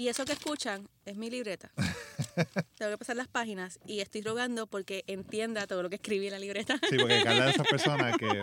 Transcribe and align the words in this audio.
Y 0.00 0.08
eso 0.08 0.24
que 0.24 0.32
escuchan 0.32 0.88
es 1.04 1.14
mi 1.18 1.28
libreta. 1.28 1.70
Tengo 2.78 2.90
que 2.92 2.96
pasar 2.96 3.16
las 3.16 3.28
páginas 3.28 3.78
y 3.86 4.00
estoy 4.00 4.22
rogando 4.22 4.66
porque 4.66 5.04
entienda 5.06 5.66
todo 5.66 5.82
lo 5.82 5.90
que 5.90 5.96
escribí 5.96 6.24
en 6.24 6.32
la 6.32 6.38
libreta. 6.38 6.80
Sí, 6.88 6.96
porque 6.98 7.20
Carla 7.22 7.40
es 7.40 7.44
de 7.44 7.50
esas 7.50 7.66
personas 7.68 8.16
que, 8.16 8.42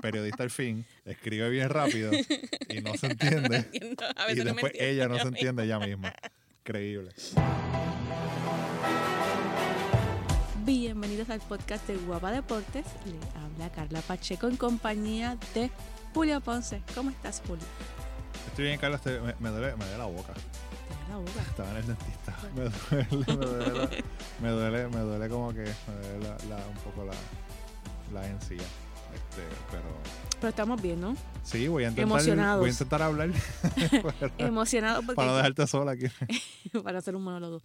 periodista 0.00 0.44
al 0.44 0.50
fin, 0.50 0.86
escribe 1.04 1.50
bien 1.50 1.70
rápido 1.70 2.12
y 2.68 2.80
no 2.82 2.94
se 2.94 3.08
entiende. 3.08 3.56
Entiendo, 3.56 4.04
a 4.14 4.26
y 4.26 4.28
veces 4.28 4.44
no 4.44 4.54
me 4.54 4.62
después 4.62 4.72
ella 4.80 5.08
no 5.08 5.14
se 5.18 5.24
misma. 5.24 5.28
entiende 5.38 5.64
ella 5.64 5.78
misma. 5.80 6.14
Increíble. 6.60 7.12
Bienvenidos 10.64 11.30
al 11.30 11.40
podcast 11.40 11.84
de 11.88 11.96
Guapa 11.96 12.30
Deportes. 12.30 12.86
Le 13.06 13.18
habla 13.40 13.72
Carla 13.72 14.02
Pacheco 14.02 14.46
en 14.46 14.56
compañía 14.56 15.36
de 15.52 15.68
Julio 16.14 16.40
Ponce. 16.40 16.80
¿Cómo 16.94 17.10
estás, 17.10 17.42
Julio? 17.44 17.64
Estoy 18.46 18.66
bien, 18.66 18.78
Carla. 18.78 18.98
estoy- 18.98 19.18
me, 19.20 19.34
me 19.40 19.48
duele, 19.48 19.74
me 19.74 19.84
duele 19.84 19.98
la 19.98 20.04
boca. 20.06 20.32
Te 21.24 21.32
la 21.32 21.38
boca. 21.40 21.50
Estaba 21.50 21.70
en 21.70 21.76
el 21.76 21.86
dentista. 21.86 22.36
Me 22.54 22.62
duele, 22.62 23.26
me 23.26 23.46
duele, 23.46 23.78
la- 23.78 23.90
me 24.42 24.48
duele, 24.50 24.88
me 24.88 25.00
duele 25.00 25.28
como 25.28 25.52
que 25.52 25.60
me 25.64 25.96
duele 26.08 26.18
la, 26.28 26.36
la- 26.56 26.66
un 26.68 26.76
poco 26.84 27.04
la, 27.04 27.12
la 28.12 28.26
encía. 28.28 28.62
Este, 29.14 29.42
pero 29.70 29.84
Pero 30.40 30.48
estamos 30.48 30.82
bien, 30.82 31.00
¿no? 31.00 31.16
sí, 31.42 31.68
voy 31.68 31.84
a 31.84 31.88
intentar, 31.88 32.10
Emocionados. 32.10 32.60
voy 32.60 32.68
a 32.68 32.72
intentar 32.72 33.02
hablar 33.02 33.30
para, 34.02 34.32
Emocionados 34.46 35.04
porque 35.06 35.16
para 35.16 35.28
no 35.30 35.36
dejarte 35.36 35.66
sola 35.66 35.92
aquí. 35.92 36.06
para 36.84 36.98
hacer 36.98 37.16
un 37.16 37.22
monólogo. 37.22 37.62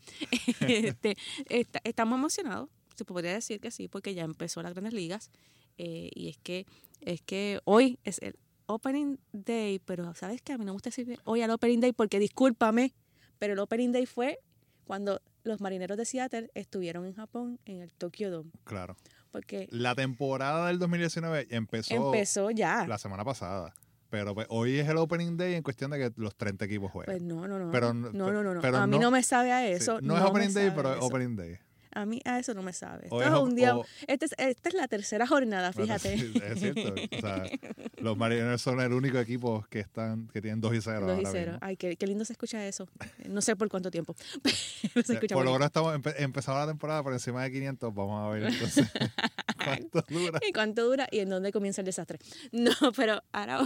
Este, 0.62 1.18
está- 1.50 1.82
estamos 1.84 2.18
emocionados, 2.18 2.70
se 2.96 3.04
podría 3.06 3.34
decir 3.34 3.60
que 3.60 3.72
sí, 3.72 3.88
porque 3.90 4.14
ya 4.14 4.24
empezó 4.24 4.62
las 4.64 4.72
grandes 4.74 4.94
ligas. 4.94 5.30
eh, 5.78 6.10
y 6.14 6.30
es 6.30 6.38
que, 6.38 6.66
es 7.02 7.22
que 7.22 7.60
hoy 7.66 8.00
es 8.06 8.20
el 8.22 8.38
Opening 8.68 9.18
Day, 9.34 9.80
pero 9.80 10.14
¿sabes 10.16 10.42
qué? 10.42 10.54
A 10.54 10.58
mí 10.58 10.64
no 10.64 10.72
me 10.72 10.74
gusta 10.74 10.90
decir 10.90 11.20
hoy 11.26 11.42
al 11.42 11.50
Opening 11.52 11.82
Day 11.82 11.92
porque 11.92 12.20
discúlpame, 12.20 12.94
pero 13.42 13.54
el 13.54 13.60
Opening 13.60 13.92
Day 13.92 14.06
fue 14.06 14.40
cuando 14.86 15.20
los 15.44 15.60
marineros 15.62 15.98
de 15.98 16.06
Seattle 16.06 16.52
estuvieron 16.54 17.08
en 17.08 17.16
Japón 17.16 17.60
en 17.66 17.82
el 17.82 17.92
Tokyo 17.92 18.30
Dome. 18.30 18.52
Claro. 18.66 18.96
Porque 19.32 19.68
La 19.72 19.96
temporada 19.96 20.68
del 20.68 20.78
2019 20.78 21.48
empezó, 21.50 21.96
empezó 22.14 22.52
ya. 22.52 22.86
la 22.88 23.00
semana 23.00 23.26
pasada. 23.26 23.74
Pero 24.12 24.36
pues, 24.36 24.46
hoy 24.52 24.78
es 24.78 24.88
el 24.88 24.98
opening 24.98 25.38
day 25.38 25.56
en 25.56 25.64
cuestión 25.64 25.90
de 25.90 25.98
que 25.98 26.12
los 26.18 26.36
30 26.36 26.66
equipos 26.66 26.92
juegan. 26.92 27.12
Pues 27.16 27.24
no, 27.24 27.48
no, 27.48 27.58
no. 27.58 27.72
Pero- 27.72 27.94
no, 27.96 28.12
no, 28.12 28.44
no, 28.44 28.54
no. 28.54 28.62
pero 28.62 28.78
a 28.78 28.86
mí 28.86 28.98
no- 28.98 29.06
no, 29.06 29.12
me 29.12 29.24
sabe 29.24 29.52
a 29.52 29.66
Sí, 29.66 29.72
eso. 29.72 30.02
no, 30.02 30.16
es 30.18 30.22
me 30.24 30.30
opening 30.30 30.54
day, 30.54 30.72
pero 30.76 30.94
es 30.94 31.00
opening 31.02 31.36
day. 31.36 31.58
A 31.94 32.06
mí 32.06 32.22
a 32.26 32.40
eso 32.40 32.54
no 32.54 32.62
me 32.64 32.74
sabe. 32.74 33.04
Esto 33.06 33.22
es 33.22 33.28
es 33.28 33.34
un 33.34 33.56
día. 33.56 33.76
o- 33.78 33.86
este 34.08 34.26
es- 34.26 34.36
esta 34.38 34.70
es 34.70 34.76
la 34.76 34.88
tercera 34.88 35.28
jornada, 35.28 35.72
Bueno, 35.72 35.94
fíjate. 35.98 36.18
sí, 36.18 36.34
es 36.44 36.60
cierto. 36.60 36.94
O 37.18 37.20
sea, 37.20 37.44
los 37.98 38.18
Marineros 38.18 38.62
son 38.62 38.80
el 38.80 38.94
único 38.94 39.18
equipo 39.20 39.66
que 39.70 39.80
están 39.80 40.28
que 40.30 40.42
tienen 40.42 40.62
2 40.62 40.74
y 40.76 40.82
0 40.82 41.02
Dos 41.06 41.10
y 41.10 41.26
ahora 41.26 41.30
cero. 41.32 41.52
mismo. 41.54 41.68
Ay, 41.68 41.78
qué, 41.78 41.96
qué 41.98 42.08
lindo 42.08 42.24
se 42.26 42.34
escucha 42.34 42.66
eso. 42.66 42.88
No 43.28 43.42
sé 43.42 43.56
por 43.56 43.68
cuánto 43.70 43.92
tiempo. 43.92 44.16
se 45.06 45.14
escucha 45.14 45.36
Por 45.36 45.46
lo 45.46 45.54
menos 45.54 45.66
estamos 45.68 45.94
empe- 45.96 46.16
empezamos 46.18 46.62
la 46.62 46.68
temporada 46.68 47.04
por 47.04 47.14
encima 47.14 47.44
de 47.44 47.52
500. 47.52 47.94
Vamos 47.94 48.26
a 48.28 48.34
ver 48.34 48.44
entonces 48.44 48.88
cuánto 49.64 50.04
dura. 50.08 50.40
¿Y 50.48 50.54
cuánto 50.54 50.84
dura 50.86 51.08
y 51.12 51.20
en 51.20 51.30
dónde 51.30 51.52
comienza 51.52 51.82
el 51.82 51.86
desastre? 51.86 52.20
No, 52.52 52.72
pero 52.96 53.22
ahora 53.32 53.60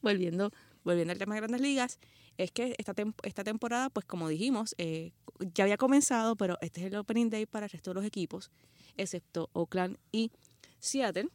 volviendo, 0.00 0.52
volviendo 0.84 1.12
al 1.12 1.18
tema 1.18 1.34
de 1.34 1.40
grandes 1.40 1.60
ligas, 1.60 1.98
es 2.36 2.50
que 2.52 2.74
esta, 2.78 2.94
tem- 2.94 3.14
esta 3.22 3.44
temporada, 3.44 3.90
pues 3.90 4.06
como 4.06 4.28
dijimos, 4.28 4.74
eh, 4.78 5.12
ya 5.54 5.64
había 5.64 5.76
comenzado, 5.76 6.36
pero 6.36 6.56
este 6.60 6.80
es 6.80 6.86
el 6.86 6.96
opening 6.96 7.30
day 7.30 7.46
para 7.46 7.66
el 7.66 7.70
resto 7.70 7.90
de 7.90 7.94
los 7.94 8.04
equipos, 8.04 8.50
excepto 8.96 9.50
Oakland 9.52 9.96
y 10.12 10.30
Seattle. 10.78 11.28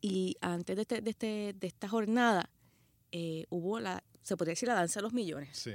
Y 0.00 0.36
antes 0.40 0.76
de, 0.76 0.82
este, 0.82 1.00
de, 1.00 1.10
este, 1.10 1.54
de 1.58 1.66
esta 1.66 1.88
jornada 1.88 2.50
eh, 3.10 3.46
hubo 3.50 3.80
la, 3.80 4.04
se 4.22 4.36
podría 4.36 4.52
decir 4.52 4.68
la 4.68 4.74
danza 4.74 5.00
de 5.00 5.02
los 5.02 5.12
millones. 5.12 5.56
Sí. 5.56 5.72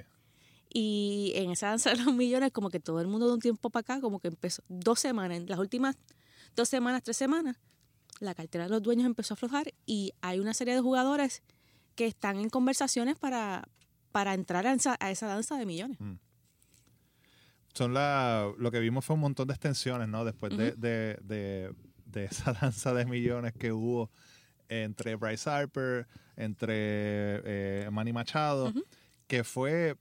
Y 0.73 1.33
en 1.35 1.51
esa 1.51 1.67
danza 1.67 1.89
de 1.89 1.97
los 1.97 2.13
millones, 2.13 2.51
como 2.51 2.69
que 2.69 2.79
todo 2.79 3.01
el 3.01 3.07
mundo 3.07 3.27
de 3.27 3.33
un 3.33 3.39
tiempo 3.41 3.69
para 3.69 3.81
acá, 3.81 4.01
como 4.01 4.19
que 4.19 4.29
empezó 4.29 4.63
dos 4.69 4.99
semanas, 4.99 5.37
en 5.37 5.47
las 5.47 5.59
últimas 5.59 5.97
dos 6.55 6.69
semanas, 6.69 7.03
tres 7.03 7.17
semanas, 7.17 7.57
la 8.19 8.35
cartera 8.35 8.65
de 8.65 8.69
los 8.69 8.81
dueños 8.81 9.05
empezó 9.05 9.33
a 9.33 9.35
aflojar 9.35 9.73
y 9.85 10.13
hay 10.21 10.39
una 10.39 10.53
serie 10.53 10.73
de 10.75 10.79
jugadores 10.79 11.41
que 11.95 12.05
están 12.05 12.37
en 12.37 12.49
conversaciones 12.49 13.17
para, 13.17 13.67
para 14.11 14.33
entrar 14.33 14.67
a 14.67 14.73
esa, 14.73 14.97
a 14.99 15.11
esa 15.11 15.27
danza 15.27 15.57
de 15.57 15.65
millones. 15.65 15.97
Son 17.73 17.93
la, 17.93 18.51
lo 18.57 18.71
que 18.71 18.79
vimos 18.79 19.05
fue 19.05 19.13
un 19.15 19.21
montón 19.21 19.47
de 19.47 19.53
extensiones, 19.53 20.07
¿no? 20.07 20.25
Después 20.25 20.55
de, 20.57 20.71
de, 20.73 21.17
de, 21.21 21.73
de 22.05 22.25
esa 22.25 22.53
danza 22.61 22.93
de 22.93 23.05
millones 23.05 23.53
que 23.53 23.71
hubo 23.71 24.11
entre 24.67 25.15
Bryce 25.15 25.49
Harper, 25.49 26.07
entre 26.37 26.73
eh, 26.75 27.89
Manny 27.91 28.13
Machado, 28.13 28.73
que 29.27 29.43
fue, 29.43 29.97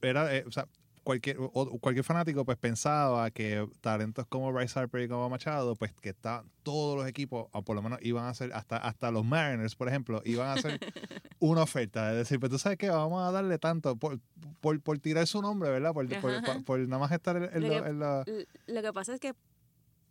era, 0.00 0.34
eh, 0.34 0.44
o 0.46 0.52
sea, 0.52 0.68
cualquier, 1.02 1.36
o- 1.40 1.78
cualquier 1.80 2.04
fanático 2.04 2.44
pues 2.44 2.56
pensaba 2.58 3.30
que 3.30 3.66
talentos 3.80 4.26
como 4.26 4.52
Bryce 4.52 4.78
Harper 4.78 5.02
y 5.02 5.08
como 5.08 5.28
Machado, 5.28 5.74
pues 5.76 5.92
que 6.00 6.10
está, 6.10 6.44
todos 6.62 6.96
los 6.96 7.06
equipos, 7.08 7.46
o 7.52 7.62
por 7.62 7.74
lo 7.76 7.82
menos 7.82 7.98
iban 8.02 8.24
a 8.24 8.28
hacer, 8.30 8.52
hasta, 8.52 8.76
hasta 8.76 9.10
los 9.10 9.24
Mariners, 9.24 9.74
por 9.74 9.88
ejemplo, 9.88 10.22
iban 10.24 10.48
a 10.48 10.52
hacer 10.54 10.78
una 11.38 11.62
oferta, 11.62 12.10
es 12.12 12.16
decir, 12.18 12.38
pues 12.40 12.50
tú 12.50 12.58
sabes 12.58 12.78
que 12.78 12.88
vamos 12.88 13.22
a 13.26 13.32
darle 13.32 13.58
tanto 13.58 13.96
por, 13.96 14.20
por, 14.60 14.80
por 14.80 14.98
tirar 14.98 15.26
su 15.26 15.42
nombre, 15.42 15.70
¿verdad? 15.70 15.92
Por, 15.92 16.06
por, 16.64 16.78
nada 16.80 16.98
más 17.00 17.12
estar 17.12 17.36
en, 17.36 17.44
en 17.44 17.62
Lo 17.62 17.82
que- 17.82 17.88
en 17.90 17.98
la... 17.98 18.24
Lo 18.66 18.82
que 18.82 18.92
pasa 18.92 19.14
es 19.14 19.20
que, 19.20 19.34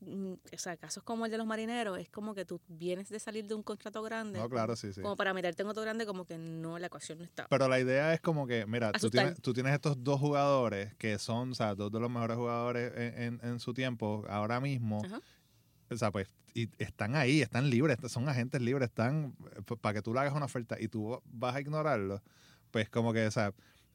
o 0.06 0.58
sea, 0.58 0.78
casos 0.78 1.04
como 1.04 1.26
el 1.26 1.32
de 1.32 1.38
los 1.38 1.46
marineros, 1.46 2.00
es 2.00 2.10
como 2.10 2.34
que 2.34 2.44
tú 2.46 2.60
vienes 2.68 3.10
de 3.10 3.20
salir 3.20 3.46
de 3.48 3.54
un 3.54 3.64
contrato 3.64 4.02
grande. 4.02 4.40
No, 4.40 4.50
claro, 4.50 4.76
sí, 4.76 4.92
sí. 4.94 5.02
Como 5.02 5.16
para 5.16 5.34
meterte 5.34 5.62
en 5.64 5.70
otro 5.70 5.82
grande, 5.84 6.06
como 6.06 6.26
que 6.26 6.38
no, 6.38 6.80
la 6.80 6.88
ecuación 6.88 7.20
no 7.20 7.24
está. 7.24 7.48
Pero 7.50 7.68
la 7.68 7.80
idea 7.80 8.14
es 8.14 8.22
como 8.22 8.48
que, 8.48 8.66
mira, 8.66 8.92
tú 8.94 9.10
tienes, 9.10 9.42
tú 9.42 9.54
tienes 9.54 9.74
estos 9.74 10.04
dos 10.04 10.20
jugadores 10.20 10.96
que 10.96 11.18
son, 11.20 11.52
o 11.52 11.56
sea, 11.56 11.76
dos 11.76 11.92
de 11.92 12.00
los 12.00 12.10
mejores 12.10 12.38
jugadores 12.38 12.92
en, 12.96 13.22
en- 13.24 13.40
en 13.44 13.60
su 13.60 13.74
tiempo, 13.74 14.26
ahora 14.28 14.60
mismo. 14.60 15.02
Ajá. 15.06 15.22
O 15.90 15.98
sea, 15.98 16.12
pues, 16.12 16.28
y 16.54 16.70
están 16.80 17.16
ahí, 17.16 17.42
están 17.42 17.70
libres, 17.70 17.98
son 18.08 18.28
agentes 18.28 18.62
libres, 18.62 18.90
están, 18.90 19.36
para 19.82 19.94
que 19.94 20.02
tú 20.02 20.14
le 20.14 20.22
hagas 20.22 20.34
una 20.34 20.46
oferta 20.46 20.78
y 20.80 20.88
tú 20.88 21.22
vas 21.26 21.56
a 21.56 21.62
ignorarlo, 21.62 22.22
pues 22.72 22.90
como 22.90 23.14
que, 23.14 23.26
o 23.28 23.32
sea, 23.32 23.54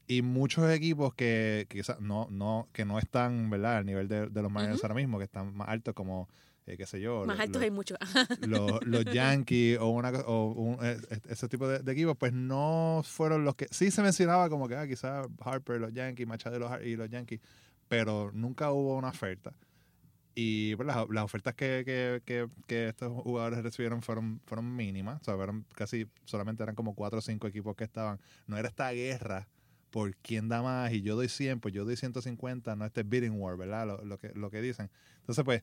y 0.09 0.23
muchos 0.23 0.71
equipos 0.71 1.15
que 1.15 1.67
quizás 1.69 2.01
no, 2.01 2.29
no, 2.31 2.69
que 2.73 2.85
no 2.85 2.99
están, 2.99 3.51
¿verdad?, 3.51 3.79
al 3.79 3.87
nivel 3.87 4.09
de, 4.09 4.29
de 4.29 4.43
los 4.43 4.51
Mariners 4.53 4.83
ahora 4.85 4.95
mismo, 4.95 5.19
que 5.19 5.25
están 5.25 5.55
más 5.57 5.69
altos 5.69 5.95
como, 5.95 6.29
eh, 6.67 6.77
qué 6.77 6.87
sé 6.87 7.01
yo. 7.01 7.25
Más 7.27 7.41
altos 7.41 7.63
hay 7.63 7.71
muchos. 7.71 7.99
los, 8.47 8.85
los 8.87 9.05
Yankees 9.05 9.79
o, 9.81 9.89
una, 9.89 10.11
o 10.11 10.53
un- 10.53 10.85
eh, 10.85 10.97
eh, 11.11 11.21
ese 11.29 11.49
tipo 11.49 11.67
de, 11.69 11.81
de 11.81 11.93
equipos, 11.93 12.17
pues 12.17 12.33
no 12.33 13.03
fueron 13.05 13.45
los 13.45 13.57
que. 13.57 13.67
Sí 13.71 13.91
se 13.91 14.03
mencionaba 14.03 14.49
como 14.49 14.69
que 14.69 14.77
ah, 14.77 14.87
quizás 14.87 15.27
Harper, 15.41 15.81
los 15.81 15.93
Yankees, 15.93 16.27
Machado 16.27 16.57
y 16.57 16.61
los, 16.61 16.83
y 16.85 16.97
los 16.97 17.09
Yankees, 17.11 17.41
pero 17.89 18.31
nunca 18.33 18.71
hubo 18.73 18.97
una 18.97 19.09
oferta. 19.09 19.53
Y 20.39 20.77
pues, 20.77 20.87
las, 20.87 21.09
las 21.09 21.25
ofertas 21.25 21.55
que, 21.55 21.83
que, 21.87 22.21
que, 22.27 22.47
que 22.67 22.89
estos 22.89 23.11
jugadores 23.23 23.63
recibieron 23.63 24.03
fueron, 24.03 24.41
fueron 24.45 24.77
mínimas, 24.77 25.21
o 25.23 25.25
sea, 25.25 25.35
fueron 25.35 25.65
casi 25.75 26.07
solamente 26.27 26.63
eran 26.63 26.75
como 26.75 26.95
cuatro 26.95 27.21
o 27.21 27.23
cinco 27.23 27.47
equipos 27.47 27.75
que 27.75 27.85
estaban. 27.85 28.21
No 28.47 28.59
era 28.59 28.69
esta 28.69 28.91
guerra 28.93 29.49
por 29.97 30.15
quién 30.17 30.47
da 30.51 30.61
más 30.63 30.93
y 30.93 31.01
yo 31.01 31.17
doy 31.17 31.27
100, 31.31 31.59
pues 31.59 31.73
yo 31.73 31.87
doy 31.87 31.97
150, 31.97 32.77
no 32.77 32.85
este 32.85 33.03
bidding 33.03 33.41
war, 33.41 33.57
¿verdad? 33.57 33.87
Lo, 33.87 34.05
lo 34.05 34.19
que, 34.19 34.29
lo 34.35 34.51
que 34.51 34.61
dicen. 34.61 34.91
Entonces, 35.21 35.43
pues, 35.43 35.63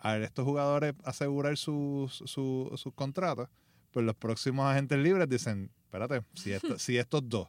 a 0.00 0.18
estos 0.18 0.44
jugadores 0.44 0.92
asegurar 1.02 1.56
sus, 1.56 2.12
su- 2.12 2.70
sus 2.76 2.92
contratos, 2.92 3.48
pues 3.90 4.04
los 4.04 4.14
próximos 4.16 4.66
agentes 4.70 4.98
libres 4.98 5.26
dicen, 5.30 5.70
espérate, 5.86 6.22
si, 6.34 6.52
esto- 6.52 6.78
si 6.78 6.98
estos 6.98 7.26
dos, 7.26 7.48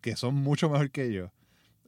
que 0.00 0.16
son 0.16 0.34
mucho 0.36 0.70
mejor 0.70 0.90
que 0.90 1.12
yo, 1.12 1.30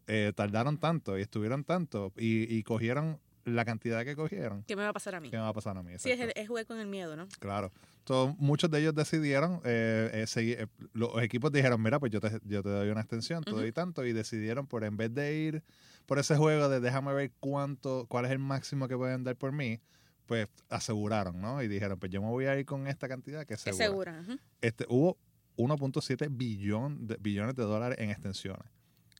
eh, 0.09 0.35
tardaron 0.37 0.77
tanto 0.77 1.19
y 1.19 1.23
estuvieron 1.23 1.65
tanto 1.65 2.13
y, 2.19 2.55
y 2.55 2.63
cogieron 2.65 3.19
la 3.47 3.65
cantidad 3.65 4.05
que 4.05 4.15
cogieron, 4.15 4.63
¿Qué 4.65 4.77
me 4.77 4.83
va 4.83 4.91
a 4.91 4.93
pasar 4.93 5.15
a 5.15 5.21
mí? 5.21 5.31
¿qué 5.31 5.37
me 5.37 5.43
va 5.43 5.49
a 5.49 5.55
pasar 5.55 5.79
a 5.79 5.83
mí? 5.83 5.93
Sí, 5.97 6.11
es, 6.11 6.21
el- 6.21 6.33
es 6.37 6.49
jugar 6.49 6.67
con 6.67 6.79
el 6.81 6.87
miedo, 6.87 7.17
¿no? 7.17 7.27
Claro. 7.41 7.73
Entonces, 8.05 8.37
muchos 8.39 8.71
de 8.71 8.81
ellos 8.81 8.95
decidieron, 8.95 9.63
eh, 9.65 10.11
eh, 10.13 10.27
seguir- 10.27 10.61
eh, 10.61 10.67
los 10.93 11.23
equipos 11.23 11.51
dijeron, 11.51 11.81
mira, 11.83 11.99
pues 11.99 12.13
yo 12.13 12.21
te, 12.21 12.39
yo 12.45 12.63
te 12.63 12.69
doy 12.69 12.91
una 12.91 13.01
extensión, 13.01 13.43
te 13.43 13.53
Ujú. 13.53 13.61
doy 13.61 13.73
tanto, 13.73 14.05
y 14.05 14.13
decidieron, 14.13 14.67
por 14.67 14.85
en 14.85 14.99
vez 14.99 15.15
de 15.15 15.35
ir 15.35 15.63
por 16.05 16.19
ese 16.19 16.37
juego 16.37 16.69
de 16.69 16.81
déjame 16.81 17.15
ver 17.15 17.33
cuánto, 17.41 18.05
cuál 18.07 18.27
es 18.27 18.31
el 18.33 18.39
máximo 18.41 18.89
que 18.89 18.97
pueden 18.97 19.25
dar 19.25 19.37
por 19.37 19.53
mí, 19.53 19.81
pues 20.27 20.49
aseguraron, 20.69 21.41
¿no? 21.41 21.63
Y 21.63 21.69
dijeron, 21.69 21.99
pues 21.99 22.13
yo 22.13 22.21
me 22.21 22.29
voy 22.29 22.45
a 22.45 22.59
ir 22.59 22.67
con 22.67 22.87
esta 22.89 23.09
cantidad 23.09 23.47
que 23.47 23.55
es 23.55 23.61
segura. 23.63 23.87
segura. 23.87 24.21
ujú. 24.21 24.39
Este, 24.61 24.85
hubo 24.91 25.17
1.7 25.57 26.29
billón 26.31 27.07
de, 27.07 27.17
billones 27.19 27.55
de 27.55 27.63
dólares 27.63 27.97
en 27.99 28.11
extensiones. 28.11 28.67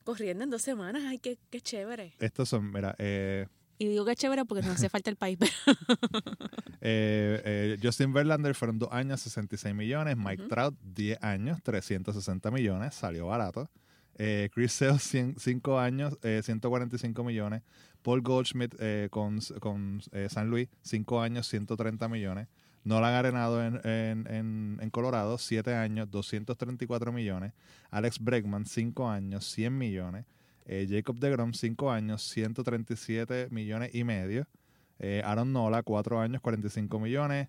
Corriendo 0.03 0.45
en 0.45 0.51
dos 0.51 0.61
semanas, 0.61 1.05
ay, 1.07 1.19
qué, 1.19 1.39
qué 1.49 1.63
chévere. 1.63 2.17
Estos 2.19 2.51
son, 2.51 2.71
mira, 2.71 2.95
eh, 2.99 3.47
Y 3.79 3.89
digo 3.89 4.05
que 4.05 4.15
chévere 4.15 4.45
porque 4.45 4.63
nos 4.67 4.77
hace 4.77 4.89
falta 4.91 5.11
el 5.11 5.17
país. 5.17 5.39
Eh, 6.87 7.41
eh, 7.47 7.79
Justin 7.83 8.13
Verlander 8.13 8.55
fueron 8.55 8.79
dos 8.79 8.91
años, 8.93 9.19
66 9.23 9.75
millones. 9.75 10.19
Mike 10.19 10.43
Ujú. 10.43 10.49
Trout, 10.51 10.75
10 10.83 11.23
años, 11.23 11.63
360 11.63 12.51
millones. 12.51 12.95
Salió 12.95 13.29
barato. 13.29 13.71
Eh, 14.17 14.51
Chris 14.53 14.73
Sale, 14.73 14.99
5 14.99 15.79
años, 15.79 16.19
eh, 16.23 16.43
145 16.45 17.25
millones. 17.25 17.63
Paul 18.03 18.21
Goldschmidt 18.21 18.75
eh, 18.79 19.09
con, 19.11 19.41
con 19.61 20.03
eh, 20.13 20.29
San 20.31 20.51
Luis, 20.51 20.69
5 20.83 21.23
años, 21.23 21.49
130 21.49 22.07
millones. 22.09 22.49
Nolan 22.85 23.15
Arenado 23.15 23.65
en, 23.65 23.81
en, 23.83 24.27
en, 24.31 24.79
en 24.83 24.91
Colorado, 24.91 25.39
7 25.39 25.75
años, 25.75 26.11
234 26.11 27.13
millones. 27.13 27.55
Alex 27.91 28.19
Bregman, 28.19 28.67
5 28.67 29.09
años, 29.09 29.47
100 29.47 29.79
millones. 29.79 30.27
Eh, 30.67 30.87
Jacob 30.89 31.19
DeGrom, 31.19 31.53
5 31.53 31.91
años, 31.91 32.23
137 32.29 33.49
millones 33.51 33.95
y 33.95 34.05
medio. 34.05 34.47
Eh, 34.99 35.23
Aaron 35.25 35.53
Nola, 35.53 35.83
4 35.83 36.21
años, 36.21 36.41
45 36.41 36.99
millones. 37.01 37.49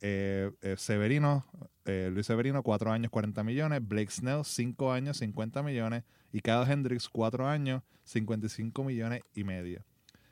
Eh, 0.00 0.50
eh, 0.62 0.74
Severino, 0.76 1.46
eh, 1.84 2.10
Luis 2.12 2.26
Severino, 2.26 2.62
4 2.62 2.92
años, 2.92 3.10
40 3.10 3.42
millones. 3.44 3.80
Blake 3.86 4.10
Snell, 4.10 4.44
5 4.44 4.92
años, 4.92 5.18
50 5.18 5.62
millones. 5.62 6.04
Y 6.32 6.40
Kyle 6.40 6.64
Hendricks, 6.68 7.08
4 7.08 7.46
años, 7.46 7.82
55 8.04 8.84
millones 8.84 9.22
y 9.34 9.44
medio. 9.44 9.84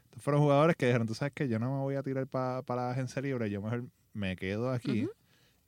Estos 0.04 0.22
fueron 0.22 0.42
jugadores 0.42 0.76
que 0.76 0.86
dijeron, 0.86 1.06
tú 1.06 1.14
sabes 1.14 1.32
que 1.32 1.48
yo 1.48 1.58
no 1.58 1.72
me 1.74 1.80
voy 1.80 1.94
a 1.94 2.02
tirar 2.02 2.26
para 2.26 2.62
la 2.68 2.90
agencia 2.90 3.22
libre, 3.22 3.48
yo 3.50 3.62
mejor 3.62 3.84
me 4.12 4.36
quedo 4.36 4.70
aquí. 4.70 5.04
Ujú. 5.04 5.12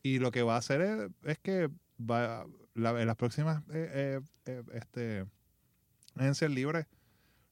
Y 0.03 0.19
lo 0.19 0.31
que 0.31 0.43
va 0.43 0.57
a 0.57 0.59
hacer 0.59 0.81
es, 0.83 1.11
es 1.25 1.39
que 1.39 1.71
va, 1.99 2.47
la- 2.75 3.01
en 3.01 3.07
las 3.07 3.17
próximas 3.17 3.63
eh, 3.73 4.21
este, 4.75 5.25
agencias 6.17 6.51
libres 6.51 6.87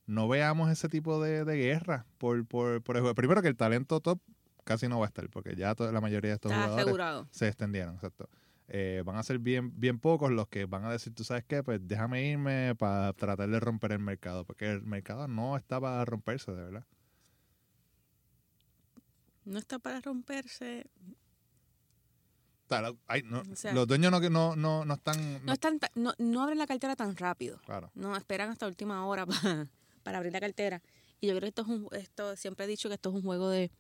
no 0.07 0.29
veamos 0.29 0.71
ese 0.71 0.89
tipo 0.89 1.23
de, 1.23 1.45
de 1.45 1.57
guerra 1.57 2.07
por, 2.19 2.45
por, 2.47 2.83
por 2.83 2.97
el 2.97 3.03
juego. 3.03 3.15
Primero 3.15 3.41
que 3.43 3.49
el 3.49 3.57
talento 3.57 4.01
top 4.01 4.21
casi 4.65 4.89
no 4.89 4.99
va 4.99 5.07
a 5.07 5.09
estar, 5.09 5.29
porque 5.31 5.55
ya 5.57 5.75
la 5.79 6.01
mayoría 6.01 6.31
de 6.31 6.35
estos 6.35 6.51
Está 6.53 6.63
jugadores 6.63 6.85
asegurado. 6.85 7.29
se 7.31 7.49
extendieron, 7.49 7.95
exacto. 7.95 8.29
Eh, 8.69 9.03
van 9.05 9.17
a 9.17 9.23
ser 9.23 9.39
bien, 9.39 9.79
bien 9.79 9.99
pocos 9.99 10.31
los 10.31 10.49
que 10.49 10.65
van 10.67 10.85
a 10.85 10.91
decir, 10.91 11.13
tú 11.15 11.25
sabes 11.25 11.45
qué, 11.45 11.63
pues 11.63 11.81
déjame 11.87 12.25
irme 12.27 12.75
para 12.77 13.13
tratar 13.13 13.49
de 13.51 13.61
romper 13.61 13.93
el 13.93 13.99
mercado, 13.99 14.45
porque 14.45 14.71
el 14.71 14.83
mercado 14.83 15.29
no 15.29 15.57
está 15.57 15.81
para 15.81 16.05
romperse, 16.05 16.53
de 16.53 16.65
verdad. 16.65 16.87
No 19.45 19.59
está 19.59 19.79
para 19.79 20.01
romperse. 20.01 20.87
No, 23.25 23.43
O 23.53 23.57
sea- 23.57 23.73
los 23.73 23.87
dueños 23.87 24.11
no, 24.11 24.21
no, 24.31 24.57
no, 24.57 24.85
no 24.85 24.95
están... 24.95 25.35
No, 25.35 25.39
no- 25.45 25.53
están, 25.53 25.79
no, 25.95 26.13
no 26.19 26.43
abren 26.43 26.59
la 26.59 26.67
cartera 26.67 26.97
tan 26.97 27.17
rápido. 27.17 27.59
claro. 27.65 27.91
No, 27.95 28.17
esperan 28.17 28.51
hasta 28.51 28.67
última 28.67 29.07
hora 29.07 29.27
para, 29.27 29.69
para 30.03 30.19
abrir 30.19 30.33
la 30.33 30.41
cartera. 30.41 30.83
Y 31.21 31.29
yo 31.29 31.33
creo 31.35 31.43
que 31.43 31.49
esto 31.49 31.63
es 31.63 31.69
un, 31.69 31.89
esto 31.93 32.37
siempre 32.37 32.65
he 32.65 32.69
dicho 32.69 32.89
que 32.89 32.95
esto 32.97 33.11
es 33.11 33.15
un 33.17 33.23
juego 33.23 33.49
de, 33.49 33.71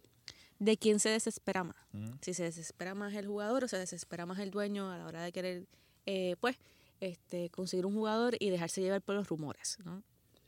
de 0.58 0.76
quién 0.76 1.00
se 1.00 1.08
desespera 1.08 1.64
más. 1.64 1.76
Ujú. 1.92 2.16
Si 2.20 2.34
se 2.34 2.44
desespera 2.44 2.94
más 2.94 3.12
el 3.14 3.26
jugador 3.26 3.64
o 3.64 3.68
se 3.68 3.78
desespera 3.78 4.26
más 4.26 4.38
el 4.38 4.50
dueño 4.50 4.90
a 4.90 4.98
la 4.98 5.06
hora 5.06 5.22
de 5.22 5.32
querer, 5.32 5.66
eh, 6.06 6.36
pues, 6.40 6.56
este, 7.00 7.50
conseguir 7.50 7.84
un 7.86 7.94
jugador 7.94 8.36
y 8.38 8.50
dejarse 8.50 8.80
llevar 8.80 9.02
por 9.02 9.16
los 9.16 9.28
rumores, 9.28 9.78
¿no? 9.84 10.02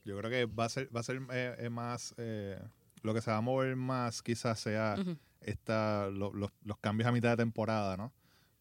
Yo 0.04 0.16
creo 0.18 0.30
que 0.30 0.44
va 0.46 0.66
a 0.66 0.68
ser, 0.68 0.94
va 0.94 1.00
a 1.00 1.02
ser 1.02 1.20
eh, 1.32 1.56
eh, 1.58 1.68
más... 1.70 2.14
eh, 2.18 2.60
lo 3.02 3.12
que 3.12 3.20
se 3.20 3.30
va 3.30 3.36
a 3.38 3.40
mover 3.42 3.74
más 3.76 4.22
quizás 4.22 4.58
sea 4.60 4.96
esta, 5.42 6.08
lo- 6.10 6.32
los, 6.32 6.50
los 6.62 6.78
cambios 6.78 7.06
a 7.08 7.12
mitad 7.12 7.30
de 7.30 7.36
temporada, 7.36 7.96
¿no? 7.98 8.12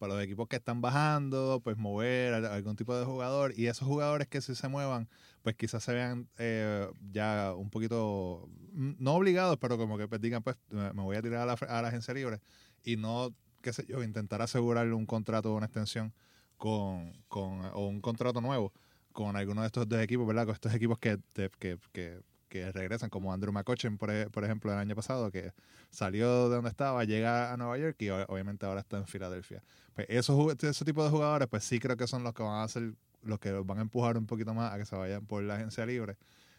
Para 0.04 0.16
los 0.16 0.24
equipos 0.26 0.50
que 0.50 0.58
están 0.58 0.82
bajando, 0.82 1.62
pues 1.64 1.78
mover 1.78 2.34
algún 2.34 2.76
tipo 2.76 2.94
de 2.94 3.06
jugador 3.06 3.54
y 3.56 3.68
esos 3.68 3.88
jugadores 3.88 4.28
que 4.28 4.42
sí 4.42 4.54
se 4.54 4.68
muevan, 4.68 5.08
pues 5.44 5.56
quizás 5.56 5.82
se 5.82 5.94
vean 5.94 6.28
eh, 6.38 6.90
ya 7.14 7.54
un 7.56 7.70
poquito, 7.70 8.50
no 8.74 9.14
obligados, 9.14 9.56
pero 9.62 9.78
como 9.78 9.98
que 9.98 10.10
pues, 10.10 10.20
digan, 10.20 10.44
pues 10.44 10.58
me 10.70 10.92
voy 10.92 11.16
a 11.16 11.22
tirar 11.22 11.44
a 11.44 11.46
la, 11.46 11.54
a 11.54 11.88
agencia 11.88 12.14
libre 12.14 12.42
y 12.84 12.98
no, 12.98 13.34
qué 13.62 13.72
sé 13.72 13.86
yo, 13.88 14.04
intentar 14.04 14.42
asegurarle 14.42 14.94
un 14.94 15.06
contrato 15.06 15.54
o 15.54 15.56
una 15.56 15.68
extensión 15.68 16.14
con, 16.58 17.14
con 17.30 17.62
o 17.68 17.88
un 17.88 18.02
contrato 18.02 18.42
nuevo 18.42 18.74
con 19.14 19.38
alguno 19.38 19.62
de 19.62 19.68
estos 19.68 19.88
dos 19.88 20.02
equipos, 20.02 20.28
¿verdad? 20.28 20.48
Con 20.48 20.56
estos 20.56 20.74
equipos 20.74 21.00
que, 21.00 21.18
que, 21.60 21.78
que, 21.94 22.20
que 22.54 22.72
regresan, 22.72 23.10
como 23.10 23.34
Andrew 23.34 23.52
McCutcheon, 23.52 23.98
por, 23.98 24.12
e- 24.12 24.30
por 24.30 24.44
ejemplo, 24.44 24.72
el 24.72 24.78
año 24.78 24.96
pasado, 24.96 25.32
que 25.32 25.52
salió 25.90 26.50
de 26.50 26.56
donde 26.58 26.70
estaba, 26.70 27.04
llega 27.04 27.52
a 27.52 27.58
Nueva 27.58 27.80
York 27.80 27.96
y 28.00 28.10
obviamente 28.12 28.68
ahora 28.68 28.82
está 28.82 28.98
en 28.98 29.08
Filadelfia. 29.08 29.64
Pues 29.96 30.06
esos, 30.08 30.54
ese 30.64 30.86
tipo 30.86 31.04
de 31.04 31.10
jugadores, 31.10 31.48
pues 31.48 31.64
sí 31.64 31.80
creo 31.80 31.98
que 31.98 32.06
son 32.06 32.24
los 32.24 32.34
que 32.36 32.44
van 32.44 32.60
a 32.60 32.64
hacer, 32.64 32.94
los 33.24 33.40
que 33.40 33.52
van 33.52 33.80
a 33.80 33.82
empujar 33.82 34.18
un 34.20 34.28
poquito 34.28 34.54
más 34.54 34.72
a 34.72 34.78
que 34.78 34.86
se 34.86 34.96
vayan 34.96 35.26
por 35.26 35.42
la 35.42 35.56
agencia 35.56 35.84
libre. 35.88 36.16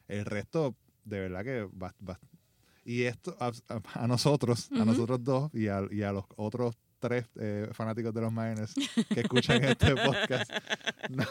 El 0.09 0.25
resto, 0.25 0.75
de 1.05 1.21
verdad 1.21 1.45
que 1.45 1.63
va, 1.81 1.95
va- 2.07 2.19
y 2.85 3.05
esto 3.05 3.37
a, 3.39 3.53
a- 3.69 4.03
a 4.03 4.07
nosotros, 4.09 4.71
a 4.73 4.75
Ujú. 4.75 4.85
nosotros 4.87 5.23
dos 5.23 5.55
y 5.55 5.69
a, 5.69 5.81
y 5.93 6.03
a 6.03 6.11
los 6.11 6.25
otros 6.35 6.77
tres 7.09 7.27
eh, 7.39 7.69
fanáticos 7.73 8.13
de 8.15 8.21
los 8.21 8.33
Miners 8.33 8.75
que 9.13 9.21
escuchan 9.21 9.63
este 9.65 9.95
podcast, 9.95 10.51
no- 11.11 11.25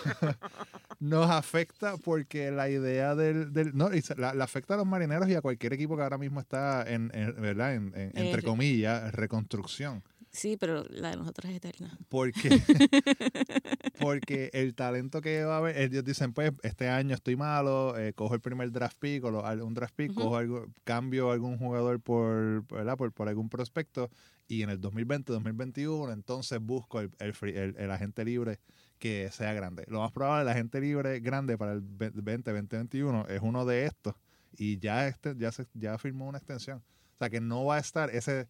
nos 0.99 1.29
afecta 1.29 1.97
porque 1.97 2.51
la 2.51 2.69
idea 2.69 3.15
del, 3.15 3.51
del 3.51 3.75
no, 3.75 3.89
la, 4.17 4.33
la 4.33 4.43
afecta 4.43 4.75
a 4.75 4.77
los 4.77 4.85
marineros 4.85 5.27
y 5.29 5.35
a 5.35 5.41
cualquier 5.41 5.73
equipo 5.73 5.97
que 5.97 6.03
ahora 6.03 6.17
mismo 6.17 6.39
está 6.39 6.83
en, 6.89 7.11
en- 7.13 7.35
verdad 7.41 7.73
en, 7.75 7.87
en- 7.95 8.09
Eh, 8.09 8.11
entre 8.15 8.37
re- 8.37 8.43
comillas 8.43 9.11
reconstrucción 9.13 10.03
Sí, 10.35 10.57
pero 10.59 10.83
la 10.89 11.11
de 11.11 11.17
nosotros 11.17 11.51
es 11.51 11.57
eterna. 11.57 11.95
porque 12.09 12.49
porque 13.99 14.49
el 14.53 14.73
talento 14.75 15.21
que 15.21 15.43
va 15.43 15.55
a 15.55 15.57
haber 15.59 15.77
ellos 15.77 16.03
dicen 16.03 16.33
pues 16.33 16.51
este 16.63 16.89
año 16.89 17.13
estoy 17.13 17.35
malo 17.35 17.97
eh, 17.97 18.13
cojo 18.13 18.33
el 18.33 18.41
primer 18.41 18.71
draft 18.71 18.97
pick 18.99 19.23
o 19.25 19.31
lo- 19.31 19.65
un 19.65 19.73
draft 19.73 19.93
pick 19.95 20.11
Ujú. 20.11 20.21
cojo 20.21 20.37
algo, 20.37 20.65
cambio 20.83 21.31
algún 21.31 21.57
jugador 21.57 21.99
por 21.99 22.65
¿verdad? 22.67 22.97
por 22.97 23.11
por 23.11 23.29
algún 23.29 23.49
prospecto 23.49 24.09
y 24.47 24.61
en 24.63 24.69
el 24.69 24.79
2020 24.81 25.31
2021 25.33 26.11
entonces 26.11 26.59
busco 26.59 26.99
el, 26.99 27.11
el, 27.19 27.33
free- 27.33 27.55
el- 27.57 27.75
el 27.77 27.91
agente 27.91 28.25
libre 28.25 28.59
que 28.99 29.29
sea 29.31 29.53
grande 29.53 29.85
lo 29.87 29.99
más 30.01 30.11
probable 30.11 30.43
el 30.43 30.49
agente 30.49 30.79
libre 30.81 31.19
grande 31.19 31.57
para 31.57 31.73
el 31.73 31.81
20 31.81 32.51
2021 32.51 33.27
es 33.29 33.41
uno 33.41 33.65
de 33.65 33.85
estos 33.85 34.15
y 34.57 34.77
ya 34.79 35.07
este 35.07 35.35
ya 35.37 35.51
se 35.51 35.65
ya 35.73 35.97
firmó 35.97 36.27
una 36.27 36.37
extensión 36.37 36.79
o 37.15 37.17
sea 37.19 37.29
que 37.29 37.41
no 37.41 37.65
va 37.65 37.75
a 37.77 37.79
estar 37.79 38.09
ese 38.09 38.47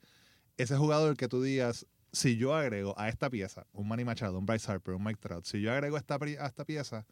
ese 0.58 0.76
jugador 0.78 1.16
que 1.18 1.28
tú 1.28 1.42
digas 1.42 1.86
si 2.12 2.38
yo 2.38 2.54
agrego 2.56 2.94
a 3.00 3.10
esta 3.10 3.30
pieza 3.30 3.66
un 3.74 3.88
Manny 3.88 4.06
Machado, 4.06 4.38
un 4.38 4.46
Bryce 4.46 4.72
Harper, 4.72 4.94
un 4.94 5.04
Mike 5.04 5.20
Trout, 5.20 5.46
si 5.46 5.62
yo 5.62 5.72
agrego 5.72 5.98
esta, 5.98 6.16
a 6.16 6.46
esta 6.48 6.64
pieza, 6.64 7.08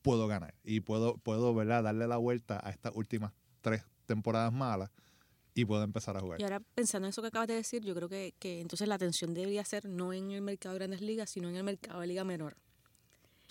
puedo 0.00 0.26
ganar 0.26 0.54
y 0.64 0.80
puedo, 0.80 1.18
puedo 1.18 1.54
¿verdad? 1.54 1.82
darle 1.82 2.06
la 2.06 2.16
vuelta 2.16 2.58
a 2.66 2.70
estas 2.70 2.92
últimas 2.94 3.32
tres 3.60 3.84
temporadas 4.06 4.50
malas 4.50 4.90
y 5.54 5.64
puedo 5.64 5.82
empezar 5.82 6.16
a 6.16 6.20
jugar. 6.20 6.40
Y 6.40 6.44
ahora, 6.44 6.60
pensando 6.74 7.06
en 7.06 7.10
eso 7.10 7.20
que 7.22 7.28
acabas 7.28 7.48
de 7.48 7.54
decir, 7.54 7.82
yo 7.84 7.94
creo 7.94 8.08
que, 8.08 8.34
que 8.38 8.60
entonces 8.60 8.88
la 8.88 8.94
atención 8.94 9.34
debería 9.34 9.64
ser 9.64 9.86
no 9.88 10.12
en 10.12 10.30
el 10.30 10.40
mercado 10.42 10.74
de 10.74 10.78
grandes 10.80 11.00
ligas, 11.02 11.30
sino 11.30 11.48
en 11.48 11.56
el 11.56 11.64
mercado 11.64 12.00
de 12.00 12.06
liga 12.06 12.24
menor. 12.24 12.56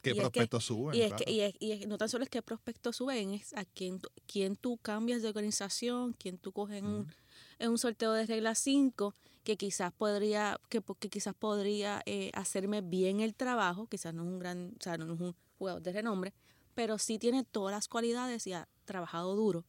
¿Qué 0.02 0.10
y 0.10 0.14
es 0.14 0.16
que- 0.18 0.22
prospectos 0.22 0.66
suben? 0.66 0.96
Y 0.96 1.02
es, 1.04 1.14
que, 1.14 1.32
y, 1.32 1.42
es, 1.42 1.54
y 1.60 1.72
es- 1.74 1.88
no 1.88 1.98
tan 2.00 2.10
solo 2.10 2.24
es 2.24 2.30
qué 2.30 2.42
prospectos 2.42 2.96
suben, 2.96 3.36
es 3.36 3.54
a 3.54 3.66
quién, 3.66 4.00
quién 4.26 4.56
tú 4.56 4.78
cambias 4.78 5.22
de 5.22 5.28
organización, 5.28 6.14
quién 6.14 6.40
tú 6.40 6.52
coges 6.52 6.78
en, 6.80 6.86
un, 6.86 7.08
en 7.60 7.70
un 7.70 7.78
sorteo 7.78 8.12
de 8.14 8.26
regla 8.26 8.56
5, 8.56 9.14
que 9.44 9.58
quizás 9.58 9.94
podría, 9.94 10.60
que, 10.70 10.82
que 11.00 11.10
quizás 11.10 11.36
podría 11.36 12.02
eh, 12.08 12.32
hacerme 12.34 12.82
bien 12.82 13.20
el 13.20 13.36
trabajo, 13.36 13.86
quizás 13.88 14.14
no 14.16 14.24
es 14.24 14.28
un 14.30 14.40
gran, 14.40 14.74
o 14.80 14.84
sea, 14.84 14.98
no 14.98 15.14
es 15.14 15.20
un 15.20 15.36
jugador 15.60 15.84
de 15.84 15.92
renombre, 15.94 16.34
pero 16.74 16.98
sí 16.98 17.20
tiene 17.20 17.44
todas 17.44 17.72
las 17.76 17.88
cualidades 17.88 18.48
y 18.48 18.54
ha 18.54 18.68
trabajado 18.86 19.36
duro 19.36 19.66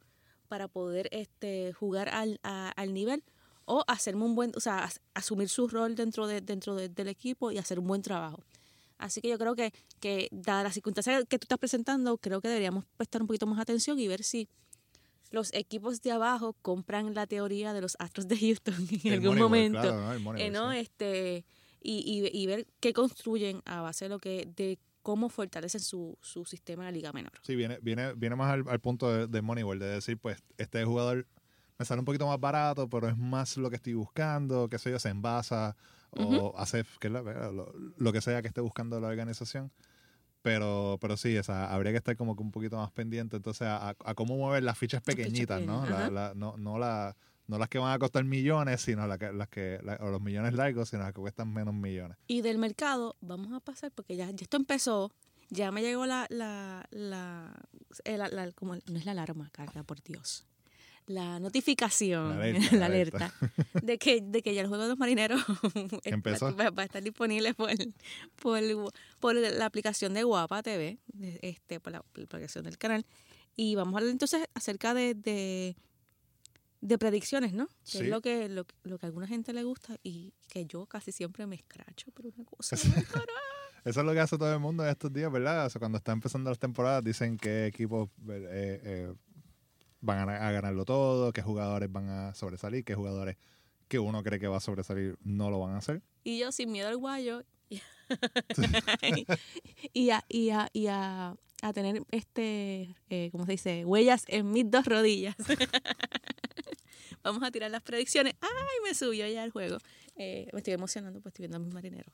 para 0.52 0.68
poder 0.68 1.08
este 1.12 1.72
jugar 1.72 2.10
al, 2.10 2.38
a- 2.42 2.72
al 2.76 2.92
nivel 2.92 3.24
o 3.64 3.84
hacerme 3.86 4.24
un 4.26 4.34
buen, 4.34 4.52
o 4.54 4.60
sea, 4.60 4.84
as- 4.84 5.00
asumir 5.14 5.48
su 5.48 5.66
rol 5.66 5.94
dentro 5.94 6.26
de, 6.26 6.42
dentro 6.42 6.74
de- 6.74 6.90
del 6.90 7.08
equipo 7.08 7.50
y 7.50 7.56
hacer 7.56 7.78
un 7.78 7.86
buen 7.86 8.02
trabajo. 8.02 8.44
Así 8.98 9.22
que 9.22 9.28
yo 9.30 9.38
creo 9.38 9.54
que, 9.54 9.72
que 9.98 10.28
dada 10.30 10.62
las 10.64 10.74
circunstancias 10.74 11.24
que 11.26 11.38
tú 11.38 11.46
estás 11.46 11.58
presentando, 11.58 12.18
creo 12.18 12.42
que 12.42 12.48
deberíamos 12.48 12.84
prestar 12.98 13.22
un 13.22 13.28
poquito 13.28 13.46
más 13.46 13.58
atención 13.60 13.98
y 13.98 14.08
ver 14.08 14.22
si 14.24 14.46
los 15.30 15.54
equipos 15.54 16.02
de 16.02 16.10
abajo 16.12 16.54
compran 16.60 17.14
la 17.14 17.26
teoría 17.26 17.72
de 17.72 17.80
los 17.80 17.96
Astros 17.98 18.28
de 18.28 18.36
Houston 18.38 18.74
en 18.90 19.00
El 19.04 19.12
algún 19.14 19.38
Moneyball, 19.38 19.40
momento. 19.40 19.80
claro, 19.80 20.00
¿no? 20.02 20.12
El 20.12 20.20
Moneyball, 20.20 20.46
Eh, 20.46 20.50
¿no? 20.50 20.72
sí. 20.72 20.78
este, 20.80 21.44
y, 21.80 21.94
y, 22.30 22.42
y 22.42 22.46
ver 22.46 22.66
qué 22.78 22.92
construyen 22.92 23.62
a 23.64 23.80
base 23.80 24.04
de 24.04 24.08
lo 24.10 24.18
que 24.18 24.46
de 24.54 24.78
cómo 25.02 25.28
fortalecen 25.28 25.80
su, 25.80 26.16
su 26.20 26.44
sistema 26.44 26.84
de 26.84 26.90
la 26.92 26.96
liga 26.96 27.12
menor. 27.12 27.32
Sí, 27.42 27.56
viene, 27.56 27.78
viene, 27.82 28.14
viene 28.14 28.36
más 28.36 28.52
al, 28.52 28.64
al 28.68 28.80
punto 28.80 29.12
de, 29.12 29.26
de 29.26 29.42
Moneyball, 29.42 29.78
de 29.78 29.86
decir, 29.86 30.18
pues, 30.18 30.42
este 30.58 30.84
jugador 30.84 31.26
me 31.78 31.84
sale 31.84 31.98
un 31.98 32.04
poquito 32.04 32.26
más 32.26 32.38
barato, 32.38 32.88
pero 32.88 33.08
es 33.08 33.16
más 33.16 33.56
lo 33.56 33.68
que 33.70 33.76
estoy 33.76 33.94
buscando, 33.94 34.68
qué 34.68 34.78
sé 34.78 34.90
yo, 34.90 34.98
se 34.98 35.08
envasa 35.08 35.76
o 36.14 36.54
hace 36.58 36.84
que 37.00 37.08
la- 37.10 37.22
lo, 37.22 37.72
lo 37.96 38.12
que 38.12 38.20
sea 38.20 38.42
que 38.42 38.48
esté 38.48 38.60
buscando 38.60 39.00
la 39.00 39.08
organización. 39.08 39.72
Pero, 40.42 40.98
pero 41.00 41.16
sí, 41.16 41.36
o 41.38 41.42
sea, 41.44 41.72
habría 41.72 41.92
que 41.92 41.98
estar 41.98 42.16
como 42.16 42.34
que 42.34 42.42
un 42.42 42.50
poquito 42.50 42.76
más 42.76 42.90
pendiente 42.90 43.36
entonces 43.36 43.62
a, 43.68 43.90
a- 43.90 43.96
a 44.04 44.14
cómo 44.14 44.36
mover 44.36 44.62
las 44.64 44.76
fichas 44.76 45.00
pequeñitas, 45.02 45.60
¿no? 45.66 45.86
La- 45.86 46.10
la- 46.10 46.34
no, 46.34 46.56
no, 46.56 46.78
la- 46.78 47.16
no 47.46 47.58
las 47.58 47.68
que 47.68 47.78
van 47.78 47.92
a 47.92 47.98
costar 47.98 48.24
millones, 48.24 48.80
sino 48.80 49.06
la 49.06 49.18
que, 49.18 49.32
las 49.32 49.48
que, 49.48 49.78
la- 49.82 49.96
o 50.00 50.10
los 50.10 50.20
millones 50.20 50.54
largos, 50.54 50.88
sino 50.90 51.02
las 51.02 51.12
que 51.12 51.20
cuestan 51.20 51.52
menos 51.52 51.74
millones. 51.74 52.16
Y 52.26 52.40
del 52.42 52.58
mercado 52.58 53.16
vamos 53.20 53.52
a 53.52 53.60
pasar, 53.60 53.90
porque 53.92 54.16
ya, 54.16 54.30
ya 54.30 54.42
esto 54.44 54.56
empezó, 54.56 55.10
ya 55.50 55.70
me 55.72 55.82
llegó 55.82 56.06
la, 56.06 56.26
la, 56.30 56.86
la, 56.90 57.54
la- 58.04 58.52
como, 58.52 58.74
no 58.76 58.98
es 58.98 59.04
la 59.04 59.12
alarma, 59.12 59.50
Carla, 59.52 59.82
por 59.82 60.02
Dios. 60.02 60.46
La 61.06 61.40
notificación, 61.40 62.28
La 62.28 62.34
alerta, 62.44 62.58
alerta, 62.68 62.78
la 62.78 62.86
alerta. 62.86 63.34
de, 63.82 63.98
que, 63.98 64.20
de 64.20 64.40
que 64.40 64.54
ya 64.54 64.60
el 64.60 64.68
juego 64.68 64.84
de 64.84 64.90
los 64.90 64.98
marineros 64.98 65.42
Empezó. 66.04 66.54
va, 66.56 66.70
va 66.70 66.82
a 66.82 66.84
estar 66.86 67.02
disponible 67.02 67.54
por, 67.54 67.70
por, 68.40 68.60
por 69.18 69.34
la 69.34 69.66
aplicación 69.66 70.14
de 70.14 70.22
Guapa 70.22 70.62
TV, 70.62 70.98
este, 71.42 71.80
por 71.80 71.92
la, 71.92 72.02
por 72.02 72.22
aplicación 72.22 72.64
del 72.64 72.78
canal. 72.78 73.04
Y 73.56 73.74
vamos 73.74 73.94
a 73.94 73.98
hablar 73.98 74.12
entonces 74.12 74.46
acerca 74.54 74.94
de, 74.94 75.14
de, 75.14 75.76
de 76.82 76.98
predicciones, 76.98 77.54
¿no? 77.54 77.68
Que 77.68 77.72
Sí. 77.84 77.98
es 77.98 78.08
lo 78.08 78.20
que, 78.20 78.48
lo, 78.50 78.66
lo 78.82 78.98
que 78.98 79.06
a 79.06 79.08
alguna 79.08 79.26
gente 79.26 79.52
le 79.54 79.62
gusta 79.62 79.96
y 80.02 80.34
que 80.48 80.66
yo 80.66 80.84
casi 80.86 81.12
siempre 81.12 81.46
me 81.46 81.56
escracho, 81.56 82.10
pero 82.12 82.28
una 82.36 82.44
cosa 82.44 82.76
cara. 83.10 83.24
Eso 83.84 84.00
es 84.00 84.06
lo 84.06 84.12
que 84.12 84.20
hace 84.20 84.36
todo 84.36 84.52
el 84.52 84.60
mundo 84.60 84.84
en 84.84 84.90
estos 84.90 85.12
días, 85.12 85.32
¿verdad? 85.32 85.66
O 85.66 85.70
sea, 85.70 85.78
cuando 85.78 85.98
están 85.98 86.14
empezando 86.14 86.50
las 86.50 86.58
temporadas, 86.58 87.02
dicen 87.02 87.36
qué 87.38 87.66
equipos 87.66 88.08
eh, 88.28 88.80
eh, 88.84 89.14
van 90.00 90.28
a, 90.28 90.48
a 90.48 90.52
ganarlo 90.52 90.84
todo, 90.84 91.32
qué 91.32 91.40
jugadores 91.42 91.90
van 91.90 92.08
a 92.08 92.34
sobresalir, 92.34 92.84
qué 92.84 92.94
jugadores 92.94 93.36
que 93.88 93.98
uno 93.98 94.22
cree 94.22 94.38
que 94.40 94.46
va 94.48 94.56
a 94.58 94.60
sobresalir 94.60 95.16
no 95.22 95.50
lo 95.50 95.58
van 95.60 95.74
a 95.74 95.78
hacer. 95.78 96.02
Y 96.24 96.38
yo 96.38 96.50
sin 96.52 96.70
miedo 96.72 96.88
al 96.88 96.96
guayo 96.96 97.42
y, 97.68 97.80
y 99.92 100.10
a, 100.10 100.24
y 100.28 100.50
a, 100.50 100.68
y 100.72 100.86
a, 100.88 101.36
a 101.62 101.72
tener 101.72 102.02
este, 102.10 102.94
eh, 103.10 103.28
¿cómo 103.32 103.46
se 103.46 103.52
dice? 103.52 103.84
Huellas 103.84 104.24
en 104.28 104.50
mis 104.52 104.70
dos 104.70 104.84
rodillas. 104.86 105.36
Vamos 107.22 107.42
a 107.42 107.50
tirar 107.50 107.70
las 107.70 107.82
predicciones. 107.82 108.34
¡Ay, 108.40 108.50
me 108.84 108.94
subió 108.94 109.26
ya 109.28 109.44
el 109.44 109.50
juego! 109.50 109.78
Eh, 110.16 110.48
me 110.52 110.58
estoy 110.58 110.74
emocionando, 110.74 111.20
pues 111.20 111.32
estoy 111.32 111.44
viendo 111.44 111.56
a 111.56 111.60
mis 111.60 111.72
marineros. 111.72 112.12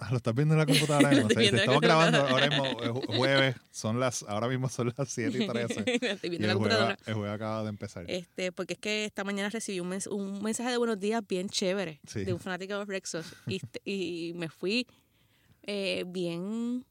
Ah, 0.00 0.10
Lo 0.12 0.18
estás 0.18 0.34
viendo 0.34 0.54
en 0.54 0.58
la 0.60 0.66
computadora. 0.66 1.10
Mismo? 1.10 1.28
Sí, 1.30 1.46
estamos 1.46 1.80
grabando 1.80 2.18
ahora 2.26 2.46
mismo 2.48 2.64
ju- 2.66 3.16
jueves, 3.16 3.56
son 3.72 3.98
las, 3.98 4.22
ahora 4.24 4.46
mismo 4.48 4.68
son 4.68 4.92
las 4.96 5.08
7 5.12 5.42
y 5.42 5.46
13. 5.48 5.84
estoy 5.86 6.18
y 6.22 6.28
viendo 6.30 6.46
la 6.46 6.52
el 6.52 6.58
juego, 6.58 6.58
computadora. 6.58 6.98
el 7.06 7.14
juego 7.14 7.32
acaba 7.32 7.62
de 7.64 7.68
empezar. 7.68 8.04
Este, 8.08 8.52
porque 8.52 8.74
es 8.74 8.78
que 8.78 9.04
esta 9.06 9.24
mañana 9.24 9.48
recibí 9.48 9.80
un, 9.80 9.90
mens- 9.90 10.06
un 10.10 10.40
mensaje 10.42 10.70
de 10.70 10.76
buenos 10.76 11.00
días 11.00 11.22
bien 11.26 11.48
chévere 11.48 12.00
Sí. 12.06 12.24
de 12.24 12.32
un 12.32 12.38
fanático 12.38 12.74
de 12.74 12.78
los 12.80 12.88
Rexos 12.88 13.26
y, 13.48 13.56
este- 13.56 13.80
y 13.84 14.32
me 14.36 14.48
fui 14.48 14.86
eh, 15.64 16.04
bien 16.06 16.84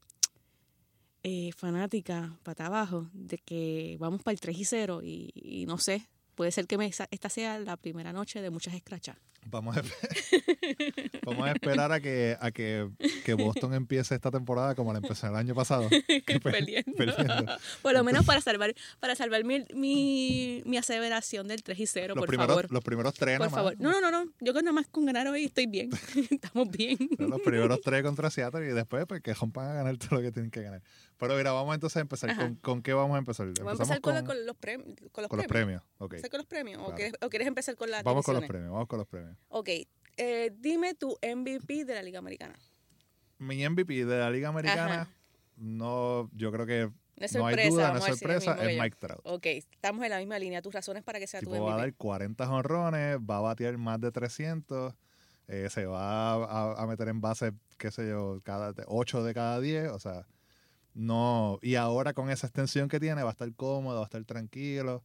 eh, 1.22 1.50
fanática 1.56 2.38
para 2.42 2.66
abajo 2.66 3.08
de 3.12 3.38
que 3.38 3.96
vamos 3.98 4.22
para 4.22 4.32
el 4.34 4.40
3 4.40 4.58
y 4.58 4.64
0 4.64 5.00
y, 5.02 5.30
y 5.34 5.66
no 5.66 5.78
sé, 5.78 6.06
puede 6.38 6.52
ser 6.52 6.68
que 6.68 6.78
esta 7.10 7.28
sea 7.28 7.58
la 7.58 7.76
primera 7.76 8.12
noche 8.12 8.40
de 8.40 8.50
muchas 8.50 8.72
escrachas. 8.72 9.16
Vamos 9.50 9.76
a, 9.76 9.82
vamos 11.24 11.46
a 11.48 11.52
esperar 11.52 11.92
a 11.92 12.00
que, 12.00 12.36
a 12.40 12.50
que, 12.50 12.88
que 13.24 13.34
Boston 13.34 13.74
empiece 13.74 14.14
esta 14.14 14.30
temporada 14.30 14.74
como 14.74 14.92
la 14.92 14.98
empezó 14.98 15.26
el 15.26 15.36
año 15.36 15.54
pasado. 15.54 15.88
que 16.26 16.40
Perdiendo. 16.40 16.92
perdiendo. 16.96 17.46
Por 17.82 17.92
lo 17.92 18.04
menos 18.04 18.24
para 18.24 18.40
salvar 18.40 18.74
para 19.00 19.14
salvar 19.14 19.44
mi, 19.44 19.64
mi, 19.74 20.62
mi 20.64 20.76
aseveración 20.76 21.48
del 21.48 21.62
3 21.62 21.78
y 21.80 21.86
0, 21.86 22.14
Los 22.14 22.22
por 22.22 22.28
primeros, 22.28 22.54
favor. 22.54 22.72
los 22.72 22.82
primeros 22.84 23.14
tres 23.14 23.38
Por 23.38 23.50
favor. 23.50 23.74
No, 23.78 23.90
no, 23.92 24.00
no, 24.00 24.10
no. 24.24 24.30
Yo 24.40 24.52
con 24.52 24.64
nada 24.64 24.72
más 24.72 24.86
con 24.88 25.06
ganar 25.06 25.26
hoy 25.28 25.44
estoy 25.46 25.66
bien. 25.66 25.90
Estamos 26.30 26.68
bien. 26.70 26.96
Los 27.18 27.40
primeros 27.40 27.80
tres 27.82 28.02
contra 28.02 28.30
Seattle 28.30 28.64
y 28.66 28.72
después 28.72 29.04
pues 29.06 29.20
que 29.22 29.34
rompan 29.34 29.68
a 29.70 29.74
ganar 29.74 29.96
todo 29.98 30.16
lo 30.16 30.22
que 30.22 30.32
tienen 30.32 30.50
que 30.50 30.62
ganar. 30.62 30.82
Pero 31.18 31.34
mira, 31.36 31.52
vamos 31.52 31.74
entonces 31.74 31.96
a 31.96 32.00
empezar. 32.00 32.36
¿Con, 32.36 32.54
con 32.56 32.82
qué 32.82 32.92
vamos 32.92 33.14
a 33.16 33.18
empezar? 33.18 33.46
Vamos 33.58 33.68
a 33.68 33.72
empezar 33.72 34.00
con, 34.00 34.14
la- 34.14 34.24
con 34.24 34.46
los, 34.46 34.56
prem- 34.56 34.82
con 35.10 35.22
los 35.22 35.28
con 35.28 35.38
los 35.38 35.46
premios. 35.46 35.48
premios. 35.48 35.82
Ok. 35.98 36.12
¿Empezar 36.14 36.30
con 36.30 36.38
los 36.38 36.46
premios? 36.46 36.82
¿O, 36.84 36.94
quieres, 36.94 37.14
o 37.20 37.28
quieres 37.28 37.48
empezar 37.48 37.76
con 37.76 37.90
las 37.90 38.04
Vamos 38.04 38.24
con 38.24 38.34
los 38.34 38.44
premios, 38.44 38.70
vamos 38.72 38.86
con 38.88 38.98
los 38.98 39.08
premios. 39.08 39.36
Ok. 39.48 39.68
Eh, 40.16 40.52
dime 40.58 40.94
tu 40.94 41.16
MVP 41.22 41.84
de 41.84 41.94
la 41.94 42.02
Liga 42.02 42.18
Americana. 42.18 42.58
Mi 43.38 43.68
MVP 43.68 44.04
de 44.04 44.18
la 44.18 44.30
Liga 44.30 44.48
Americana, 44.48 45.02
Ajá. 45.02 45.10
no, 45.56 46.28
yo 46.34 46.50
creo 46.50 46.66
que 46.66 46.90
No 47.16 47.26
es 47.26 47.34
no 47.34 47.46
hay 47.46 47.68
duda, 47.68 47.92
no 47.92 47.98
es 47.98 48.04
sorpresa, 48.04 48.54
es. 48.68 48.80
Mike 48.80 48.96
Trout. 48.98 49.20
Ok, 49.24 49.46
estamos 49.46 50.02
en 50.04 50.10
la 50.10 50.18
misma 50.18 50.38
línea. 50.38 50.60
Tus 50.60 50.74
razones 50.74 51.04
para 51.04 51.20
que 51.20 51.26
sea 51.28 51.40
tu 51.40 51.50
tipo 51.52 51.64
va 51.64 51.74
a 51.74 51.76
dar 51.76 51.86
MVP. 51.88 51.98
40 51.98 52.50
honrones, 52.50 53.18
va 53.18 53.36
a 53.36 53.40
batear 53.40 53.78
más 53.78 54.00
de 54.00 54.10
300, 54.10 54.94
eh, 55.46 55.68
se 55.70 55.86
va 55.86 56.32
a, 56.32 56.82
a 56.82 56.86
meter 56.88 57.08
en 57.08 57.20
base, 57.20 57.52
qué 57.78 57.92
sé 57.92 58.08
yo, 58.08 58.40
cada 58.42 58.74
8 58.88 59.22
de 59.22 59.34
cada 59.34 59.60
10, 59.60 59.90
o 59.90 59.98
sea, 60.00 60.26
no, 60.94 61.60
y 61.62 61.76
ahora 61.76 62.12
con 62.12 62.28
esa 62.28 62.48
extensión 62.48 62.88
que 62.88 62.98
tiene 62.98 63.22
va 63.22 63.28
a 63.28 63.32
estar 63.32 63.54
cómodo, 63.54 63.96
va 63.96 64.02
a 64.02 64.04
estar 64.06 64.24
tranquilo. 64.24 65.04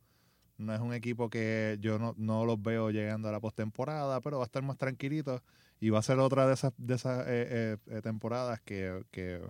No 0.63 0.73
es 0.73 0.79
un 0.81 0.93
equipo 0.93 1.29
que 1.29 1.77
yo 1.79 1.99
no, 1.99 2.13
no 2.17 2.45
los 2.45 2.61
veo 2.61 2.89
llegando 2.89 3.29
a 3.29 3.31
la 3.31 3.39
postemporada, 3.39 4.19
pero 4.21 4.37
va 4.37 4.43
a 4.43 4.47
estar 4.47 4.63
más 4.63 4.77
tranquilito 4.77 5.41
y 5.79 5.89
va 5.89 5.99
a 5.99 6.03
ser 6.03 6.19
otra 6.19 6.47
de 6.47 6.53
esas, 6.53 6.73
de 6.77 6.95
esas 6.95 7.25
eh, 7.27 7.77
eh, 7.87 8.01
temporadas 8.01 8.61
que, 8.61 9.03
que, 9.11 9.41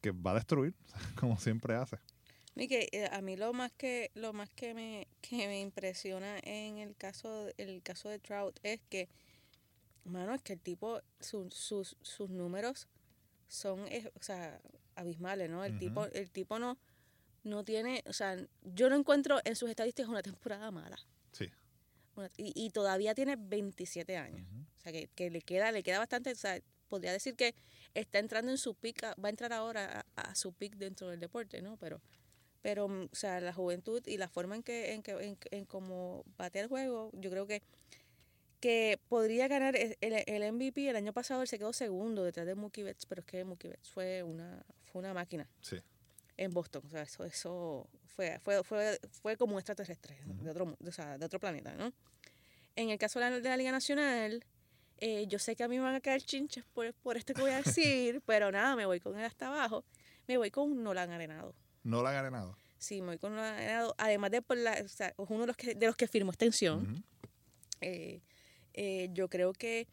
que 0.00 0.10
va 0.12 0.30
a 0.32 0.34
destruir, 0.34 0.74
como 1.18 1.38
siempre 1.38 1.74
hace. 1.74 1.98
Y 2.56 2.66
que 2.68 2.88
eh, 2.92 3.08
a 3.12 3.20
mí 3.20 3.36
lo 3.36 3.52
más 3.52 3.72
que 3.72 4.10
lo 4.14 4.32
más 4.32 4.50
que 4.50 4.74
me 4.74 5.06
que 5.20 5.46
me 5.46 5.60
impresiona 5.60 6.38
en 6.42 6.78
el 6.78 6.96
caso 6.96 7.48
el 7.56 7.80
caso 7.82 8.08
de 8.08 8.18
Trout 8.18 8.58
es 8.64 8.80
que 8.90 9.08
mano 10.04 10.34
es 10.34 10.42
que 10.42 10.54
el 10.54 10.60
tipo 10.60 11.00
su- 11.20 11.50
sus 11.50 11.96
sus 12.02 12.28
números 12.28 12.88
son 13.48 13.80
o 13.82 14.22
sea 14.22 14.60
abismales 14.96 15.48
no 15.48 15.64
el 15.64 15.78
tipo 15.78 16.04
el 16.06 16.30
tipo 16.30 16.58
no 16.58 16.76
no 17.42 17.64
tiene 17.64 18.02
o 18.06 18.12
sea 18.12 18.36
yo 18.62 18.90
no 18.90 18.96
encuentro 18.96 19.40
en 19.44 19.56
sus 19.56 19.70
estadísticas 19.70 20.08
una 20.10 20.22
temporada 20.22 20.70
mala. 20.70 20.98
Sí. 21.32 21.48
Una- 22.16 22.30
y, 22.36 22.52
y 22.54 22.70
todavía 22.70 23.14
tiene 23.14 23.36
27 23.38 24.16
años. 24.16 24.46
O 24.78 24.80
sea 24.82 24.92
que, 24.92 25.08
que 25.14 25.30
le 25.30 25.40
queda 25.42 25.72
le 25.72 25.82
queda 25.82 25.98
bastante 25.98 26.32
o 26.32 26.36
sea 26.36 26.60
podría 26.88 27.12
decir 27.12 27.36
que 27.36 27.54
está 27.94 28.18
entrando 28.18 28.50
en 28.50 28.58
su 28.58 28.74
pick 28.74 29.04
a- 29.04 29.14
va 29.14 29.28
a 29.28 29.30
entrar 29.30 29.52
ahora 29.52 30.04
a, 30.16 30.20
a 30.30 30.34
su 30.34 30.52
pick 30.52 30.76
dentro 30.76 31.08
del 31.08 31.20
deporte 31.20 31.62
no 31.62 31.76
pero 31.76 32.00
pero 32.62 32.88
mm, 32.88 33.04
o 33.12 33.14
sea 33.14 33.40
la 33.40 33.52
juventud 33.54 34.02
y 34.06 34.16
la 34.18 34.28
forma 34.28 34.56
en 34.56 34.62
que 34.62 34.92
en 34.92 35.02
que 35.02 35.12
en, 35.12 35.38
en 35.50 35.64
cómo 35.64 36.24
batea 36.36 36.62
el 36.62 36.68
juego 36.68 37.10
yo 37.14 37.30
creo 37.30 37.46
que 37.46 37.62
que 38.60 39.00
podría 39.08 39.48
ganar 39.48 39.74
el, 39.76 39.96
el- 40.02 40.24
el 40.26 40.52
MVP 40.52 40.90
el 40.90 40.96
año 40.96 41.12
pasado 41.14 41.40
él 41.42 41.48
se 41.48 41.58
quedó 41.58 41.72
segundo 41.72 42.24
detrás 42.24 42.46
de 42.46 42.54
Mookie 42.54 42.82
Betts 42.82 43.06
pero 43.06 43.20
es 43.20 43.26
que 43.26 43.44
Mookie 43.44 43.68
Betts 43.68 43.88
fue 43.90 44.22
una 44.22 44.62
fue 44.84 44.98
una 45.00 45.14
máquina. 45.14 45.48
Sí. 45.60 45.76
En 46.40 46.52
Boston 46.52 46.82
o 46.86 46.88
sea 46.88 47.02
eso 47.02 47.24
eso 47.24 47.88
fue 48.06 48.40
fue 48.40 48.64
fue, 48.64 48.98
fue 49.22 49.36
como 49.36 49.52
un 49.52 49.58
extraterrestre 49.58 50.18
de 50.24 50.50
otro 50.50 50.74
o 50.84 50.90
sea, 50.90 51.18
de 51.18 51.26
otro 51.26 51.38
planeta 51.38 51.74
no 51.74 51.92
en 52.76 52.88
el 52.88 52.98
caso 52.98 53.20
de 53.20 53.30
la, 53.30 53.40
de 53.40 53.48
la 53.48 53.56
Liga 53.58 53.70
Nacional 53.70 54.42
eh, 54.96 55.26
yo 55.28 55.38
sé 55.38 55.54
que 55.54 55.64
a 55.64 55.68
mí 55.68 55.76
me 55.76 55.84
van 55.84 55.94
a 55.94 56.00
caer 56.00 56.22
chinches 56.22 56.64
por, 56.72 56.92
por 56.94 57.18
esto 57.18 57.34
que 57.34 57.42
voy 57.42 57.50
a 57.50 57.60
decir 57.62 58.22
pero 58.24 58.50
nada 58.50 58.74
me 58.74 58.86
voy 58.86 59.00
con 59.00 59.18
él 59.18 59.24
hasta 59.24 59.48
abajo 59.48 59.84
me 60.26 60.38
voy 60.38 60.50
con 60.50 60.82
Nolan 60.82 61.10
Arenado 61.10 61.54
No 61.82 62.02
la 62.02 62.10
ha 62.10 62.22
ganado. 62.22 62.56
Sí, 62.78 63.02
me 63.02 63.08
voy 63.08 63.18
con 63.18 63.34
Nolan 63.34 63.54
Arenado. 63.54 63.94
Además 63.98 64.30
de 64.30 64.42
por 64.42 64.56
la, 64.56 64.80
o 64.84 64.88
sea, 64.88 65.08
es 65.08 65.14
uno 65.18 65.40
de 65.40 65.46
los 65.48 65.56
que, 65.56 65.74
de 65.74 65.86
los 65.86 65.96
que 65.96 66.06
firmó 66.06 66.30
extensión. 66.30 67.04
Eh, 67.80 68.22
eh, 68.74 69.08
yo 69.12 69.28
creo 69.28 69.52
que 69.52 69.88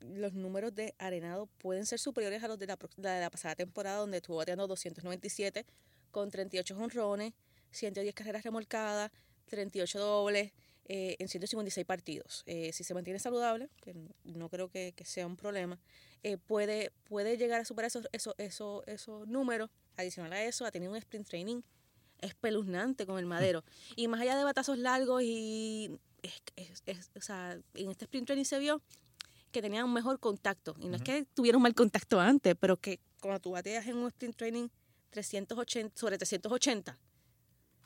los 0.00 0.32
números 0.34 0.74
de 0.74 0.94
Arenado 0.98 1.46
pueden 1.58 1.86
ser 1.86 1.98
superiores 1.98 2.42
a 2.42 2.48
los 2.48 2.58
de 2.58 2.66
la, 2.66 2.78
la 2.96 3.14
de 3.14 3.20
la 3.20 3.30
pasada 3.30 3.54
temporada, 3.54 3.98
donde 3.98 4.18
estuvo 4.18 4.36
bateando 4.36 4.66
297 4.66 5.66
con 6.10 6.30
38 6.30 6.76
honrones, 6.76 7.32
110 7.70 8.14
carreras 8.14 8.42
remolcadas, 8.42 9.10
38 9.46 9.98
dobles 9.98 10.52
eh, 10.86 11.16
en 11.18 11.28
156 11.28 11.86
partidos. 11.86 12.42
Eh, 12.46 12.72
si 12.72 12.82
se 12.84 12.94
mantiene 12.94 13.18
saludable, 13.18 13.68
que 13.80 13.94
no 14.24 14.48
creo 14.48 14.68
que, 14.70 14.92
que 14.96 15.04
sea 15.04 15.26
un 15.26 15.36
problema, 15.36 15.78
eh, 16.22 16.36
puede, 16.36 16.90
puede 17.04 17.36
llegar 17.36 17.60
a 17.60 17.64
superar 17.64 17.88
esos, 17.88 18.08
esos, 18.12 18.34
esos, 18.38 18.82
esos 18.86 19.28
números. 19.28 19.70
Adicional 19.96 20.32
a 20.32 20.42
eso, 20.44 20.64
ha 20.64 20.70
tenido 20.70 20.90
un 20.92 20.98
sprint 20.98 21.28
training 21.28 21.62
espeluznante 22.20 23.06
con 23.06 23.18
el 23.18 23.26
madero. 23.26 23.64
Y 23.96 24.08
más 24.08 24.20
allá 24.20 24.36
de 24.36 24.44
batazos 24.44 24.78
largos 24.78 25.22
y... 25.22 25.90
Es, 26.22 26.32
es- 26.56 26.82
es- 26.86 27.10
o 27.16 27.20
sea, 27.22 27.58
en 27.74 27.90
este 27.90 28.04
sprint 28.04 28.26
training 28.26 28.44
se 28.44 28.58
vio 28.58 28.82
que 29.50 29.62
tenían 29.62 29.84
un 29.84 29.92
mejor 29.92 30.18
contacto. 30.20 30.74
Y 30.78 30.88
no 30.88 30.96
es 30.96 31.02
que 31.02 31.24
tuvieron 31.34 31.62
mal 31.62 31.74
contacto 31.74 32.20
antes, 32.20 32.54
pero 32.58 32.76
que 32.76 33.00
cuando 33.20 33.40
tú 33.40 33.50
bateas 33.52 33.86
en 33.86 33.96
un 33.96 34.08
sprint 34.08 34.36
training 34.36 34.68
380, 35.10 35.96
sobre 35.98 36.16
380, 36.18 36.98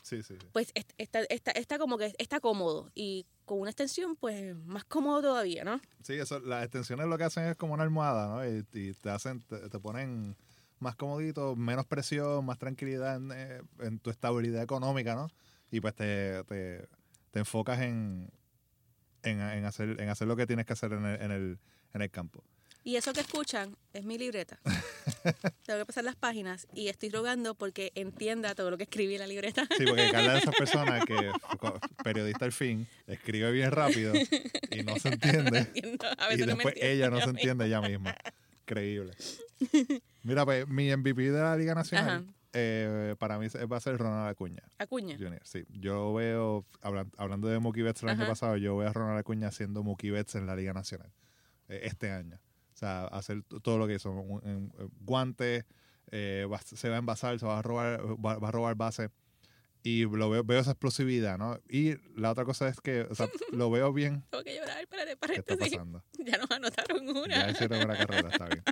Sí, 0.03 0.23
sí, 0.23 0.35
sí. 0.39 0.47
pues 0.53 0.71
est- 0.75 0.93
está, 0.99 1.21
está, 1.31 1.51
está 1.53 1.79
como 1.79 1.97
que 1.97 2.15
está 2.19 2.39
cómodo. 2.41 2.91
Y 2.95 3.25
con 3.47 3.61
una 3.61 3.71
extensión, 3.71 4.17
pues 4.17 4.55
más 4.55 4.85
cómodo 4.85 5.23
todavía, 5.23 5.65
¿no? 5.65 5.81
Sí, 6.03 6.15
eso, 6.15 6.41
las 6.41 6.63
extensiones 6.65 7.07
lo 7.07 7.17
que 7.17 7.25
hacen 7.25 7.45
es 7.45 7.57
como 7.57 7.73
una 7.73 7.85
almohada, 7.85 8.29
¿no? 8.29 8.47
Y, 8.47 8.67
y 8.75 8.93
te 8.93 9.09
hacen, 9.11 9.41
te, 9.41 9.71
te 9.71 9.79
ponen 9.81 10.37
más 10.79 10.95
comodito, 10.97 11.57
menos 11.57 11.87
presión, 11.87 12.45
más 12.45 12.59
tranquilidad 12.59 13.17
en, 13.17 13.33
eh, 13.33 13.63
en 13.81 13.99
tu 13.99 14.11
estabilidad 14.11 14.63
económica, 14.63 15.15
¿no? 15.15 15.29
Y 15.71 15.81
pues 15.81 15.95
te, 15.95 16.45
te, 16.45 16.87
te 17.31 17.39
enfocas 17.39 17.81
en, 17.81 18.31
en, 19.25 19.41
en 19.41 19.65
hacer, 19.65 20.01
en 20.01 20.09
hacer 20.09 20.29
lo 20.29 20.37
que 20.37 20.47
tienes 20.47 20.67
que 20.67 20.73
hacer 20.73 20.93
en 20.93 21.05
el, 21.05 21.21
en 21.23 21.31
el, 21.31 21.59
en 21.95 22.03
el 22.03 22.11
campo. 22.11 22.45
Y 22.87 22.97
eso 22.97 23.15
que 23.15 23.21
escuchan 23.21 23.75
es 23.95 24.05
mi 24.05 24.19
libreta. 24.19 24.59
Tengo 25.65 25.79
que 25.79 25.87
pasar 25.87 26.05
las 26.05 26.17
páginas 26.17 26.67
y 26.75 26.89
estoy 26.89 27.09
rogando 27.09 27.55
porque 27.55 27.93
entienda 27.95 28.55
todo 28.55 28.71
lo 28.71 28.77
que 28.77 28.83
escribí 28.83 29.15
en 29.15 29.21
la 29.21 29.27
libreta. 29.27 29.67
Sí, 29.79 29.85
porque 29.87 30.09
Carla 30.13 30.27
es 30.27 30.33
de 30.35 30.51
esas 30.51 30.55
personas 30.55 31.03
que, 31.07 31.33
periodista 32.03 32.45
al 32.45 32.53
fin, 32.53 32.87
escribe 33.07 33.51
bien 33.53 33.71
rápido 33.71 34.13
y 34.71 34.83
no 34.83 34.97
se 34.97 35.09
entiende. 35.09 35.61
Entiendo, 35.75 36.07
a 36.19 36.27
y 36.27 36.29
veces 36.29 36.47
no 36.47 36.57
me 36.57 36.65
después 36.65 36.75
ella 36.85 37.09
no 37.09 37.17
se 37.21 37.27
misma. 37.27 37.31
entiende 37.41 37.67
ella 37.67 37.81
misma. 37.81 38.15
Increíble. 38.61 39.15
Mira, 40.23 40.45
pues 40.45 40.69
mi 40.69 40.95
MVP 40.95 41.31
de 41.31 41.41
la 41.41 41.57
Liga 41.57 41.75
Nacional 41.75 42.09
Ajá. 42.11 42.25
Eh, 42.55 43.15
para 43.19 43.39
mí 43.39 43.49
va 43.71 43.77
a 43.77 43.81
ser 43.81 43.99
Ronald 43.99 44.29
Acuña 44.29 44.63
Acuña. 44.79 45.17
Jr. 45.19 45.41
Sí, 45.45 45.65
yo 45.69 46.15
veo, 46.15 46.65
hablan- 46.83 47.13
hablando 47.17 47.49
de 47.49 47.59
Mookie 47.59 47.83
Betts 47.83 48.03
el 48.03 48.09
año 48.11 48.23
Ajá. 48.23 48.31
pasado, 48.33 48.57
yo 48.57 48.77
veo 48.77 48.89
a 48.89 48.93
Ronald 48.93 49.19
Acuña 49.19 49.49
haciendo 49.49 49.83
Mookie 49.83 50.11
Betts 50.11 50.35
en 50.37 50.47
la 50.47 50.57
Liga 50.57 50.73
Nacional 50.73 51.13
eh, 51.69 51.81
este 51.85 52.11
año. 52.11 52.37
O 52.73 52.77
sea, 52.77 53.05
hacer 53.07 53.43
todo 53.63 53.79
lo 53.79 53.87
que 53.87 53.95
hizo, 53.95 54.11
un- 54.11 54.31
un- 54.43 54.73
un 54.79 54.91
guante, 55.01 55.65
eh, 56.11 56.47
va- 56.51 56.61
se 56.61 56.89
va 56.89 56.97
a 56.97 56.99
envasar, 56.99 57.39
se 57.39 57.47
va 57.47 57.59
a 57.59 57.63
robar, 57.63 58.01
va, 58.25 58.39
va 58.39 58.49
a 58.49 58.53
robar 58.53 58.75
base. 58.77 59.11
Y 59.87 60.05
lo 60.07 60.31
veo, 60.31 60.43
veo 60.45 60.61
esa 60.61 60.71
explosividad, 60.71 61.37
¿no? 61.37 61.59
Y 61.69 61.97
la 62.19 62.31
otra 62.31 62.47
cosa 62.47 62.69
es 62.69 62.81
que, 62.81 63.03
o 63.03 63.15
sea, 63.15 63.29
lo 63.53 63.71
veo 63.71 63.93
bien. 63.93 64.25
Tengo 64.31 64.43
que 64.43 64.57
llorar, 64.57 64.81
espérate, 64.81 65.09
¿Qué 65.09 65.13
está 65.13 65.27
paréntesis. 65.27 65.73
pasando? 65.77 66.03
Ya 66.25 66.39
nos 66.39 66.51
anotaron 66.51 67.05
Ya 67.07 67.13
una. 67.21 67.51
hicieron 67.51 67.85
una 67.85 67.97
carrera, 67.99 68.29
está 68.31 68.47
bien. 68.47 68.63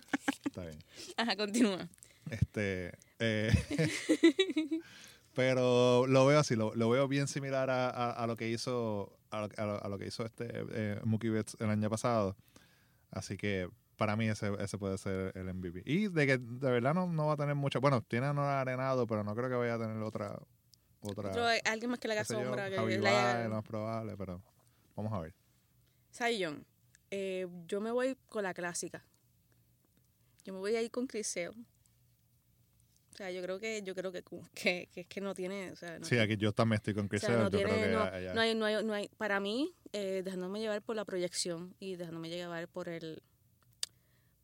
Está 0.47 0.65
bien. 0.65 0.79
Ajá, 1.19 1.37
continúa. 1.37 1.89
Este, 2.31 2.93
eh, 3.19 3.51
pero 5.35 6.07
lo 6.07 6.27
veo 6.27 6.39
así, 6.39 6.57
lo, 6.57 6.75
lo 6.75 6.89
veo 6.91 7.09
bien 7.09 7.29
similar 7.29 7.71
a, 7.71 7.89
a- 7.91 8.11
a 8.13 8.27
lo 8.27 8.37
que 8.37 8.49
hizo 8.49 9.19
a 9.31 9.41
lo, 9.47 9.83
a 9.85 9.89
lo- 9.89 9.99
que 9.99 10.07
hizo 10.07 10.25
este 10.25 10.47
eh, 10.51 11.01
Mookie 11.05 11.31
Betts 11.31 11.57
el 11.61 11.71
año 11.71 11.89
pasado. 11.91 12.37
Así 13.11 13.37
que 13.37 13.69
para 13.97 14.17
mí 14.17 14.29
ese, 14.29 14.51
ese 14.59 14.79
puede 14.79 14.99
ser 14.99 15.33
el 15.37 15.49
MVP. 15.49 15.83
Y 15.85 16.09
de 16.09 16.27
que 16.27 16.39
de 16.39 16.71
verdad 16.71 16.95
no, 16.95 17.07
no 17.07 17.27
va 17.27 17.35
a 17.35 17.37
tener 17.37 17.55
mucha, 17.55 17.79
bueno, 17.79 18.03
tiene 18.03 18.27
a 18.27 18.33
Nora 18.33 18.61
Arenado, 18.61 19.07
pero 19.07 19.23
no 19.25 19.35
creo 19.35 19.49
que 19.49 19.55
vaya 19.55 19.75
a 19.75 19.79
tener 19.79 19.97
otra 20.03 20.39
otra 21.01 21.31
Otro, 21.31 21.45
alguien 21.65 21.91
más 21.91 21.99
que 21.99 22.09
le 22.09 22.15
haga 22.15 22.23
yo, 22.23 22.29
sombra. 22.29 22.71
que 22.71 22.99
Baez, 22.99 23.49
lo 23.49 23.55
más 23.57 23.65
probable, 23.65 24.17
pero 24.17 24.43
vamos 24.95 25.13
a 25.13 25.21
ver. 25.21 25.35
Young, 26.39 26.63
eh, 27.11 27.47
yo 27.67 27.81
me 27.81 27.91
voy 27.91 28.17
con 28.29 28.43
la 28.45 28.55
clásica. 28.55 29.05
Yo 30.45 30.53
me 30.53 30.59
voy 30.61 30.77
a 30.77 30.83
ir 30.83 30.91
con 30.91 31.09
Sale. 31.09 31.53
O 33.13 33.17
sea, 33.17 33.31
yo 33.31 33.43
creo 33.43 33.59
que 33.61 33.83
yo 33.83 33.95
creo 33.95 34.11
que 34.11 34.23
que, 34.55 34.89
que 34.93 35.01
es 35.03 35.07
que 35.07 35.21
no 35.21 35.35
tiene, 35.35 35.71
o 35.71 35.77
sea, 35.77 35.99
no, 35.99 36.05
Sí, 36.07 36.19
aquí 36.19 36.37
yo 36.37 36.53
también 36.53 36.77
estoy 36.79 36.95
con 36.95 37.07
o 37.07 37.09
Chris 37.09 37.21
sea, 37.21 37.31
Sale, 37.31 37.43
no 37.45 37.51
yo 37.51 37.59
tiene, 37.59 37.73
creo 37.73 37.85
que 37.85 37.93
no, 37.93 38.21
ya- 38.21 38.35
no 38.35 38.41
hay, 38.41 38.55
no 38.55 38.65
hay, 38.65 38.85
no 38.85 38.95
hay, 38.95 39.09
para 39.17 39.39
mí, 39.41 39.75
eh, 39.93 40.23
dejándome 40.25 40.61
llevar 40.61 40.83
por 40.83 40.97
la 40.97 41.05
proyección 41.05 41.75
y 41.79 41.97
dejándome 41.97 42.29
llevar 42.31 42.69
por 42.69 42.89
el 42.89 43.23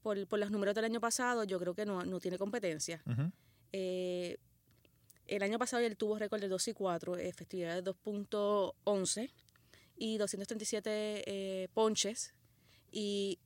por, 0.02 0.26
por 0.26 0.38
los 0.38 0.50
números 0.50 0.74
del 0.74 0.84
año 0.84 1.00
pasado, 1.00 1.44
yo 1.44 1.58
creo 1.58 1.74
que 1.74 1.84
no, 1.84 2.04
no 2.04 2.20
tiene 2.20 2.38
competencia. 2.38 3.02
Ujú. 3.06 3.30
Eh, 3.72 4.38
el 5.26 5.42
año 5.42 5.58
pasado 5.58 5.82
él 5.82 5.96
tuvo 5.96 6.18
récord 6.18 6.40
de 6.40 6.48
2 6.48 6.68
y 6.68 6.72
4, 6.72 7.16
efectividad 7.16 7.74
de 7.82 7.90
2.11 7.90 9.30
y 9.96 10.16
237 10.18 11.24
eh, 11.26 11.68
ponches. 11.74 12.32
Y, 12.90 13.38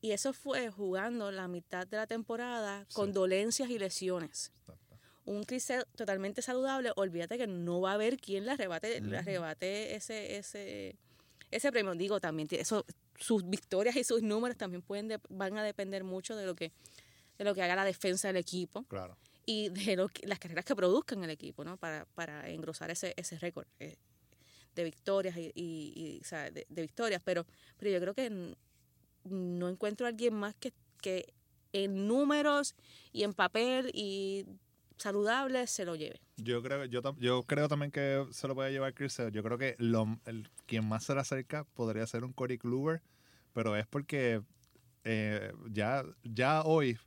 y 0.00 0.12
eso 0.12 0.32
fue 0.32 0.70
jugando 0.70 1.30
la 1.30 1.48
mitad 1.48 1.86
de 1.86 1.96
la 1.96 2.06
temporada 2.06 2.86
con 2.92 3.08
Sí. 3.08 3.12
dolencias 3.12 3.70
y 3.70 3.78
lesiones. 3.78 4.52
Un 5.26 5.44
Chris 5.44 5.64
Sale 5.64 5.84
totalmente 5.94 6.42
saludable, 6.42 6.92
olvídate 6.96 7.36
que 7.38 7.46
no 7.46 7.80
va 7.80 7.92
a 7.92 7.94
haber 7.94 8.16
quien 8.18 8.46
le 8.46 8.52
arrebate, 8.52 9.00
le 9.00 9.18
arrebate 9.18 9.94
ese, 9.94 10.36
ese, 10.38 10.96
ese 11.50 11.70
premio. 11.70 11.94
Digo, 11.94 12.20
también 12.20 12.48
eso, 12.52 12.84
sus 13.18 13.48
victorias 13.48 13.94
y 13.96 14.02
sus 14.04 14.22
números 14.22 14.56
también 14.56 14.82
pueden 14.82 15.08
de- 15.08 15.20
van 15.28 15.56
a 15.58 15.62
depender 15.62 16.02
mucho 16.04 16.34
de 16.36 16.46
lo 16.46 16.54
que 16.54 16.72
de 17.38 17.44
lo 17.44 17.54
que 17.54 17.62
haga 17.62 17.74
la 17.74 17.86
defensa 17.86 18.28
del 18.28 18.36
equipo 18.36 18.82
Claro. 18.84 19.16
y 19.46 19.70
de 19.70 19.96
lo 19.96 20.08
que- 20.08 20.26
las 20.26 20.38
carreras 20.38 20.64
que 20.66 20.76
produzcan 20.76 21.24
el 21.24 21.30
equipo, 21.30 21.64
¿no? 21.64 21.78
Para, 21.78 22.04
para 22.14 22.48
engrosar 22.50 22.90
ese, 22.90 23.14
ese 23.16 23.38
récord 23.38 23.66
eh, 23.78 23.96
de 24.74 24.84
victorias 24.84 25.34
y, 25.38 25.50
y- 25.54 25.92
y, 25.96 26.20
o 26.20 26.24
sea, 26.24 26.50
de, 26.50 26.66
de 26.68 26.82
victorias. 26.82 27.22
Pero, 27.24 27.46
pero 27.78 27.90
yo 27.90 27.98
creo 28.00 28.14
que 28.14 28.54
no 29.30 29.68
encuentro 29.68 30.06
a 30.06 30.10
alguien 30.10 30.34
más 30.34 30.54
que, 30.56 30.72
que 31.00 31.32
en 31.72 32.06
números 32.06 32.74
y 33.12 33.22
en 33.22 33.32
papel 33.32 33.90
y 33.94 34.44
saludable 34.98 35.66
se 35.66 35.84
lo 35.84 35.96
lleve. 35.96 36.20
Yo 36.36 36.62
creo, 36.62 36.84
yo, 36.86 37.00
yo 37.18 37.42
creo 37.44 37.68
también 37.68 37.90
que 37.90 38.26
se 38.32 38.48
lo 38.48 38.54
puede 38.54 38.72
llevar 38.72 38.92
Chris. 38.94 39.18
Yo 39.32 39.42
creo 39.42 39.56
que 39.58 39.76
lo, 39.78 40.18
el, 40.26 40.48
quien 40.66 40.86
más 40.86 41.04
se 41.04 41.14
le 41.14 41.20
acerca 41.20 41.64
podría 41.64 42.06
ser 42.06 42.24
un 42.24 42.32
Corey 42.32 42.58
Kluber, 42.58 43.02
pero 43.52 43.76
es 43.76 43.86
porque 43.86 44.42
eh, 45.04 45.52
ya, 45.70 46.04
ya 46.22 46.62
hoy 46.62 46.98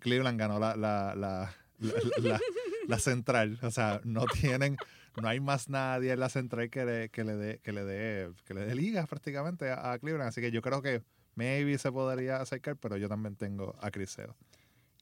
Cleveland 0.00 0.38
ganó 0.38 0.58
la, 0.58 0.76
la, 0.76 1.14
la, 1.14 1.54
la, 1.78 1.92
la- 2.22 2.40
la 2.86 2.98
central. 2.98 3.58
O 3.62 3.70
sea, 3.70 4.00
no 4.04 4.24
tienen, 4.26 4.76
no 5.20 5.28
hay 5.28 5.40
más 5.40 5.68
nadie 5.68 6.12
en 6.12 6.20
la 6.20 6.30
central 6.30 6.70
que 6.70 6.84
le, 6.86 7.08
que 7.10 7.22
le 7.24 7.36
dé, 7.36 7.58
que 7.60 7.72
le 7.72 7.84
dé, 7.84 8.30
que 8.46 8.54
le 8.54 8.64
dé 8.64 8.74
ligas 8.74 9.06
prácticamente 9.06 9.70
a, 9.70 9.92
a 9.92 9.98
Cleveland. 9.98 10.28
Así 10.28 10.40
que 10.40 10.50
yo 10.50 10.62
creo 10.62 10.80
que 10.80 11.02
maybe 11.38 11.78
se 11.78 11.92
podría 11.92 12.40
acercar, 12.40 12.76
pero 12.76 12.96
yo 12.96 13.08
también 13.08 13.36
tengo 13.36 13.72
a 13.80 13.90
Sale. 14.06 14.34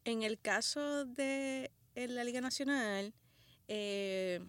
En 0.04 0.22
el 0.22 0.38
caso 0.38 1.06
de 1.06 1.70
la 1.94 2.24
Liga 2.24 2.42
Nacional, 2.42 3.14
eh, 3.68 4.40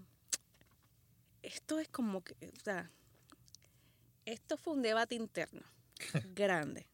esto 1.42 1.80
es 1.80 1.88
como 1.88 2.26
que, 2.26 2.34
o 2.34 2.60
sea, 2.62 2.92
esto 4.26 4.58
fue 4.58 4.74
un 4.74 4.82
debate 4.82 5.16
interno 5.16 5.62
grande. 6.36 6.88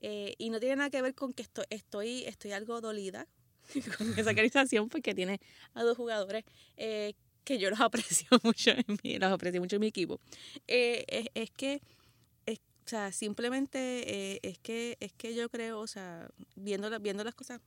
Eh, 0.00 0.34
y 0.38 0.50
no 0.50 0.60
tiene 0.60 0.76
nada 0.76 0.90
que 0.90 1.02
ver 1.02 1.14
con 1.14 1.32
que 1.32 1.42
esto, 1.42 1.64
estoy, 1.68 2.24
estoy 2.24 2.52
algo 2.52 2.80
dolida 2.80 3.26
con 3.98 4.18
esa 4.18 4.30
organización 4.30 4.88
porque 4.88 5.14
tiene 5.14 5.40
a 5.74 5.82
dos 5.82 5.96
jugadores 5.96 6.44
eh, 6.76 7.14
que 7.44 7.58
yo 7.58 7.70
los 7.70 7.80
aprecio 7.80 8.28
mucho 8.44 8.70
en 8.70 8.98
mi, 9.02 9.18
los 9.18 9.32
aprecio 9.32 9.60
mucho 9.60 9.76
en 9.76 9.80
mi 9.80 9.88
equipo. 9.88 10.20
Es, 10.68 11.04
es 11.34 11.50
que 11.50 11.82
sea, 12.92 13.10
simplemente 13.12 13.78
eh, 14.34 14.40
es 14.42 14.58
que 14.58 14.96
es 15.00 15.12
que 15.12 15.34
yo 15.34 15.48
creo, 15.48 15.80
o 15.80 15.86
sea, 15.86 16.28
viendo, 16.56 16.88
la- 16.90 16.98
viendo 16.98 17.24
las 17.24 17.34
cosas 17.34 17.60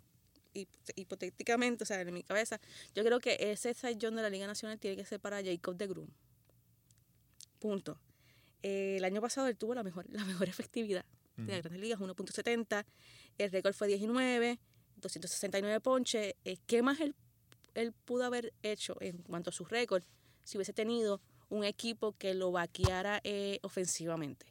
hip- 0.54 0.70
hipotéticamente, 0.96 1.84
o 1.84 1.88
sea, 1.88 2.00
en 2.02 2.14
mi 2.14 2.24
cabeza, 2.24 2.60
yo 2.94 3.04
creo 3.04 3.20
que 3.20 3.38
ese 3.40 3.74
John 4.02 4.16
de 4.16 4.22
la 4.22 4.30
Liga 4.30 4.48
Nacional 4.48 4.80
tiene 4.80 4.96
que 4.98 5.06
ser 5.06 5.20
para 5.20 5.44
Jacob 5.44 5.76
de 5.76 5.88
Groom. 5.88 6.08
Punto. 7.60 8.00
Eh, 8.64 8.96
el 8.98 9.04
año 9.06 9.22
pasado 9.22 9.48
él 9.48 9.58
tuvo 9.58 9.74
la 9.76 9.84
mejor, 9.84 10.06
la 10.10 10.24
mejor 10.26 10.48
efectividad 10.50 11.06
de 11.38 11.52
las 11.52 11.62
grandes 11.64 11.82
ligas, 11.82 12.00
1.70. 12.00 12.86
El 13.38 13.52
récord 13.52 13.74
fue 13.74 13.88
19, 13.90 14.58
269 14.98 15.82
ponches. 15.82 16.34
Eh, 16.46 16.58
¿Qué 16.66 16.82
más 16.82 17.00
él, 17.02 17.14
él 17.74 17.92
pudo 17.92 18.24
haber 18.24 18.54
hecho 18.64 18.96
en 19.02 19.18
cuanto 19.24 19.50
a 19.50 19.54
sus 19.54 19.68
récords 19.70 20.06
si 20.46 20.58
hubiese 20.58 20.72
tenido 20.72 21.20
un 21.50 21.64
equipo 21.66 22.14
que 22.14 22.34
lo 22.34 22.52
vaqueara 22.52 23.20
eh, 23.26 23.60
ofensivamente? 23.64 24.46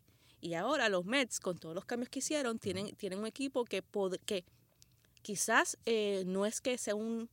Y 0.45 0.53
ahora 0.53 0.91
los 0.91 1.07
Mets, 1.07 1.41
con 1.41 1.57
todos 1.57 1.75
los 1.75 1.87
cambios 1.87 2.11
que 2.11 2.19
hicieron, 2.19 2.59
tienen, 2.59 2.95
tienen 2.97 3.19
un 3.19 3.27
equipo 3.27 3.65
que, 3.65 3.83
que 4.27 4.45
quizás 5.23 5.79
eh, 5.87 6.23
no 6.27 6.45
es 6.45 6.61
que 6.61 6.77
sea 6.77 6.95
un, 6.95 7.31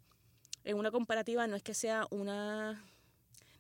en 0.63 0.78
una 0.78 0.91
comparativa, 0.91 1.45
no 1.45 1.58
es 1.58 1.62
que 1.62 1.74
sea 1.74 2.08
una 2.10 2.82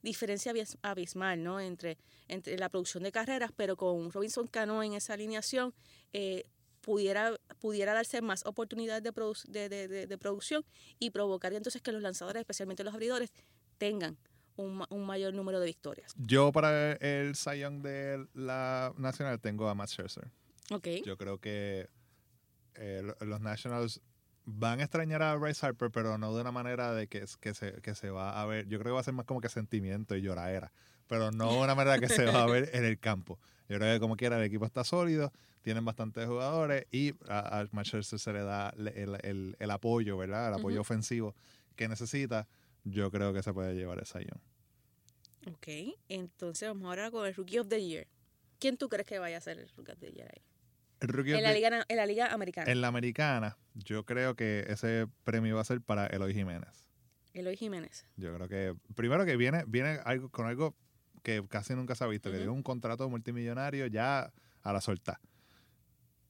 diferencia 0.01 0.53
abis- 0.53 0.77
abismal 0.81 1.43
¿no? 1.43 1.59
entre, 1.59 1.97
entre 2.29 2.57
la 2.57 2.69
producción 2.69 3.03
de 3.03 3.11
carreras, 3.11 3.51
pero 3.53 3.75
con 3.75 4.09
Robinson 4.13 4.47
Cano 4.47 4.83
en 4.83 4.93
esa 4.93 5.15
alineación 5.15 5.73
eh, 6.13 6.45
pudiera, 6.79 7.35
pudiera 7.59 7.93
darse 7.93 8.21
más 8.21 8.45
oportunidades 8.45 9.03
de, 9.03 9.11
produ- 9.13 9.43
de- 9.49 9.67
de 10.07 10.17
producción 10.17 10.63
y 10.97 11.09
provocar 11.09 11.51
entonces 11.51 11.81
que 11.81 11.91
los 11.91 12.01
lanzadores, 12.01 12.39
especialmente 12.39 12.85
los 12.85 12.93
abridores, 12.93 13.33
tengan 13.77 14.17
un, 14.57 14.77
ma- 14.77 14.87
un 14.89 15.05
mayor 15.05 15.33
número 15.33 15.59
de 15.59 15.65
victorias. 15.67 16.13
Yo 16.17 16.51
para 16.51 16.93
el 16.93 17.35
Cy 17.35 17.59
Young 17.59 17.81
de 17.81 18.25
la 18.33 18.93
Nacional 18.97 19.39
tengo 19.39 19.67
a 19.69 19.75
Matt 19.75 19.89
Scherzer. 19.89 20.29
Ok. 20.71 20.87
Yo 21.05 21.17
creo 21.17 21.39
que 21.39 21.89
eh, 22.75 23.01
lo- 23.03 23.25
los 23.25 23.41
Nationals 23.41 24.01
van 24.45 24.79
a 24.79 24.83
extrañar 24.83 25.21
a 25.21 25.35
Bryce 25.35 25.65
Harper, 25.65 25.91
pero 25.91 26.17
no 26.17 26.33
de 26.35 26.41
una 26.41 26.51
manera 26.51 26.93
de 26.93 27.07
que, 27.07 27.25
se, 27.27 27.73
que 27.81 27.95
se 27.95 28.09
va 28.09 28.41
a 28.41 28.45
ver. 28.45 28.67
Yo 28.67 28.79
creo 28.79 28.91
que 28.91 28.95
va 28.95 28.99
a 29.01 29.03
ser 29.03 29.13
más 29.13 29.25
como 29.25 29.41
que 29.41 29.49
sentimiento 29.49 30.15
y 30.15 30.21
lloradera, 30.21 30.71
pero 31.07 31.31
no 31.31 31.51
de 31.53 31.59
una 31.59 31.75
manera 31.75 31.99
que 31.99 32.09
se 32.09 32.25
va 32.25 32.43
a 32.43 32.47
ver 32.47 32.69
en 32.73 32.85
el 32.85 32.99
campo. 32.99 33.39
Yo 33.69 33.77
creo 33.77 33.93
que 33.93 33.99
como 33.99 34.15
quiera 34.17 34.37
el 34.37 34.43
equipo 34.43 34.65
está 34.65 34.83
sólido, 34.83 35.31
tienen 35.61 35.85
bastantes 35.85 36.27
jugadores 36.27 36.87
y 36.91 37.13
a, 37.29 37.59
a 37.61 37.67
Matt 37.71 37.85
Scherzer 37.87 38.19
se 38.19 38.33
le 38.33 38.41
da 38.43 38.73
el, 38.77 38.87
el- 39.23 39.55
el- 39.59 39.71
apoyo, 39.71 40.17
¿verdad? 40.17 40.49
El 40.49 40.55
apoyo 40.55 40.77
Ujú. 40.77 40.81
ofensivo 40.81 41.35
que 41.75 41.87
necesita. 41.87 42.47
Yo 42.83 43.11
creo 43.11 43.33
que 43.33 43.43
se 43.43 43.53
puede 43.53 43.75
llevar 43.75 43.99
ese 43.99 44.19
Young. 44.19 44.41
Ok, 45.55 45.67
entonces 46.07 46.67
vamos 46.67 46.85
ahora 46.85 47.09
con 47.11 47.25
el 47.25 47.33
Rookie 47.33 47.59
of 47.59 47.67
the 47.67 47.83
Year. 47.83 48.07
¿Quién 48.59 48.77
tú 48.77 48.89
crees 48.89 49.07
que 49.07 49.17
vaya 49.19 49.37
a 49.37 49.41
ser 49.41 49.59
el 49.59 49.69
Rookie 49.75 49.91
of 49.91 49.99
the 49.99 50.11
Year 50.11 50.29
ahí? 50.31 50.43
El 50.99 51.07
rookie 51.07 51.33
En 51.33 51.41
la, 51.41 51.49
the- 51.49 51.55
liga, 51.55 51.85
en 51.87 51.97
la 51.97 52.05
liga 52.05 52.31
americana. 52.31 52.71
En 52.71 52.79
la 52.81 52.87
americana, 52.87 53.57
yo 53.73 54.05
creo 54.05 54.35
que 54.35 54.65
ese 54.67 55.07
premio 55.23 55.55
va 55.55 55.61
a 55.61 55.65
ser 55.65 55.81
para 55.81 56.05
Eloy 56.07 56.31
Jiménez. 56.33 56.85
Eloy 57.33 57.57
Jiménez. 57.57 58.05
Yo 58.17 58.35
creo 58.35 58.47
que, 58.47 58.75
primero 58.93 59.25
que 59.25 59.35
viene, 59.35 59.63
viene 59.67 59.99
algo, 60.05 60.29
con 60.29 60.45
algo 60.45 60.75
que 61.23 61.43
casi 61.47 61.73
nunca 61.73 61.95
se 61.95 62.03
ha 62.03 62.07
visto, 62.07 62.29
que 62.29 62.37
tiene 62.37 62.51
un 62.51 62.61
contrato 62.61 63.09
multimillonario 63.09 63.87
ya 63.87 64.31
a 64.61 64.73
la 64.73 64.81
suelta. 64.81 65.19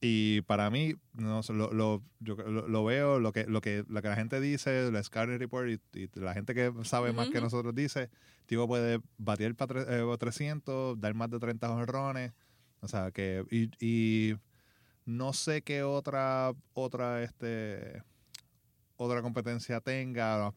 Y 0.04 0.40
para 0.42 0.68
mí, 0.68 0.96
no 1.12 1.42
lo, 1.50 1.72
lo, 1.72 2.02
yo 2.18 2.34
lo, 2.34 2.66
lo 2.66 2.84
veo, 2.84 3.20
lo 3.20 3.32
que, 3.32 3.44
lo, 3.44 3.60
que, 3.60 3.84
lo 3.88 4.02
que 4.02 4.08
la 4.08 4.16
gente 4.16 4.40
dice, 4.40 4.88
el 4.88 5.04
Scouting 5.04 5.38
Report 5.38 5.70
y, 5.70 5.80
y 5.96 6.10
la 6.14 6.34
gente 6.34 6.54
que 6.54 6.72
sabe 6.82 7.12
más 7.12 7.30
que 7.30 7.40
nosotros 7.40 7.72
dice, 7.72 8.10
tipo 8.46 8.66
puede 8.66 9.00
batir 9.16 9.54
para 9.54 9.84
300, 10.18 11.00
dar 11.00 11.14
más 11.14 11.30
de 11.30 11.38
30 11.38 11.68
jonrones. 11.68 12.32
O 12.80 12.88
sea, 12.88 13.12
que. 13.12 13.44
Y, 13.48 13.70
y 13.78 14.36
no 15.04 15.32
sé 15.32 15.62
qué 15.62 15.84
otra, 15.84 16.52
otra, 16.74 17.22
este 17.22 18.02
otra 18.96 19.22
competencia 19.22 19.80
tenga. 19.80 20.52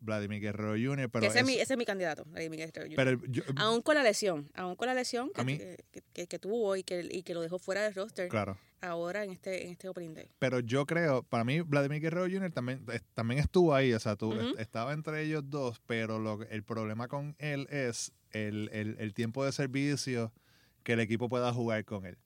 Vladimir 0.00 0.40
Guerrero 0.40 0.70
Jr., 0.72 1.10
pero 1.10 1.26
ese, 1.26 1.40
es 1.40 1.44
mi, 1.46 1.54
ese 1.54 1.74
es 1.74 1.78
mi 1.78 1.84
candidato, 1.84 2.24
Vladimir 2.26 2.60
Guerrero 2.60 2.82
Jr. 2.86 2.96
pero 2.96 3.20
yo- 3.28 3.42
aún 3.56 3.82
con 3.82 3.94
la 3.94 4.02
lesión, 4.02 4.50
aún 4.54 4.76
con 4.76 4.86
la 4.86 4.94
lesión 4.94 5.30
que, 5.34 5.44
mí- 5.44 5.58
que, 5.58 6.02
que- 6.12 6.26
que 6.26 6.38
tuvo 6.38 6.76
y 6.76 6.82
que, 6.82 7.06
y 7.10 7.22
que 7.22 7.34
lo 7.34 7.40
dejó 7.40 7.58
fuera 7.58 7.82
del 7.82 7.94
roster 7.94 8.28
claro. 8.28 8.58
ahora 8.80 9.24
en 9.24 9.30
este, 9.32 9.64
en 9.66 9.72
este 9.72 9.88
opening 9.88 10.14
day. 10.14 10.30
Pero 10.38 10.60
yo 10.60 10.86
creo, 10.86 11.22
para 11.22 11.44
mí, 11.44 11.60
Vladimir 11.60 12.00
Guerrero 12.00 12.24
Jr. 12.30 12.50
también, 12.52 12.84
es- 12.92 13.02
también 13.14 13.40
estuvo 13.40 13.74
ahí, 13.74 13.92
o 13.92 14.00
sea, 14.00 14.16
tú, 14.16 14.32
estaba 14.58 14.92
entre 14.92 15.22
ellos 15.22 15.42
dos, 15.48 15.80
pero 15.86 16.18
lo, 16.18 16.42
el 16.44 16.62
problema 16.62 17.08
con 17.08 17.34
él 17.38 17.66
es 17.70 18.12
el, 18.30 18.68
el, 18.72 18.96
el 18.98 19.14
tiempo 19.14 19.44
de 19.44 19.52
servicio 19.52 20.32
que 20.82 20.92
el 20.94 21.00
equipo 21.00 21.28
pueda 21.28 21.52
jugar 21.52 21.84
con 21.84 22.06
él. 22.06 22.16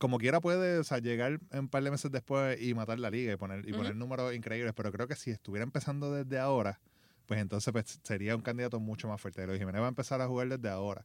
Como 0.00 0.16
quiera 0.16 0.40
puede 0.40 0.78
o 0.78 0.84
sea, 0.84 0.96
llegar 0.98 1.40
un 1.52 1.68
par 1.68 1.82
de 1.84 1.90
meses 1.90 2.10
después 2.10 2.58
y 2.58 2.72
matar 2.72 2.98
la 2.98 3.10
liga 3.10 3.34
y 3.34 3.36
poner, 3.36 3.68
y 3.68 3.72
poner 3.74 3.94
números 3.94 4.34
increíbles, 4.34 4.72
pero 4.74 4.90
creo 4.90 5.06
que 5.06 5.14
si 5.14 5.30
estuviera 5.30 5.62
empezando 5.62 6.10
desde 6.10 6.38
ahora, 6.38 6.80
pues 7.26 7.38
entonces 7.38 7.70
pues, 7.70 8.00
sería 8.02 8.34
un 8.34 8.40
candidato 8.40 8.80
mucho 8.80 9.08
más 9.08 9.20
fuerte. 9.20 9.46
Los 9.46 9.58
Jiménez 9.58 9.82
va 9.82 9.86
a 9.86 9.88
empezar 9.90 10.20
a 10.22 10.26
jugar 10.26 10.48
desde 10.48 10.70
ahora. 10.70 11.04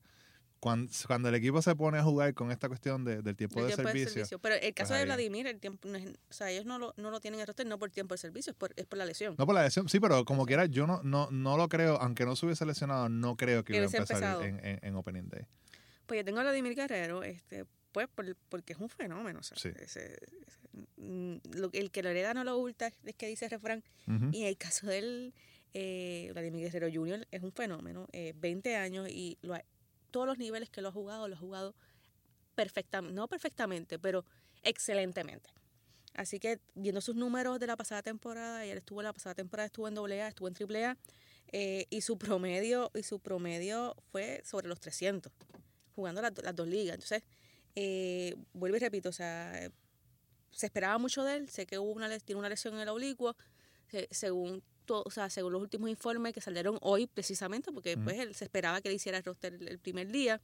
Cuando, 0.61 0.89
cuando 1.07 1.27
el 1.27 1.35
equipo 1.35 1.61
se 1.61 1.75
pone 1.75 1.97
a 1.97 2.03
jugar 2.03 2.33
con 2.33 2.49
esta 2.51 2.69
cuestión 2.69 3.03
de- 3.03 3.21
del 3.21 3.35
tiempo, 3.35 3.59
de, 3.61 3.67
tiempo 3.75 3.83
servicio, 3.91 4.39
Pero 4.39 4.55
el 4.55 4.73
caso 4.73 4.87
pues 4.87 4.89
de 4.91 4.95
ahí- 4.99 5.05
Vladimir, 5.05 5.45
el 5.47 5.59
tiempo 5.59 5.89
no 5.89 5.97
es- 5.97 6.07
o 6.07 6.33
sea, 6.33 6.49
ellos 6.49 6.65
no 6.65 6.79
lo, 6.79 6.93
no 6.95 7.11
lo 7.11 7.19
tienen 7.19 7.39
en 7.39 7.41
el 7.41 7.47
roster 7.47 7.67
no 7.67 7.77
por 7.77 7.91
tiempo 7.91 8.13
de 8.13 8.17
servicio, 8.19 8.51
es 8.51 8.57
por, 8.57 8.71
es 8.77 8.85
por 8.85 8.97
la 8.97 9.05
lesión. 9.05 9.35
No 9.37 9.45
por 9.45 9.53
la 9.53 9.63
lesión, 9.63 9.89
sí, 9.89 9.99
pero 9.99 10.23
como 10.23 10.45
quiera, 10.45 10.65
yo 10.67 10.87
no, 10.87 11.03
no, 11.03 11.27
no 11.31 11.57
lo 11.57 11.67
creo, 11.67 11.97
aunque 11.97 12.25
no 12.25 12.35
se 12.37 12.45
hubiese 12.45 12.65
lesionado, 12.65 13.09
no 13.09 13.35
creo 13.35 13.63
que 13.65 13.73
Que 13.73 13.77
iba 13.79 13.85
a 13.85 13.89
hubiese 13.89 13.97
empezar 13.97 14.23
empezado. 14.23 14.41
en, 14.43 14.65
en- 14.65 14.79
en 14.81 14.95
Opening 14.95 15.27
Day. 15.29 15.45
Pues 16.07 16.21
yo 16.21 16.25
tengo 16.25 16.39
a 16.39 16.43
Vladimir 16.43 16.73
Guerrero, 16.73 17.21
este, 17.23 17.65
pues 17.95 18.09
por- 18.09 18.35
porque 18.49 18.73
es 18.73 18.79
un 18.79 18.89
fenómeno. 18.89 19.39
o 19.39 19.43
sea, 19.43 19.55
Sí. 19.57 19.69
ese- 19.79 20.17
ese- 20.17 20.19
lo- 20.97 21.69
el 21.71 21.89
que 21.91 22.03
lo 22.03 22.09
hereda 22.09 22.33
no 22.33 22.43
lo 22.43 22.57
oculta, 22.57 22.91
es 23.05 23.15
que 23.15 23.27
dice 23.27 23.45
el 23.45 23.51
refrán. 23.51 23.83
Y 24.33 24.41
en 24.41 24.47
el 24.47 24.57
caso 24.57 24.85
del 24.87 25.33
eh, 25.77 26.29
Vladimir 26.33 26.63
Guerrero 26.71 26.87
Jr. 26.93 27.25
es 27.31 27.41
un 27.43 27.51
fenómeno, 27.53 28.07
eh, 28.13 28.33
20 28.37 28.75
años 28.75 29.07
y 29.09 29.37
lo 29.41 29.53
ha- 29.55 29.63
todos 30.11 30.25
los 30.27 30.37
niveles 30.37 30.69
que 30.69 30.81
lo 30.81 30.87
ha 30.89 30.91
jugado, 30.91 31.27
lo 31.29 31.35
ha 31.35 31.37
jugado 31.39 31.73
perfectamente, 32.55 33.13
no 33.15 33.27
perfectamente, 33.27 33.97
pero 33.99 34.25
excelentemente. 34.63 35.49
Así 36.13 36.39
que 36.39 36.59
viendo 36.75 37.01
sus 37.01 37.15
números 37.15 37.59
de 37.59 37.67
la 37.67 37.75
pasada 37.75 38.01
temporada, 38.01 38.65
y 38.65 38.69
él 38.69 38.77
estuvo 38.77 39.01
en 39.01 39.05
la 39.05 39.13
pasada 39.13 39.35
temporada, 39.35 39.65
estuvo 39.67 39.87
en 39.89 39.97
AA, 39.97 40.27
estuvo 40.29 40.47
en 40.47 40.53
AAA, 40.55 40.97
eh, 41.51 41.87
y 41.89 42.01
su 42.01 42.17
promedio, 42.17 42.89
y 42.95 43.03
su 43.03 43.19
promedio 43.19 43.95
fue 44.11 44.41
sobre 44.45 44.67
los 44.69 44.79
300, 44.79 45.31
jugando 45.93 46.21
las, 46.21 46.31
las 46.41 46.55
dos 46.55 46.67
ligas. 46.69 46.95
Entonces, 46.95 47.23
eh, 47.75 48.35
vuelvo 48.53 48.77
y 48.77 48.79
repito, 48.79 49.09
o 49.09 49.13
sea, 49.13 49.69
se 50.51 50.65
esperaba 50.65 50.97
mucho 50.97 51.23
de 51.23 51.35
él, 51.35 51.49
sé 51.49 51.65
que 51.65 51.77
hubo 51.79 51.91
una, 51.91 52.17
tiene 52.19 52.39
una 52.39 52.49
lesión 52.49 52.73
en 52.75 52.81
el 52.81 52.89
oblicuo, 52.89 53.35
se- 53.89 54.07
según 54.11 54.63
o 54.87 55.09
sea, 55.09 55.31
según 55.31 55.51
los 55.53 55.61
últimos 55.63 55.89
informes 55.89 56.31
que 56.31 56.41
salieron 56.41 56.77
hoy 56.81 57.07
precisamente, 57.07 57.71
porque 57.71 57.97
pues, 58.03 58.19
él 58.19 58.35
se 58.35 58.43
esperaba 58.45 58.81
que 58.81 58.89
le 58.89 58.95
hiciera 58.95 59.17
el 59.17 59.23
roster 59.23 59.55
el, 59.55 59.67
el 59.67 59.79
primer 59.79 60.11
día, 60.11 60.39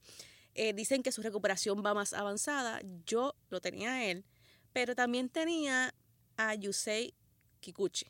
eh, 0.55 0.73
dicen 0.73 1.03
que 1.03 1.11
su 1.11 1.21
recuperación 1.21 1.83
va 1.85 1.93
más 1.93 2.13
avanzada. 2.13 2.81
Yo 3.05 3.35
lo 3.51 3.61
tenía 3.61 3.93
a 3.93 4.05
él, 4.05 4.25
pero 4.73 4.95
también 4.95 5.29
tenía 5.29 5.93
a 6.37 6.55
Yusei 6.55 7.13
Kikuchi. 7.59 8.07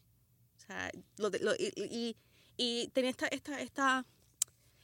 O 0.55 0.59
sea, 0.65 0.89
lo 1.17 1.29
de- 1.29 1.39
lo- 1.39 1.53
y, 1.55 1.73
y- 1.75 2.15
y 2.55 2.87
tenía 2.93 3.09
esta, 3.11 3.27
esta, 3.27 3.59
esta, 3.61 4.05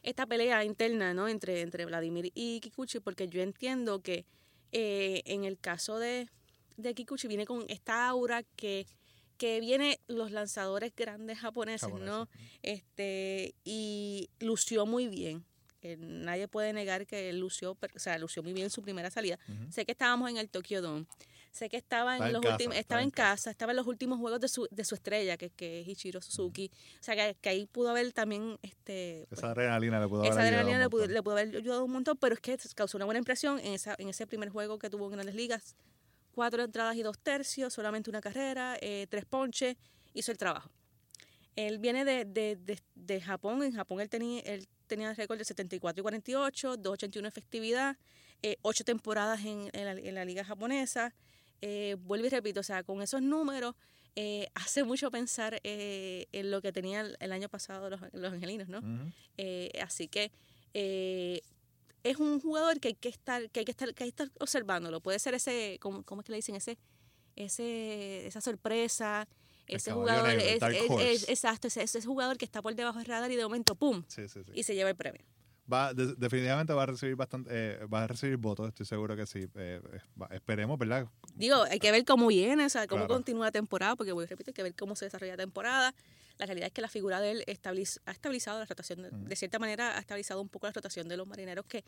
esta 0.08 0.26
pelea 0.26 0.64
interna 0.64 1.14
¿no? 1.14 1.28
entre, 1.28 1.60
entre 1.62 1.86
Vladimir 1.86 2.32
y 2.34 2.62
Kikuchi, 2.62 3.02
porque 3.02 3.28
yo 3.28 3.42
entiendo 3.42 4.02
que 4.02 4.26
eh, 4.72 5.22
en 5.26 5.44
el 5.44 5.60
caso 5.60 6.00
de, 6.00 6.30
de 6.78 6.94
Kikuchi 6.94 7.28
viene 7.28 7.46
con 7.46 7.66
esta 7.68 8.08
aura 8.08 8.44
que, 8.56 8.88
que 9.38 9.60
viene 9.60 10.00
los 10.08 10.32
lanzadores 10.32 10.94
grandes 10.96 11.40
japoneses, 11.40 11.94
¿no? 11.94 12.30
Este, 12.64 13.54
y 13.66 14.30
lució 14.40 14.86
muy 14.86 15.10
bien. 15.10 15.44
Eh, 15.82 15.98
nadie 16.00 16.48
puede 16.48 16.72
negar 16.72 17.06
que 17.06 17.32
lució, 17.34 17.72
o 17.74 18.00
sea, 18.00 18.18
lució 18.18 18.42
muy 18.44 18.54
bien 18.54 18.70
su 18.70 18.82
primera 18.82 19.12
salida. 19.12 19.38
Sé 19.70 19.86
que 19.86 19.92
estábamos 19.92 20.30
en 20.30 20.38
el 20.38 20.50
Tokyo 20.50 20.82
Dome. 20.82 21.06
Sé 21.58 21.70
que 21.70 21.78
estaba 21.78 22.18
en 22.18 22.34
los 22.34 22.44
casa, 22.44 22.54
últimos, 22.54 22.76
estaba 22.76 22.80
estaba 22.80 23.02
en 23.02 23.10
casa, 23.10 23.50
estaba 23.50 23.72
en 23.72 23.78
los 23.78 23.88
últimos 23.88 24.20
juegos 24.20 24.40
de 24.40 24.48
su, 24.48 24.68
de 24.70 24.86
su 24.86 24.94
estrella, 24.94 25.38
que, 25.38 25.50
que 25.50 25.82
es 25.82 25.88
Ichiro 25.88 26.22
Suzuki. 26.22 26.70
O 27.00 27.04
sea, 27.04 27.16
que, 27.16 27.36
que 27.42 27.50
ahí 27.50 27.66
pudo 27.66 27.90
haber 27.90 28.14
también 28.14 28.60
este 28.62 29.26
pues, 29.28 29.40
Esa 29.40 29.50
adrenalina 29.50 30.00
le 30.00 30.08
pudo 30.08 30.24
esa 30.24 30.34
haber 30.34 30.54
ayudado 30.54 30.68
adrenalina 30.68 30.78
un 30.78 30.84
le 30.84 30.90
pudo, 30.90 31.02
montón. 31.02 31.14
le 31.16 31.24
pudo 31.24 31.34
haber 31.34 31.56
ayudado 31.56 31.86
un 31.86 31.92
montón, 31.92 32.18
pero 32.18 32.36
es 32.36 32.42
que 32.42 32.58
causó 32.76 32.98
una 33.00 33.06
buena 33.06 33.18
impresión 33.18 33.58
en, 33.58 33.74
esa, 33.74 33.96
en 33.98 34.08
ese 34.08 34.28
primer 34.28 34.50
juego 34.50 34.78
que 34.78 34.88
tuvo 34.92 35.06
en 35.08 35.14
Grandes 35.14 35.34
Ligas. 35.34 35.76
Cuatro 36.32 36.64
entradas 36.64 36.96
y 36.96 37.02
dos 37.02 37.18
tercios, 37.18 37.74
solamente 37.74 38.12
una 38.12 38.22
carrera, 38.22 38.78
eh, 38.80 39.08
tres 39.10 39.26
ponches, 39.26 39.78
hizo 40.14 40.32
el 40.32 40.38
trabajo. 40.38 40.70
Él 41.56 41.80
viene 41.80 42.06
de, 42.06 42.26
de, 42.26 42.56
de, 42.56 42.80
de 42.94 43.20
Japón, 43.20 43.64
en 43.64 43.72
Japón 43.74 44.00
él 44.00 44.10
tenía, 44.10 44.42
él 44.42 44.68
tenía 44.86 45.10
el 45.10 45.16
récord 45.16 45.40
de 45.40 45.46
74 45.46 46.02
y 46.02 46.04
48, 46.04 46.78
281 46.78 47.28
efectividad, 47.28 47.98
eh, 48.44 48.58
ocho 48.62 48.84
temporadas 48.84 49.44
en, 49.44 49.72
en, 49.74 49.86
la, 49.86 49.92
en 49.94 50.14
la 50.14 50.24
liga 50.24 50.44
japonesa. 50.44 51.16
Eh, 51.62 51.96
vuelvo 52.00 52.26
y 52.28 52.30
repito, 52.30 52.60
o 52.60 52.64
sea, 52.64 52.84
con 52.84 53.02
esos 53.02 53.22
números 53.22 53.76
eh, 54.16 54.48
hace 54.56 54.84
mucho 54.84 55.12
pensar 55.12 55.60
eh, 55.64 56.28
en 56.32 56.50
lo 56.52 56.62
que 56.62 56.72
tenía 56.72 57.02
el, 57.02 57.18
el 57.20 57.32
año 57.32 57.50
pasado 57.50 57.90
los, 57.90 58.00
los 58.14 58.34
angelinos, 58.34 58.68
¿no? 58.68 58.82
Eh, 59.38 59.72
así 59.82 60.08
que 60.08 60.32
eh, 60.74 61.42
es 62.04 62.18
un 62.18 62.40
jugador 62.40 62.80
que 62.80 62.90
hay 62.90 62.94
que 62.96 63.10
estar, 63.10 63.50
que 63.52 63.60
hay 63.62 63.66
que 63.66 63.72
estar, 63.72 63.94
que 63.94 64.04
hay 64.04 64.12
que 64.12 64.24
estar 64.24 64.32
observándolo. 64.40 65.02
Puede 65.02 65.20
ser 65.20 65.34
ese, 65.34 65.78
¿cómo, 65.82 66.04
cómo 66.04 66.22
es 66.22 66.26
que 66.26 66.32
le 66.32 66.38
dicen? 66.38 66.56
Ese, 66.56 66.78
ese, 67.36 68.26
esa 68.28 68.42
sorpresa, 68.42 69.28
ese 69.68 69.92
jugador, 69.92 70.28
negro, 70.28 70.42
el 70.44 70.50
es- 70.56 70.60
dark 70.60 70.76
es- 70.76 70.90
horse. 70.90 71.12
es- 71.12 71.30
exacto, 71.30 71.68
ese, 71.68 71.84
ese 71.84 72.02
jugador 72.02 72.38
que 72.38 72.46
está 72.46 72.62
por 72.62 72.74
debajo 72.76 72.98
del 73.00 73.08
radar 73.08 73.32
y 73.32 73.36
de 73.36 73.44
momento, 73.44 73.76
¡pum! 73.76 74.04
Sí, 74.08 74.28
sí, 74.28 74.42
sí. 74.44 74.52
y 74.56 74.64
se 74.64 74.76
lleva 74.76 74.90
el 74.90 74.96
premio. 74.96 75.22
Va, 75.72 75.94
de- 75.94 76.16
definitivamente 76.16 76.72
va 76.74 76.84
a 76.84 76.86
recibir 76.86 77.16
bastante, 77.16 77.50
eh, 77.52 77.86
va 77.86 78.04
a 78.04 78.08
recibir 78.08 78.38
votos, 78.38 78.68
estoy 78.70 78.86
seguro 78.86 79.16
que 79.16 79.26
sí. 79.26 79.40
Eh, 79.56 79.82
eh, 79.84 80.00
va- 80.20 80.28
esperemos, 80.32 80.78
¿verdad? 80.80 81.08
Digo, 81.36 81.64
hay 81.64 81.80
que 81.80 81.92
ver 81.92 82.06
cómo 82.06 82.28
viene, 82.28 82.66
o 82.66 82.70
sea, 82.70 82.88
cómo 82.88 83.02
Claro. 83.02 83.16
continúa 83.16 83.48
la 83.48 83.52
temporada, 83.52 83.96
porque 83.98 84.14
voy 84.14 84.24
a 84.24 84.28
repetir, 84.28 84.52
hay 84.52 84.54
que 84.56 84.64
ver 84.64 84.76
cómo 84.76 84.96
se 84.96 85.06
desarrolla 85.06 85.34
la 85.34 85.44
temporada. 85.44 85.94
La 86.38 86.46
realidad 86.46 86.68
es 86.68 86.74
que 86.74 86.82
la 86.82 86.88
figura 86.88 87.20
de 87.20 87.32
él 87.32 87.44
estabiliz- 87.48 88.00
ha 88.06 88.12
estabilizado 88.12 88.60
la 88.60 88.66
rotación, 88.66 89.02
de, 89.02 89.10
Ujú. 89.10 89.26
de 89.26 89.36
cierta 89.36 89.60
manera 89.60 89.98
ha 89.98 90.00
estabilizado 90.00 90.40
un 90.42 90.48
poco 90.50 90.68
la 90.68 90.72
rotación 90.74 91.08
de 91.10 91.18
los 91.18 91.28
marineros 91.28 91.66
que 91.66 91.84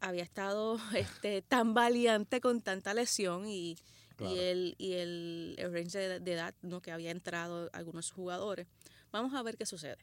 había 0.00 0.22
estado 0.22 0.78
este, 1.22 1.42
tan 1.42 1.74
valiente 1.74 2.40
con 2.40 2.62
tanta 2.62 2.94
lesión 2.94 3.46
y, 3.46 3.76
Claro. 4.16 4.34
y 4.34 4.38
el, 4.38 4.74
y 4.78 4.92
el, 4.94 5.54
el 5.58 5.72
range 5.72 5.98
de, 5.98 6.20
de 6.20 6.32
edad 6.32 6.54
¿no? 6.62 6.80
que 6.80 6.92
había 6.92 7.10
entrado 7.10 7.68
algunos 7.72 8.10
jugadores. 8.10 8.66
Vamos 9.12 9.34
a 9.34 9.42
ver 9.42 9.56
qué 9.56 9.66
sucede. 9.66 9.96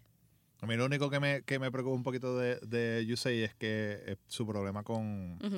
A 0.61 0.65
mí 0.65 0.75
lo 0.75 0.85
único 0.85 1.09
que 1.09 1.19
me, 1.19 1.43
que 1.43 1.59
me 1.59 1.71
preocupa 1.71 1.95
un 1.95 2.03
poquito 2.03 2.37
de, 2.37 2.55
de 2.61 3.05
Yusei 3.05 3.43
es 3.43 3.53
que 3.55 3.99
eh, 4.05 4.15
su 4.27 4.45
problema 4.47 4.83
con, 4.83 5.33
Ujú. 5.43 5.55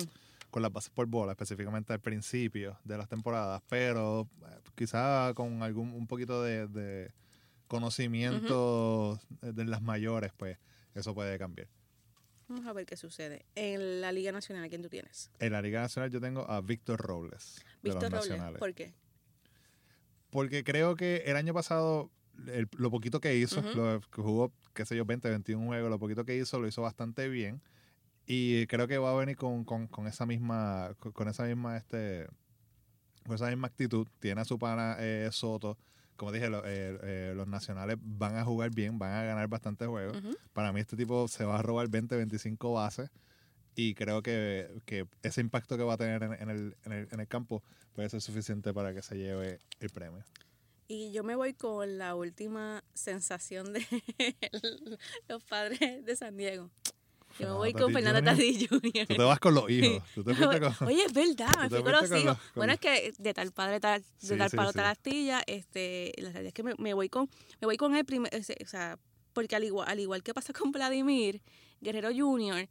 con 0.50 0.62
las 0.62 0.70
bases 0.72 0.90
por 0.90 1.06
bola, 1.06 1.32
específicamente 1.32 1.92
al 1.92 2.00
principio 2.00 2.78
de 2.84 2.98
las 2.98 3.08
temporadas, 3.08 3.62
pero 3.68 4.28
eh, 4.42 4.58
quizá 4.74 5.32
con 5.34 5.62
algún 5.62 5.92
un 5.94 6.06
poquito 6.06 6.42
de, 6.42 6.66
de 6.68 7.12
conocimiento 7.66 9.18
de- 9.40 9.52
de 9.52 9.64
las 9.64 9.80
mayores, 9.82 10.32
pues 10.36 10.58
eso 10.94 11.14
puede 11.14 11.38
cambiar. 11.38 11.68
Vamos 12.48 12.66
a 12.66 12.72
ver 12.72 12.84
qué 12.84 12.96
sucede. 12.96 13.46
En 13.54 14.00
la 14.00 14.10
Liga 14.12 14.32
Nacional, 14.32 14.64
¿a 14.64 14.68
quién 14.68 14.82
tú 14.82 14.88
tienes? 14.88 15.30
En 15.38 15.52
la 15.52 15.62
Liga 15.62 15.80
Nacional 15.80 16.10
yo 16.10 16.20
tengo 16.20 16.50
a 16.50 16.60
Víctor 16.60 17.00
Robles, 17.00 17.64
Víctor 17.82 18.10
Robles. 18.10 18.28
nacionales. 18.28 18.58
¿Por 18.58 18.74
qué? 18.74 18.92
Porque 20.30 20.62
creo 20.64 20.94
que 20.96 21.22
el 21.26 21.36
año 21.36 21.54
pasado, 21.54 22.10
el- 22.48 22.68
lo 22.76 22.90
poquito 22.90 23.20
que 23.20 23.36
hizo, 23.36 23.60
lo 23.76 24.00
que 24.00 24.22
jugó, 24.22 24.52
qué 24.74 24.84
sé 24.84 24.96
yo, 24.96 25.04
20, 25.04 25.28
21 25.28 25.66
juegos, 25.66 25.90
lo 25.90 25.98
poquito 25.98 26.24
que 26.24 26.36
hizo, 26.36 26.58
lo 26.60 26.66
hizo 26.68 26.82
bastante 26.82 27.28
bien. 27.28 27.60
Y 28.26 28.66
creo 28.68 28.86
que 28.86 28.98
va 28.98 29.10
a 29.10 29.14
venir 29.14 29.36
con, 29.36 29.64
con- 29.64 29.86
con 29.88 30.06
esa 30.06 30.24
misma, 30.26 30.94
con, 30.98 31.12
con 31.12 31.28
esa 31.28 31.44
misma, 31.44 31.76
este, 31.76 32.28
con 33.26 33.34
esa 33.34 33.48
misma 33.48 33.66
actitud. 33.68 34.06
Tiene 34.20 34.40
a 34.40 34.44
su 34.44 34.58
pana 34.58 34.96
eh, 35.00 35.28
Soto. 35.32 35.76
Como 36.16 36.32
dije, 36.32 36.48
lo- 36.50 36.62
eh, 36.66 36.98
eh, 37.02 37.32
los 37.34 37.48
nacionales 37.48 37.96
van 38.00 38.36
a 38.36 38.44
jugar 38.44 38.70
bien, 38.70 38.98
van 38.98 39.12
a 39.12 39.22
ganar 39.24 39.48
bastantes 39.48 39.88
juegos. 39.88 40.16
Para 40.52 40.72
mí 40.72 40.80
este 40.80 40.96
tipo 40.96 41.26
se 41.28 41.44
va 41.44 41.58
a 41.58 41.62
robar 41.62 41.88
20, 41.88 42.14
25 42.16 42.72
bases. 42.74 43.10
Y 43.74 43.94
creo 43.94 44.22
que, 44.22 44.80
que 44.84 45.06
ese 45.22 45.40
impacto 45.40 45.76
que 45.78 45.82
va 45.84 45.94
a 45.94 45.96
tener 45.96 46.22
en, 46.22 46.32
en 46.34 46.50
el, 46.50 46.76
en, 46.84 46.92
el, 46.92 47.08
en 47.10 47.20
el 47.20 47.26
campo 47.28 47.62
puede 47.94 48.08
ser 48.10 48.20
suficiente 48.20 48.74
para 48.74 48.92
que 48.92 49.00
se 49.00 49.16
lleve 49.16 49.58
el 49.80 49.90
premio. 49.90 50.22
Y 50.92 51.12
yo 51.12 51.22
me 51.22 51.36
voy 51.36 51.54
con 51.54 51.98
la 51.98 52.16
última 52.16 52.82
sensación 52.94 53.72
de 53.72 53.86
los 55.28 55.42
padres 55.44 56.04
de 56.04 56.16
San 56.16 56.36
Diego. 56.36 56.68
Yo 57.38 57.46
me 57.46 57.54
voy 57.54 57.72
con 57.72 57.92
Fernando 57.92 58.20
Tati 58.24 58.66
Jr. 58.66 59.06
Tú 59.06 59.14
te 59.14 59.22
vas 59.22 59.38
con 59.38 59.54
los 59.54 59.70
hijos. 59.70 60.02
Tú 60.16 60.24
te 60.24 60.34
fuiste 60.34 60.58
con... 60.60 60.88
Oye, 60.88 61.04
es 61.04 61.12
verdad, 61.12 61.48
me 61.60 61.68
fui 61.70 61.82
con 61.84 61.92
los 61.92 62.08
con 62.08 62.18
hijos. 62.18 62.24
los- 62.24 62.36
con 62.38 62.52
bueno, 62.56 62.72
es 62.72 62.80
que 62.80 63.12
de 63.16 63.34
tal 63.34 63.52
padre, 63.52 63.78
tal, 63.78 64.00
de 64.02 64.06
Sí, 64.18 64.36
tal 64.36 64.50
palo, 64.50 64.72
sí. 64.72 64.76
tal 64.78 64.86
astilla, 64.86 65.42
este, 65.46 66.12
la 66.16 66.30
realidad 66.32 66.48
es 66.48 66.54
que 66.54 66.64
me, 66.64 66.74
me 66.78 66.92
voy 66.92 67.08
con, 67.08 67.30
me 67.60 67.66
voy 67.66 67.76
con 67.76 67.94
el 67.94 68.04
primer, 68.04 68.34
o 68.34 68.66
sea, 68.66 68.98
porque 69.32 69.54
al 69.54 69.62
igual, 69.62 69.88
al 69.88 70.00
igual 70.00 70.24
que 70.24 70.34
pasa 70.34 70.52
con 70.52 70.72
Vladimir, 70.72 71.40
Guerrero 71.80 72.10
Jr., 72.12 72.68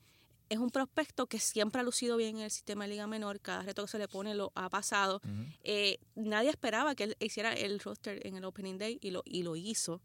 es 0.50 0.58
un 0.60 0.70
prospecto 0.72 1.28
que 1.28 1.40
siempre 1.40 1.80
ha 1.82 1.84
lucido 1.84 2.18
bien 2.18 2.38
en 2.38 2.44
el 2.44 2.52
sistema 2.52 2.84
de 2.86 2.90
Liga 2.92 3.08
Menor, 3.08 3.40
cada 3.40 3.62
reto 3.64 3.84
que 3.84 3.88
se 3.88 3.98
le 4.00 4.08
pone 4.08 4.34
lo 4.36 4.52
ha 4.56 4.70
pasado. 4.70 5.22
Eh, 5.64 6.00
nadie 6.16 6.50
esperaba 6.50 6.96
que 6.96 7.04
él 7.06 7.16
hiciera 7.20 7.54
el 7.54 7.80
roster 7.80 8.26
en 8.26 8.36
el 8.36 8.44
Opening 8.46 8.78
Day 8.78 8.98
y 9.02 9.12
lo, 9.12 9.22
y 9.26 9.44
lo 9.44 9.56
hizo. 9.56 10.02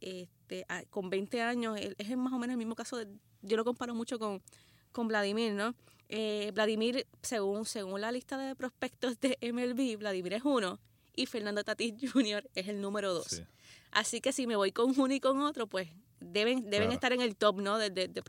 este, 0.00 0.66
con 0.90 1.08
20 1.10 1.40
años, 1.40 1.78
es 1.80 2.16
más 2.16 2.32
o 2.32 2.38
menos 2.38 2.52
el 2.52 2.58
mismo 2.58 2.74
caso, 2.74 2.98
de- 2.98 3.08
yo 3.42 3.56
lo 3.56 3.64
comparo 3.64 3.94
mucho 3.94 4.18
con, 4.18 4.42
con 4.92 5.08
Vladimir, 5.08 5.52
¿no? 5.54 5.74
Eh, 6.08 6.52
Vladimir, 6.54 7.06
según, 7.22 7.64
según 7.64 8.00
la 8.02 8.12
lista 8.12 8.36
de 8.38 8.54
prospectos 8.54 9.18
de 9.20 9.38
MLB, 9.40 9.96
Vladimir 9.98 10.34
es 10.34 10.44
uno 10.44 10.78
y 11.14 11.26
Fernando 11.26 11.64
Tatis 11.64 11.94
Jr. 12.12 12.48
es 12.54 12.68
el 12.68 12.80
número 12.80 13.12
dos. 13.14 13.26
Sí. 13.28 13.42
Así 13.90 14.20
que 14.20 14.32
si 14.32 14.46
me 14.46 14.54
voy 14.56 14.70
con 14.72 14.98
uno 15.00 15.12
y 15.14 15.18
con 15.20 15.40
otro, 15.40 15.66
pues 15.66 15.88
deben, 16.20 16.62
deben 16.64 16.88
Claro. 16.88 16.92
estar 16.92 17.12
en 17.12 17.20
el 17.20 17.36
top, 17.36 17.60
¿no? 17.60 17.78
De, 17.78 17.90
de, 17.90 18.08
de, 18.08 18.22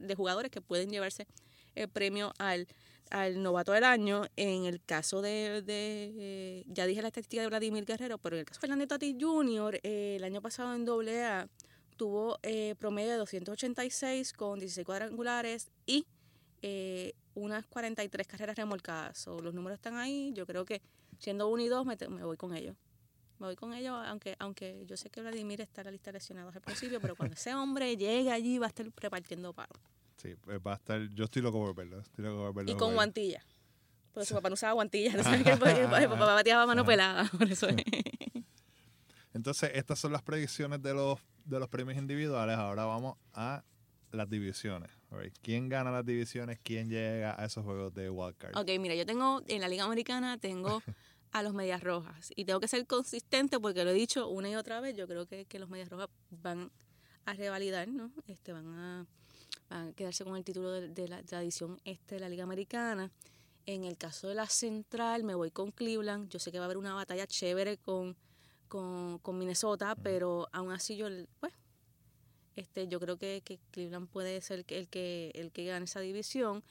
de 0.00 0.14
jugadores 0.14 0.50
que 0.50 0.60
pueden 0.60 0.90
llevarse 0.90 1.26
el 1.74 1.88
premio 1.88 2.32
al, 2.38 2.66
al 3.10 3.42
novato 3.42 3.72
del 3.72 3.84
año. 3.84 4.24
En 4.36 4.64
el 4.64 4.80
caso 4.82 5.22
de, 5.22 5.62
de, 5.62 6.12
eh, 6.18 6.64
ya 6.66 6.86
dije 6.86 7.02
la 7.02 7.08
estadística 7.08 7.42
de 7.42 7.48
Vladimir 7.48 7.84
Guerrero, 7.84 8.18
pero 8.18 8.36
en 8.36 8.40
el 8.40 8.46
caso 8.46 8.58
de 8.58 8.60
Fernando 8.62 8.86
Tatis 8.86 9.16
Jr., 9.20 9.80
eh, 9.82 10.16
el 10.16 10.24
año 10.24 10.40
pasado 10.42 10.74
en 10.74 10.88
AA 10.88 11.48
tuvo 11.96 12.38
eh, 12.42 12.74
promedio 12.78 13.10
de 13.10 13.16
286 13.16 14.32
con 14.32 14.58
16 14.60 14.84
cuadrangulares 14.86 15.68
y 15.86 16.06
eh, 16.62 17.12
unas 17.34 17.66
43 17.66 18.26
carreras 18.26 18.56
remolcadas. 18.56 19.18
So, 19.18 19.40
los 19.40 19.54
números 19.54 19.76
están 19.78 19.96
ahí. 19.96 20.32
Yo 20.34 20.46
creo 20.46 20.64
que 20.64 20.80
siendo 21.18 21.48
uno 21.48 21.62
y 21.62 21.68
dos 21.68 21.86
me, 21.86 21.96
me 22.08 22.24
voy 22.24 22.36
con 22.36 22.54
ellos. 22.54 22.76
Me 23.38 23.46
voy 23.46 23.56
con 23.56 23.72
ellos, 23.72 23.96
aunque 24.06 24.36
aunque 24.38 24.84
yo 24.86 24.96
sé 24.96 25.10
que 25.10 25.20
Vladimir 25.20 25.60
está 25.60 25.82
en 25.82 25.86
la 25.86 25.90
lista 25.92 26.10
de 26.10 26.18
lesionados 26.18 26.54
al 26.56 26.62
principio, 26.62 27.00
pero 27.00 27.14
cuando 27.14 27.34
ese 27.34 27.54
hombre 27.54 27.96
llegue 27.96 28.32
allí 28.32 28.58
va 28.58 28.66
a 28.66 28.68
estar 28.68 28.86
repartiendo 28.96 29.52
paro. 29.52 29.74
Sí, 30.16 30.34
pues 30.40 30.58
va 30.66 30.72
a 30.72 30.76
estar. 30.76 31.00
Yo 31.14 31.24
estoy 31.24 31.42
loco 31.42 31.58
por 31.58 31.74
verlo. 31.74 32.00
Estoy 32.00 32.24
loco 32.24 32.38
por 32.38 32.54
verlo. 32.54 32.70
Y 32.70 32.74
con 32.74 32.90
jugar. 32.90 32.94
guantilla. 32.94 33.44
Porque 34.12 34.26
su 34.26 34.34
papá 34.34 34.48
no 34.48 34.54
usaba 34.54 34.72
guantillas. 34.72 35.14
No 35.14 35.22
sabes 35.22 35.44
que 35.44 35.52
el, 35.52 35.58
papá 35.58 36.34
bateaba 36.34 36.66
mano 36.66 36.84
pelada. 36.84 37.30
Por 37.38 37.48
eso 37.48 37.68
es. 37.68 37.76
Entonces, 39.32 39.70
estas 39.74 40.00
son 40.00 40.10
las 40.10 40.22
predicciones 40.22 40.82
de 40.82 40.92
los, 40.92 41.20
de 41.44 41.60
los 41.60 41.68
premios 41.68 41.96
individuales. 41.96 42.56
Ahora 42.56 42.84
vamos 42.84 43.16
a 43.32 43.62
las 44.10 44.28
divisiones. 44.28 44.90
¿Quién 45.42 45.68
gana 45.68 45.90
las 45.90 46.04
divisiones? 46.04 46.58
¿Quién 46.62 46.88
llega 46.90 47.40
a 47.40 47.44
esos 47.44 47.64
juegos 47.64 47.94
de 47.94 48.10
wildcard? 48.10 48.56
Ok, 48.56 48.68
mira, 48.78 48.94
yo 48.94 49.06
tengo 49.06 49.42
en 49.46 49.60
la 49.60 49.68
Liga 49.68 49.84
Americana 49.84 50.38
tengo 50.38 50.82
a 51.32 51.42
los 51.42 51.54
Medias 51.54 51.82
Rojas 51.82 52.30
y 52.34 52.44
tengo 52.44 52.60
que 52.60 52.68
ser 52.68 52.86
consistente 52.86 53.60
porque 53.60 53.84
lo 53.84 53.90
he 53.90 53.94
dicho 53.94 54.28
una 54.28 54.50
y 54.50 54.56
otra 54.56 54.80
vez. 54.80 54.96
Yo 54.96 55.06
creo 55.06 55.26
que, 55.26 55.44
que 55.44 55.58
los 55.58 55.68
Medias 55.68 55.88
Rojas 55.88 56.08
van 56.30 56.70
a 57.24 57.34
revalidar, 57.34 57.88
¿no? 57.88 58.10
Este, 58.26 58.52
van 58.52 58.66
a, 58.68 59.06
van 59.68 59.88
a 59.88 59.92
quedarse 59.92 60.24
con 60.24 60.36
el 60.36 60.44
título 60.44 60.70
de, 60.72 60.88
de 60.88 61.08
la, 61.08 61.20
edición 61.40 61.80
este 61.84 62.16
de 62.16 62.20
la 62.20 62.28
Liga 62.28 62.44
Americana. 62.44 63.10
En 63.66 63.84
el 63.84 63.98
caso 63.98 64.28
de 64.28 64.34
la 64.34 64.46
Central, 64.46 65.24
me 65.24 65.34
voy 65.34 65.50
con 65.50 65.70
Cleveland. 65.72 66.30
Yo 66.30 66.38
sé 66.38 66.50
que 66.50 66.58
va 66.58 66.64
a 66.64 66.66
haber 66.66 66.78
una 66.78 66.94
batalla 66.94 67.26
chévere 67.26 67.76
con, 67.76 68.16
con, 68.66 69.18
con 69.18 69.38
Minnesota, 69.38 69.94
pero 70.02 70.48
aún 70.52 70.72
así 70.72 70.96
yo, 70.96 71.08
pues, 71.38 71.52
este, 72.56 72.88
yo 72.88 72.98
creo 72.98 73.18
que, 73.18 73.42
que 73.44 73.60
Cleveland 73.70 74.08
puede 74.08 74.40
ser 74.40 74.60
el 74.60 74.64
que, 74.64 74.78
el 74.78 74.88
que, 74.88 75.30
el 75.34 75.52
que 75.52 75.66
gane 75.66 75.84
esa 75.84 76.00
división. 76.00 76.64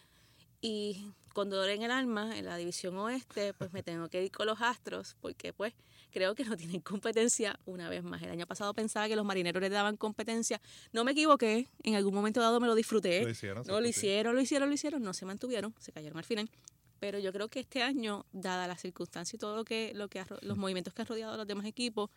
Y 0.60 1.14
con 1.38 1.52
dolor 1.52 1.70
en 1.70 1.84
el 1.84 1.92
alma, 1.92 2.36
en 2.36 2.46
la 2.46 2.58
división 2.58 2.98
oeste, 2.98 3.54
pues 3.54 3.72
me 3.72 3.84
tengo 3.84 4.10
que 4.10 4.24
ir 4.24 4.32
con 4.32 4.48
los 4.48 4.60
Astros, 4.60 5.16
porque 5.22 5.54
pues 5.54 5.76
creo 6.10 6.34
que 6.34 6.44
no 6.44 6.58
tienen 6.58 6.82
competencia 6.82 7.60
una 7.68 7.90
vez 7.90 8.04
más. 8.04 8.24
El 8.24 8.32
año 8.32 8.48
pasado 8.48 8.74
pensaba 8.74 9.08
que 9.08 9.16
los 9.16 9.24
marineros 9.24 9.62
les 9.62 9.70
daban 9.70 9.98
competencia. 9.98 10.60
No 10.94 11.04
me 11.04 11.12
equivoqué, 11.12 11.68
en 11.84 11.94
algún 11.94 12.16
momento 12.16 12.42
dado 12.42 12.60
me 12.60 12.66
lo 12.66 12.74
disfruté. 12.74 13.22
Lo 13.22 13.30
hicieron. 13.30 13.68
No, 13.68 13.80
lo 13.80 13.88
hicieron, 13.88 14.34
lo 14.34 14.42
hicieron, 14.42 14.68
lo 14.68 14.74
hicieron, 14.74 15.04
no 15.04 15.14
se 15.14 15.28
mantuvieron, 15.28 15.76
se 15.78 15.92
cayeron 15.92 16.18
al 16.18 16.24
final. 16.24 16.50
Pero 16.98 17.20
yo 17.20 17.32
creo 17.32 17.50
que 17.50 17.60
este 17.60 17.84
año, 17.84 18.26
dada 18.32 18.68
las 18.68 18.82
circunstancias 18.82 19.36
y 19.36 19.38
todo 19.38 19.56
lo 19.56 19.64
que, 19.64 19.92
lo 19.94 20.08
que 20.08 20.26
los 20.42 20.58
movimientos 20.58 20.96
que 20.96 21.04
han 21.04 21.08
rodeado 21.08 21.34
a 21.36 21.38
los 21.38 21.46
demás 21.46 21.68
equipos, 21.68 22.10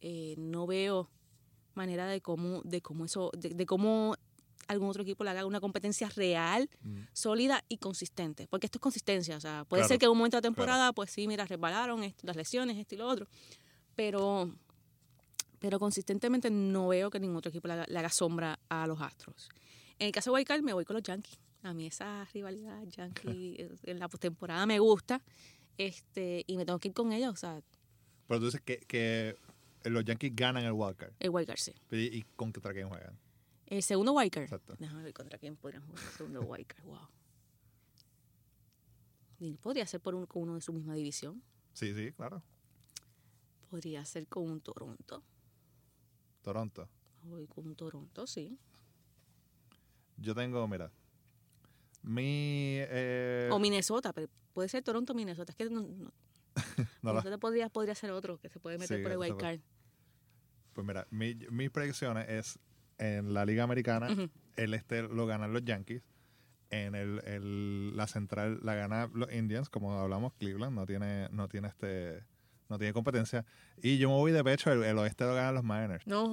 eh, 0.00 0.34
no 0.38 0.66
veo 0.66 1.10
manera 1.74 2.06
de 2.06 2.22
cómo, 2.22 2.62
de 2.64 2.80
cómo 2.80 3.04
eso, 3.04 3.32
de, 3.36 3.50
de 3.50 3.66
cómo 3.66 4.16
algún 4.68 4.88
otro 4.88 5.02
equipo 5.02 5.24
le 5.24 5.30
haga 5.30 5.44
una 5.46 5.60
competencia 5.60 6.08
real, 6.16 6.68
Mm. 6.82 7.00
sólida 7.12 7.64
y 7.68 7.78
consistente. 7.78 8.46
Porque 8.48 8.66
esto 8.66 8.78
es 8.78 8.82
consistencia. 8.82 9.36
O 9.36 9.40
sea, 9.40 9.64
puede 9.64 9.80
Claro, 9.82 9.88
ser 9.88 9.98
que 9.98 10.04
en 10.06 10.12
un 10.12 10.18
momento 10.18 10.36
de 10.36 10.38
la 10.38 10.42
temporada, 10.42 10.92
pues 10.92 11.10
sí, 11.10 11.26
mira, 11.28 11.44
resbalaron 11.46 12.02
esto, 12.04 12.26
las 12.26 12.36
lesiones, 12.36 12.76
esto 12.78 12.94
y 12.94 12.98
lo 12.98 13.08
otro. 13.08 13.26
Pero, 13.94 14.54
pero 15.58 15.78
consistentemente 15.78 16.50
no 16.50 16.88
veo 16.88 17.10
que 17.10 17.20
ningún 17.20 17.36
otro 17.36 17.50
equipo 17.50 17.68
le 17.68 17.74
haga, 17.74 17.84
le 17.88 17.98
haga 17.98 18.08
sombra 18.08 18.58
a 18.68 18.86
los 18.86 19.00
Astros. 19.00 19.48
En 19.98 20.06
el 20.06 20.12
caso 20.12 20.30
de 20.30 20.34
Wildcard, 20.36 20.62
me 20.62 20.72
voy 20.72 20.84
con 20.84 20.94
los 20.94 21.02
Yankees. 21.02 21.38
A 21.62 21.72
mí 21.74 21.86
esa 21.86 22.24
rivalidad 22.34 22.82
Yankee 22.88 23.54
eh, 23.58 23.70
en 23.84 23.98
la 23.98 24.08
postemporada 24.08 24.66
me 24.66 24.78
gusta. 24.80 25.22
Este, 25.78 26.44
y 26.46 26.56
me 26.56 26.64
tengo 26.66 26.78
que 26.78 26.88
ir 26.88 26.94
con 26.94 27.12
ellos. 27.12 27.32
O 27.32 27.36
sea, 27.36 27.60
Pero 28.26 28.40
tú 28.40 28.46
dices 28.46 28.60
que, 28.62 28.78
que 28.78 29.36
los 29.84 30.04
Yankees 30.04 30.32
ganan 30.34 30.64
el 30.64 30.72
wildcard. 30.72 31.12
el 31.20 31.30
Wildcard, 31.30 31.58
sí. 31.58 31.72
¿Y, 31.92 32.18
y 32.18 32.22
contra 32.36 32.72
quién 32.72 32.88
juegan? 32.88 33.16
El 33.72 33.82
segundo 33.82 34.12
Wildcard. 34.12 34.42
Exacto. 34.44 34.76
Déjame 34.78 35.02
ver 35.02 35.14
contra 35.14 35.38
quién 35.38 35.56
podrían 35.56 35.82
jugar 35.86 36.02
el 36.04 36.10
segundo 36.10 36.40
Wildcard. 36.42 36.84
Wow. 36.84 37.08
Y 39.38 39.54
Podría 39.56 39.86
ser 39.86 40.00
por 40.00 40.14
un- 40.14 40.26
con 40.26 40.42
uno 40.42 40.54
de 40.56 40.60
su 40.60 40.72
misma 40.74 40.94
división. 40.94 41.42
Sí, 41.72 41.94
sí, 41.94 42.12
claro. 42.12 42.42
Podría 43.70 44.04
ser 44.04 44.26
con 44.28 44.44
un 44.50 44.60
Toronto. 44.60 45.24
Toronto. 46.42 46.86
Voy 47.24 47.46
con 47.46 47.66
un 47.66 47.74
Toronto, 47.74 48.26
sí. 48.26 48.58
Yo 50.18 50.34
tengo, 50.34 50.68
mira, 50.68 50.92
mi... 52.02 52.76
eh, 52.78 53.48
o 53.50 53.58
Minnesota, 53.58 54.12
pero 54.12 54.28
puede 54.52 54.68
ser 54.68 54.84
Toronto 54.84 55.14
o 55.14 55.16
Minnesota. 55.16 55.52
Es 55.52 55.56
que 55.56 55.70
no, 55.70 55.80
no- 55.80 56.12
no 57.02 57.12
la- 57.12 57.12
Minnesota 57.12 57.38
podría, 57.38 57.68
podría 57.70 57.94
ser 57.94 58.10
otro 58.10 58.38
que 58.38 58.50
se 58.50 58.60
puede 58.60 58.76
meter 58.76 58.98
Sí, 58.98 59.02
por 59.02 59.12
el 59.12 59.18
wild 59.18 59.38
card. 59.38 59.60
Pues 60.74 60.86
mira, 60.86 61.06
mi- 61.10 61.34
mis 61.50 61.70
predicciones 61.70 62.28
es 62.28 62.58
en 62.98 63.34
la 63.34 63.44
Liga 63.44 63.64
Americana, 63.64 64.10
Ujú. 64.10 64.30
el 64.56 64.74
este 64.74 65.02
lo 65.02 65.26
ganan 65.26 65.52
los 65.52 65.64
Yankees. 65.64 66.02
En 66.70 66.94
el, 66.94 67.20
el- 67.26 67.96
la 67.96 68.06
central 68.06 68.60
la 68.62 68.74
ganan 68.74 69.10
los 69.14 69.30
Indians, 69.32 69.68
como 69.68 69.98
hablamos, 69.98 70.32
Cleveland 70.38 70.74
no 70.74 70.86
tiene, 70.86 71.28
no 71.30 71.46
tiene 71.48 71.68
este, 71.68 72.22
no 72.70 72.78
tiene 72.78 72.94
competencia. 72.94 73.44
Y 73.82 73.98
yo 73.98 74.08
me 74.08 74.14
voy 74.14 74.32
de 74.32 74.42
pecho, 74.42 74.72
el, 74.72 74.82
el 74.82 74.96
oeste 74.98 75.24
lo 75.24 75.34
ganan 75.34 75.54
los 75.56 75.64
Mariners. 75.64 76.06
No. 76.06 76.32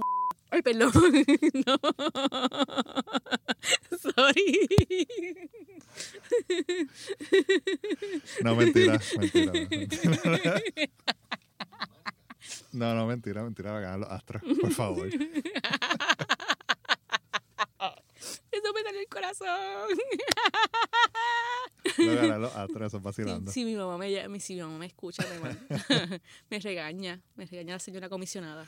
Ay, 0.52 0.62
perdón. 0.62 0.92
no. 1.66 1.78
Sorry. 4.00 4.68
No, 8.44 8.56
mentira, 8.56 9.00
mentira. 9.20 9.46
no, 9.46 9.54
mentira. 10.32 10.62
No, 12.72 12.94
no, 12.96 13.06
mentira, 13.08 13.44
mentira, 13.44 13.80
ganan 13.80 14.00
los 14.02 14.10
Astros, 14.10 14.42
por 14.62 14.72
favor. 14.72 15.08
Eso 18.52 18.74
me 18.74 18.82
salió 18.84 19.00
el 19.00 19.08
corazón. 19.08 19.88
Si 23.52 23.64
mi 23.66 23.76
mamá 23.76 23.98
me, 23.98 24.40
si 24.40 24.56
mi 24.56 24.62
mamá 24.62 24.78
me 24.80 24.86
escucha, 24.88 25.24
me, 25.42 25.56
me 26.50 26.60
regaña. 26.60 27.22
Me 27.36 27.46
regaña 27.46 27.74
la 27.74 27.80
señora 27.80 28.10
comisionada. 28.10 28.66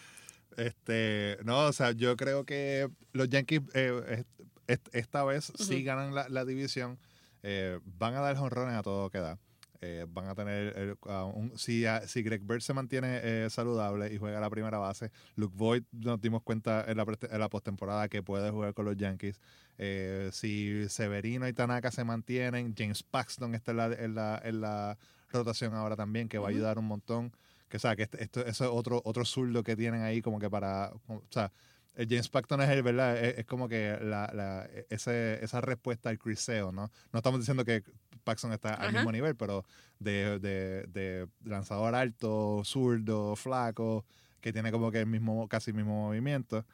Este, 0.58 1.38
no, 1.44 1.66
o 1.66 1.74
sea, 1.74 1.92
yo 1.92 2.16
creo 2.18 2.46
que 2.46 2.90
los 3.14 3.30
Yankees 3.30 3.62
eh, 3.74 4.02
est- 4.20 4.48
est- 4.68 4.96
esta 4.96 5.24
vez 5.24 5.52
sí 5.58 5.76
Ujú. 5.78 5.86
ganan 5.86 6.14
la, 6.16 6.28
la 6.30 6.46
división. 6.46 7.00
Eh, 7.44 7.80
van 7.86 8.16
a 8.16 8.20
dar 8.20 8.36
jonrones 8.38 8.76
a 8.76 8.84
todo 8.84 9.04
lo 9.04 9.10
que 9.10 9.20
da. 9.20 9.40
Eh, 9.84 10.06
van 10.08 10.28
a 10.28 10.36
tener, 10.36 10.96
a 11.08 11.26
un- 11.26 11.58
si, 11.58 11.88
a- 11.88 12.08
si 12.08 12.22
Greg 12.22 12.44
Bird 12.44 12.62
se 12.62 12.72
mantiene 12.72 13.20
eh, 13.24 13.48
saludable 13.50 14.14
y 14.14 14.18
juega 14.20 14.40
la 14.40 14.50
primera 14.52 14.78
base, 14.78 15.12
Luke 15.36 15.56
Voigt 15.58 15.88
nos 15.92 16.22
dimos 16.22 16.44
cuenta 16.44 16.86
en 16.88 16.98
la, 16.98 17.06
pre- 17.06 17.18
en 17.32 17.40
la 17.40 17.50
postemporada 17.50 18.08
que 18.08 18.22
puede 18.22 18.52
jugar 18.52 18.76
con 18.76 18.86
los 18.86 18.96
Yankees. 18.96 19.42
Eh, 19.80 20.30
si 20.34 20.88
Severino 20.88 21.48
y 21.48 21.54
Tanaka 21.54 21.90
se 21.90 22.04
mantienen, 22.04 22.76
James 22.78 23.02
Paxton 23.02 23.56
está 23.56 23.72
en 23.72 23.78
la, 23.78 23.86
en 23.88 24.14
la, 24.16 24.42
en 24.44 24.62
la 24.62 24.98
rotación 25.32 25.74
ahora 25.74 25.96
también, 25.96 26.30
que 26.30 26.38
va 26.38 26.46
a 26.48 26.50
ayudar 26.52 26.78
un 26.78 26.86
montón. 26.86 27.32
Que, 27.68 27.78
o 27.78 27.80
sea, 27.80 27.96
que 27.96 28.04
este- 28.04 28.22
esto, 28.24 28.42
eso 28.46 28.66
es 28.66 28.70
otro, 28.72 29.02
otro 29.04 29.26
zurdo 29.26 29.64
que 29.64 29.76
tienen 29.76 30.04
ahí 30.04 30.22
como 30.22 30.38
que 30.38 30.50
para... 30.50 30.92
O 31.08 31.24
sea, 31.30 31.52
el 31.96 32.08
James 32.08 32.30
Paxton 32.30 32.62
es 32.62 32.70
el, 32.70 32.84
¿verdad? 32.84 33.18
Es, 33.24 33.40
es 33.40 33.46
como 33.46 33.68
que 33.68 33.98
la, 34.02 34.30
la, 34.34 34.70
ese, 34.90 35.44
esa 35.44 35.62
respuesta 35.62 36.10
al 36.10 36.18
criseo, 36.20 36.72
¿no? 36.72 36.92
No 37.12 37.20
estamos 37.20 37.40
diciendo 37.40 37.66
que 37.66 37.84
Paxton 38.24 38.54
está 38.54 38.74
al 38.76 38.94
mismo 38.94 39.12
nivel, 39.12 39.36
pero 39.36 39.66
de, 40.00 40.40
de, 40.40 40.86
de 40.88 41.28
lanzador 41.44 41.96
alto, 41.96 42.62
zurdo, 42.64 43.36
flaco, 43.36 44.06
que 44.40 44.54
tiene 44.54 44.72
como 44.72 44.92
que 44.92 45.00
el 45.00 45.08
mismo, 45.08 45.48
casi 45.48 45.72
el 45.72 45.78
mismo 45.78 46.08
movimiento. 46.08 46.66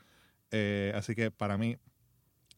Eh, 0.51 0.91
así 0.95 1.15
que 1.15 1.31
para 1.31 1.57
mí, 1.57 1.77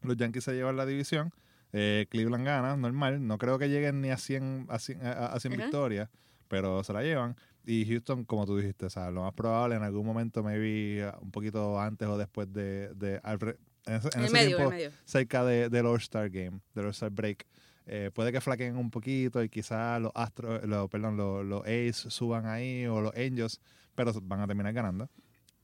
los 0.01 0.17
Yankees 0.17 0.43
se 0.43 0.53
llevan 0.53 0.77
la 0.77 0.85
división. 0.85 1.31
Eh, 1.71 2.07
Cleveland 2.09 2.45
gana, 2.45 2.75
normal. 2.75 3.25
No 3.25 3.37
creo 3.37 3.59
que 3.59 3.69
lleguen 3.69 4.01
ni 4.01 4.09
a 4.09 4.17
100, 4.17 4.65
a 4.69 4.79
100, 4.79 5.05
a- 5.05 5.27
a 5.27 5.39
100 5.39 5.53
Ajá. 5.53 5.63
victorias, 5.63 6.09
pero 6.47 6.83
se 6.83 6.93
la 6.93 7.03
llevan. 7.03 7.35
Y 7.69 7.85
Houston, 7.85 8.25
como 8.25 8.47
tú 8.47 8.57
dijiste, 8.57 8.87
o 8.87 8.89
sea, 8.89 9.11
lo 9.11 9.21
más 9.21 9.33
probable 9.33 9.75
en 9.75 9.83
algún 9.83 10.03
momento, 10.03 10.41
maybe 10.41 11.07
uh, 11.07 11.23
un 11.23 11.29
poquito 11.29 11.79
antes 11.79 12.07
o 12.07 12.17
después 12.17 12.51
de. 12.51 12.91
de 12.95 13.21
Alfred- 13.21 13.57
en 13.85 13.93
ese, 13.93 14.09
en 14.15 14.23
ese 14.23 14.33
medio, 14.33 14.57
tiempo, 14.57 14.71
medio. 14.71 14.91
cerca 15.05 15.45
de, 15.45 15.69
del 15.69 15.85
All-Star 15.85 16.31
Game, 16.31 16.61
del 16.73 16.85
All-Star 16.85 17.11
Break. 17.11 17.45
Eh, 17.85 18.09
puede 18.11 18.31
que 18.31 18.41
flaquen 18.41 18.75
un 18.75 18.89
poquito 18.89 19.43
y 19.43 19.49
quizás 19.49 20.01
los 20.01 20.11
Astros, 20.15 20.63
los, 20.65 20.89
perdón, 20.89 21.15
los, 21.15 21.45
los 21.45 21.63
A's 21.65 21.95
suban 22.11 22.47
ahí 22.47 22.87
o 22.87 23.01
los 23.01 23.15
Angels, 23.15 23.61
pero 23.93 24.13
van 24.23 24.41
a 24.41 24.47
terminar 24.47 24.73
ganando. 24.73 25.07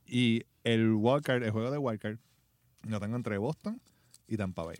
Y 0.06 0.44
el 0.62 0.92
wildcard, 0.92 1.42
el 1.42 1.50
juego 1.50 1.72
de 1.72 1.78
wildcard, 1.78 2.18
lo 2.88 3.00
tengo 3.00 3.16
entre 3.16 3.36
Boston 3.38 3.80
y 4.28 4.36
Tampa 4.36 4.62
Bay. 4.62 4.78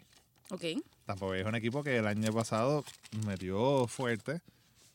Ok. 0.51 0.65
Tampa 1.05 1.27
Bay 1.27 1.41
es 1.41 1.47
un 1.47 1.57
equipo 1.57 1.83
que 1.83 1.97
el 1.97 2.07
año 2.07 2.33
pasado 2.33 2.85
metió 3.27 3.89
fuerte. 3.89 4.43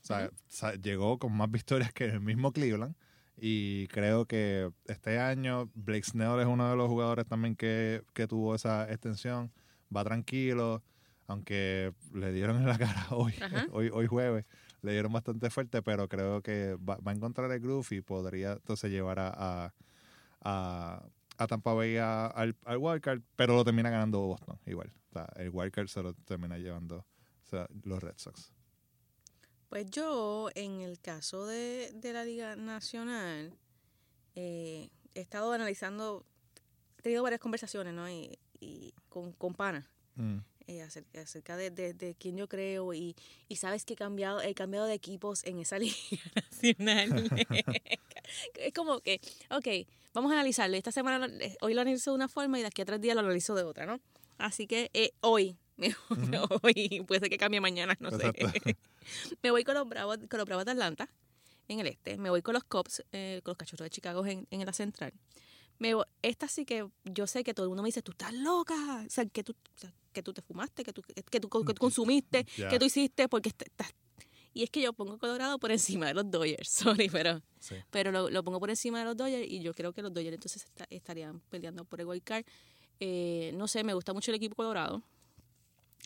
O 0.01 0.27
sea, 0.47 0.73
llegó 0.75 1.17
con 1.19 1.33
más 1.33 1.49
victorias 1.51 1.93
que 1.93 2.05
el 2.05 2.21
mismo 2.21 2.51
Cleveland. 2.51 2.95
Y 3.37 3.87
creo 3.87 4.25
que 4.25 4.71
este 4.85 5.17
año 5.19 5.69
Blake 5.73 6.03
Snell 6.03 6.39
es 6.41 6.45
uno 6.45 6.69
de 6.69 6.75
los 6.75 6.87
jugadores 6.89 7.25
también 7.25 7.55
que, 7.55 8.03
que 8.13 8.27
tuvo 8.27 8.53
esa 8.55 8.89
extensión. 8.91 9.51
Va 9.95 10.03
tranquilo, 10.03 10.83
aunque 11.27 11.93
le 12.13 12.31
dieron 12.33 12.57
en 12.57 12.67
la 12.67 12.77
cara 12.77 13.07
hoy, 13.11 13.33
Ajá. 13.41 13.65
hoy, 13.71 13.89
hoy 13.93 14.05
jueves. 14.07 14.45
Le 14.83 14.91
dieron 14.93 15.11
bastante 15.13 15.49
fuerte, 15.49 15.81
pero 15.81 16.07
creo 16.09 16.41
que 16.41 16.75
va, 16.75 16.97
va 16.97 17.11
a 17.11 17.15
encontrar 17.15 17.51
el 17.51 17.59
groove 17.59 17.87
y 17.91 18.01
podría 18.01 18.53
entonces 18.53 18.91
llevar 18.91 19.19
a, 19.19 19.29
a, 19.35 19.73
a- 20.41 21.03
a 21.37 21.47
Tampa 21.47 21.73
Bay 21.73 21.97
al, 21.97 22.55
al 22.65 22.77
wildcard, 22.77 23.21
pero 23.35 23.55
lo 23.55 23.63
termina 23.63 23.89
ganando 23.89 24.19
Boston 24.19 24.59
igual. 24.67 24.91
O 25.09 25.13
sea, 25.13 25.27
el 25.37 25.49
wildcard 25.51 25.87
se 25.87 26.03
lo 26.03 26.13
termina 26.13 26.57
llevando 26.59 26.97
o 26.97 27.05
sea, 27.49 27.67
los 27.83 28.01
Red 28.03 28.13
Sox. 28.17 28.51
Pues 29.71 29.89
yo, 29.89 30.49
en 30.53 30.81
el 30.81 30.99
caso 30.99 31.45
de, 31.45 31.93
de 31.93 32.11
la 32.11 32.25
Liga 32.25 32.57
Nacional, 32.57 33.53
eh, 34.35 34.89
he 35.15 35.21
estado 35.21 35.53
analizando, 35.53 36.25
he 36.97 37.01
tenido 37.03 37.23
varias 37.23 37.39
conversaciones, 37.39 37.93
¿no? 37.93 38.09
Y, 38.09 38.37
y 38.59 38.93
con, 39.07 39.31
con 39.31 39.53
pana 39.53 39.89
Mm. 40.17 40.39
eh, 40.67 40.81
acerca, 40.81 41.21
acerca 41.21 41.55
de, 41.55 41.69
de, 41.71 41.93
de 41.93 42.15
quién 42.15 42.35
yo 42.35 42.49
creo 42.49 42.93
y, 42.93 43.15
y 43.47 43.55
sabes 43.55 43.85
que 43.85 43.93
he 43.93 43.95
cambiado, 43.95 44.41
he 44.41 44.53
cambiado 44.53 44.87
de 44.87 44.93
equipos 44.93 45.45
en 45.45 45.59
esa 45.59 45.79
Liga 45.79 45.95
Nacional. 46.35 47.29
es 48.55 48.73
como 48.73 48.99
que, 48.99 49.21
ok, 49.51 49.87
vamos 50.13 50.31
a 50.31 50.35
analizarlo. 50.35 50.75
Esta 50.75 50.91
semana, 50.91 51.27
eh, 51.39 51.55
hoy 51.61 51.73
lo 51.75 51.79
analizo 51.79 52.11
de 52.11 52.15
una 52.15 52.27
forma 52.27 52.59
y 52.59 52.61
de 52.61 52.67
aquí 52.67 52.81
a 52.81 52.85
tres 52.85 52.99
días 52.99 53.15
lo 53.15 53.21
analizo 53.21 53.55
de 53.55 53.63
otra, 53.63 53.85
¿no? 53.85 54.01
Así 54.37 54.67
que 54.67 54.91
eh, 54.93 55.13
hoy, 55.21 55.55
hoy, 56.63 57.03
puede 57.07 57.19
ser 57.21 57.29
que 57.29 57.37
cambie 57.37 57.61
mañana, 57.61 57.95
no 57.99 58.11
sé. 58.11 58.31
Me 59.43 59.51
voy 59.51 59.63
con 59.63 59.75
los 59.75 59.87
Bravos, 59.87 60.17
con 60.29 60.37
los 60.37 60.45
Bravos 60.45 60.65
de 60.65 60.71
Atlanta 60.71 61.09
en 61.67 61.79
el 61.79 61.87
este. 61.87 62.17
Me 62.17 62.29
voy 62.29 62.41
con 62.41 62.53
los 62.53 62.63
Cubs, 62.63 63.03
eh, 63.11 63.41
con 63.43 63.51
los 63.51 63.57
Cachorros 63.57 63.85
de 63.85 63.89
Chicago 63.89 64.25
en, 64.25 64.47
en 64.51 64.65
la 64.65 64.73
central. 64.73 65.13
Me 65.79 65.93
voy- 65.95 66.05
esta 66.21 66.47
sí 66.47 66.65
que 66.65 66.87
yo 67.05 67.25
sé 67.27 67.43
que 67.43 67.53
todo 67.53 67.65
el 67.65 67.69
mundo 67.69 67.83
me 67.83 67.87
dice, 67.87 68.01
tú 68.01 68.11
estás 68.11 68.33
loca. 68.33 69.03
O 69.05 69.09
sea, 69.09 69.25
que 69.25 69.43
tú, 69.43 69.53
o 69.53 69.79
sea, 69.79 69.91
que 70.13 70.21
tú 70.21 70.33
te 70.33 70.41
fumaste, 70.41 70.83
que 70.83 70.93
tú, 70.93 71.01
que 71.01 71.39
tú, 71.39 71.49
que 71.49 71.73
tú 71.73 71.79
consumiste, 71.79 72.45
que 72.69 72.77
tú 72.79 72.85
hiciste, 72.85 73.27
porque 73.27 73.49
est- 73.49 73.61
estás... 73.63 73.93
Y 74.53 74.63
es 74.63 74.69
que 74.69 74.81
yo 74.81 74.91
pongo 74.91 75.17
Colorado 75.17 75.57
por 75.59 75.71
encima 75.71 76.07
de 76.07 76.13
los 76.13 76.29
Dodgers, 76.29 76.67
sorry, 76.69 77.09
pero, 77.09 77.41
Sí. 77.59 77.75
pero 77.89 78.11
lo, 78.11 78.29
lo 78.29 78.43
pongo 78.43 78.59
por 78.59 78.69
encima 78.69 78.99
de 78.99 79.05
los 79.05 79.15
Dodgers 79.15 79.47
y 79.49 79.61
yo 79.61 79.73
creo 79.73 79.93
que 79.93 80.01
los 80.01 80.13
Dodgers 80.13 80.33
entonces 80.33 80.65
esta- 80.65 80.85
estarían 80.89 81.39
peleando 81.49 81.85
por 81.85 82.01
el 82.01 82.05
wild 82.07 82.21
card. 82.23 82.43
Eh, 82.99 83.51
no 83.55 83.67
sé, 83.69 83.83
me 83.85 83.93
gusta 83.93 84.11
mucho 84.13 84.29
el 84.29 84.35
equipo 84.35 84.55
Colorado. 84.57 85.01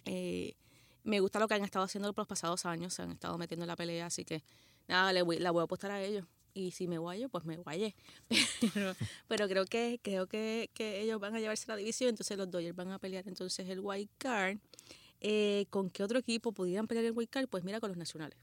Eh, 0.05 0.55
me 1.03 1.19
gusta 1.19 1.39
lo 1.39 1.47
que 1.47 1.53
han 1.53 1.63
estado 1.63 1.85
haciendo 1.85 2.11
por 2.13 2.23
los 2.23 2.27
pasados 2.27 2.65
años, 2.65 2.93
se 2.93 3.01
han 3.03 3.11
estado 3.11 3.37
metiendo 3.37 3.63
en 3.63 3.67
la 3.67 3.75
pelea, 3.75 4.07
así 4.07 4.25
que 4.25 4.43
nada, 4.87 5.13
le 5.13 5.21
voy, 5.21 5.37
la 5.37 5.51
voy 5.51 5.61
a 5.61 5.63
apostar 5.65 5.91
a 5.91 6.01
ellos. 6.01 6.25
Y 6.53 6.71
si 6.71 6.87
me 6.87 6.97
guayo, 6.97 7.27
pues 7.29 7.43
me 7.43 7.57
guayé. 7.57 7.95
Pero, 8.73 8.95
pero 9.27 9.47
creo 9.49 9.65
que 9.65 9.99
creo 10.01 10.25
que, 10.27 10.69
que 10.73 11.01
ellos 11.01 11.19
van 11.19 11.35
a 11.35 11.39
llevarse 11.39 11.65
la 11.67 11.75
división, 11.75 12.09
entonces 12.11 12.37
los 12.37 12.49
Dodgers 12.49 12.75
van 12.75 12.91
a 12.91 12.97
pelear 12.99 13.27
entonces 13.27 13.67
el 13.69 13.81
wild 13.81 14.09
card. 14.17 14.57
Eh, 15.19 15.65
¿Con 15.69 15.89
qué 15.89 16.01
otro 16.03 16.17
equipo 16.19 16.51
pudieran 16.53 16.87
pelear 16.87 17.05
el 17.05 17.11
wild 17.11 17.29
card? 17.29 17.47
Pues 17.49 17.63
mira, 17.65 17.79
con 17.81 17.89
los 17.89 17.97
nacionales, 17.97 18.37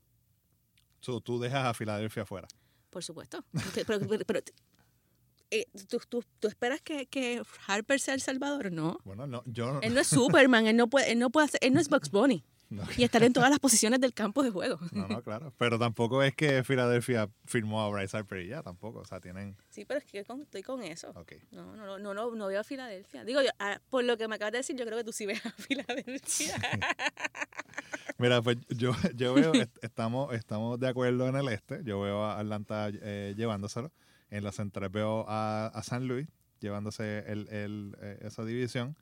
So, 1.01 1.21
tú 1.21 1.41
dejas 1.41 1.65
a 1.67 1.75
Filadelfia 1.75 2.23
afuera. 2.25 2.47
por 2.91 3.03
supuesto. 3.03 3.43
Porque- 3.53 3.85
Pero, 3.87 4.01
pero- 4.07 4.25
pero, 4.27 4.41
eh, 5.53 5.67
¿tú, 5.89 5.99
tú, 6.09 6.25
tú 6.41 6.49
esperas 6.49 6.81
que, 6.81 7.07
que 7.07 7.43
Harper 7.67 8.01
sea 8.01 8.15
el 8.15 8.21
salvador? 8.21 8.73
No. 8.73 8.99
Bueno, 9.05 9.27
no, 9.27 9.43
yo 9.47 9.79
Él 9.83 9.95
no 9.95 10.01
es 10.01 10.09
Superman, 10.09 10.67
él 10.67 10.77
no 10.77 10.89
puede, 10.89 11.13
él 11.13 11.19
no 11.19 11.31
puede 11.31 11.45
hacer, 11.47 11.61
él 11.63 11.73
no 11.75 11.81
es 11.81 11.89
Bugs 11.89 12.11
Bunny. 12.11 12.43
no, 12.73 12.83
Y 12.97 13.05
estar 13.05 13.23
en 13.23 13.35
todas 13.35 13.51
las 13.51 13.59
posiciones 13.59 14.01
del 14.01 14.15
campo 14.15 14.43
de 14.43 14.49
juego. 14.51 14.79
no, 14.93 15.07
no, 15.07 15.23
claro. 15.23 15.53
Pero 15.59 15.79
tampoco 15.79 16.23
es 16.23 16.35
que 16.35 16.65
Filadelfia 16.65 17.29
firmó 17.45 17.83
a 17.83 17.91
Bryce 17.91 18.17
Harper 18.17 18.41
y 18.41 18.49
ya, 18.49 18.63
tampoco. 18.63 19.01
O 19.01 19.05
sea, 19.05 19.21
tienen... 19.21 19.59
Sí, 19.69 19.85
pero 19.85 19.99
es 19.99 20.07
que 20.07 20.25
con- 20.25 20.41
estoy 20.41 20.63
con 20.63 20.83
eso. 20.83 21.11
Ok. 21.15 21.33
No, 21.51 21.77
no, 21.77 21.99
no, 21.99 22.15
no, 22.15 22.31
no, 22.35 22.47
veo 22.47 22.59
a 22.61 22.65
Filadelfia. 22.65 23.25
Digo, 23.25 23.43
yo, 23.43 23.51
ah, 23.59 23.79
por 23.91 24.05
lo 24.05 24.17
que 24.17 24.27
me 24.27 24.37
acabas 24.37 24.53
de 24.53 24.59
decir, 24.59 24.75
yo 24.75 24.87
creo 24.87 24.97
que 24.97 25.05
tú 25.05 25.13
sí 25.13 25.27
ves 25.27 25.45
a 25.45 25.51
Filadelfia. 25.59 26.57
Mira, 28.19 28.41
pues 28.43 28.57
yo, 28.69 28.93
yo 29.15 29.35
veo, 29.35 29.53
est- 29.55 29.77
estamos, 29.85 30.33
estamos 30.35 30.79
de 30.81 30.89
acuerdo 30.89 31.29
en 31.29 31.37
el 31.37 31.49
este. 31.49 31.81
Yo 31.85 32.01
veo 32.01 32.25
a 32.25 32.39
Atlanta 32.39 32.89
eh, 32.91 33.35
llevándoselo. 33.37 33.93
En 34.33 34.45
la 34.45 34.51
central 34.53 34.89
veo 34.89 35.25
a, 35.29 35.67
a 35.67 35.83
San 35.83 36.09
Luis 36.09 36.27
llevándose 36.61 37.19
el, 37.31 37.49
el, 37.49 37.97
eh, 38.01 38.19
esa 38.23 38.45
división. 38.45 38.97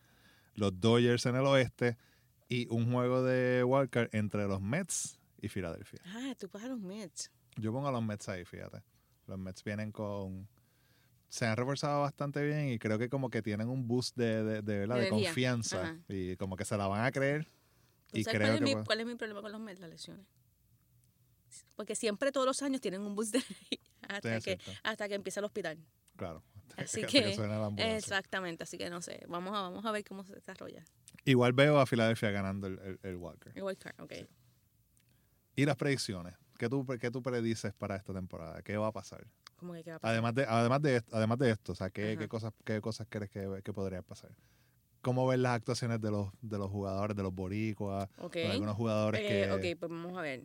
Los 0.54 0.80
Dodgers 0.80 1.24
en 1.26 1.36
el 1.36 1.46
oeste. 1.46 1.96
Y 2.48 2.66
un 2.68 2.92
juego 2.92 3.22
de 3.22 3.62
wildcard 3.62 4.08
entre 4.12 4.48
los 4.48 4.60
Mets 4.60 5.20
y 5.40 5.46
Filadelfia. 5.48 6.00
ah, 6.06 6.34
tú 6.38 6.48
vas 6.52 6.64
a 6.64 6.68
los 6.68 6.80
Mets. 6.80 7.30
Yo 7.56 7.72
pongo 7.72 7.86
a 7.86 7.92
los 7.92 8.02
Mets 8.02 8.28
ahí, 8.28 8.44
fíjate. 8.44 8.82
Los 9.28 9.38
Mets 9.38 9.62
vienen 9.62 9.92
con... 9.92 10.48
Se 11.28 11.46
han 11.46 11.56
reforzado 11.56 12.00
bastante 12.00 12.42
bien 12.44 12.70
y 12.70 12.78
creo 12.80 12.98
que 12.98 13.08
como 13.08 13.30
que 13.30 13.40
tienen 13.40 13.68
un 13.68 13.86
boost 13.86 14.16
de, 14.16 14.42
de, 14.42 14.62
de. 14.62 14.86
De 14.88 15.08
confianza. 15.08 15.80
Ajá. 15.82 15.96
Y 16.08 16.34
como 16.38 16.56
que 16.56 16.64
se 16.64 16.76
la 16.76 16.88
van 16.88 17.04
a 17.04 17.12
creer. 17.12 17.46
¿Tú 18.08 18.18
Y 18.18 18.24
creo 18.24 18.40
cuál, 18.40 18.50
es 18.54 18.58
que 18.58 18.64
mi, 18.64 18.72
puede- 18.72 18.84
cuál 18.86 19.00
es 19.00 19.06
mi 19.06 19.14
problema 19.14 19.40
con 19.42 19.52
los 19.52 19.60
Mets? 19.60 19.78
Las 19.78 19.90
lesiones. 19.90 20.26
Porque 21.76 21.94
siempre, 21.94 22.32
todos 22.32 22.46
los 22.46 22.62
años, 22.62 22.80
tienen 22.80 23.02
un 23.02 23.14
boost 23.14 23.32
de 23.34 23.42
hasta, 24.16 24.40
que, 24.40 24.58
hasta 24.82 25.08
que 25.08 25.14
empieza 25.14 25.40
el 25.40 25.44
hospital. 25.46 25.78
Claro. 26.16 26.42
Así 26.76 27.00
Hasta 27.00 27.06
que, 27.12 27.20
la 27.36 27.66
ambulancia. 27.66 27.96
exactamente, 27.96 28.62
así 28.62 28.78
que 28.78 28.88
no 28.90 29.02
sé, 29.02 29.24
vamos 29.28 29.50
a, 29.56 29.62
vamos 29.62 29.84
a 29.84 29.90
ver 29.90 30.04
cómo 30.04 30.22
se 30.24 30.34
desarrolla. 30.34 30.84
Igual 31.24 31.52
veo 31.52 31.80
a 31.80 31.84
Filadelfia 31.86 32.30
ganando 32.30 32.68
el, 32.68 32.78
el, 32.78 32.98
el 33.02 33.16
Walker. 33.16 33.52
El 33.56 33.76
card, 33.76 34.00
ok. 34.00 34.12
Sí. 34.12 34.26
Y 35.56 35.64
las 35.66 35.76
predicciones. 35.76 36.34
¿Qué 36.58 36.68
tú, 36.68 36.86
¿Qué 37.00 37.10
tú 37.10 37.22
predices 37.22 37.72
para 37.74 37.96
esta 37.96 38.12
temporada? 38.14 38.62
¿Qué 38.62 38.76
va 38.76 38.86
a 38.86 38.92
pasar? 38.92 39.26
¿Cómo 39.56 39.72
que 39.74 39.82
qué 39.82 39.90
va 39.90 39.96
a 39.96 39.98
pasar? 39.98 40.12
Además 40.12 40.34
de, 40.34 40.44
además 40.46 40.82
de, 40.82 40.96
esto, 40.96 41.16
además 41.16 41.38
de 41.38 41.50
esto, 41.50 41.72
o 41.72 41.74
sea, 41.74 41.90
¿qué, 41.90 42.28
cosas, 42.28 42.52
¿qué 42.64 42.80
cosas 42.80 43.06
crees 43.10 43.30
que, 43.30 43.60
que 43.64 43.72
podrían 43.72 44.04
pasar? 44.04 44.30
¿Cómo 45.02 45.26
ves 45.26 45.38
las 45.38 45.56
actuaciones 45.56 46.00
de 46.00 46.10
los, 46.10 46.28
de 46.40 46.58
los 46.58 46.70
jugadores, 46.70 47.16
de 47.16 47.22
los 47.22 47.34
boricuas, 47.34 48.08
Ok. 48.18 48.34
de 48.34 48.46
algunos 48.52 48.76
jugadores 48.76 49.20
Eh, 49.22 49.46
que... 49.48 49.52
ok, 49.52 49.78
pues 49.80 49.90
vamos 49.90 50.16
a 50.16 50.22
ver. 50.22 50.44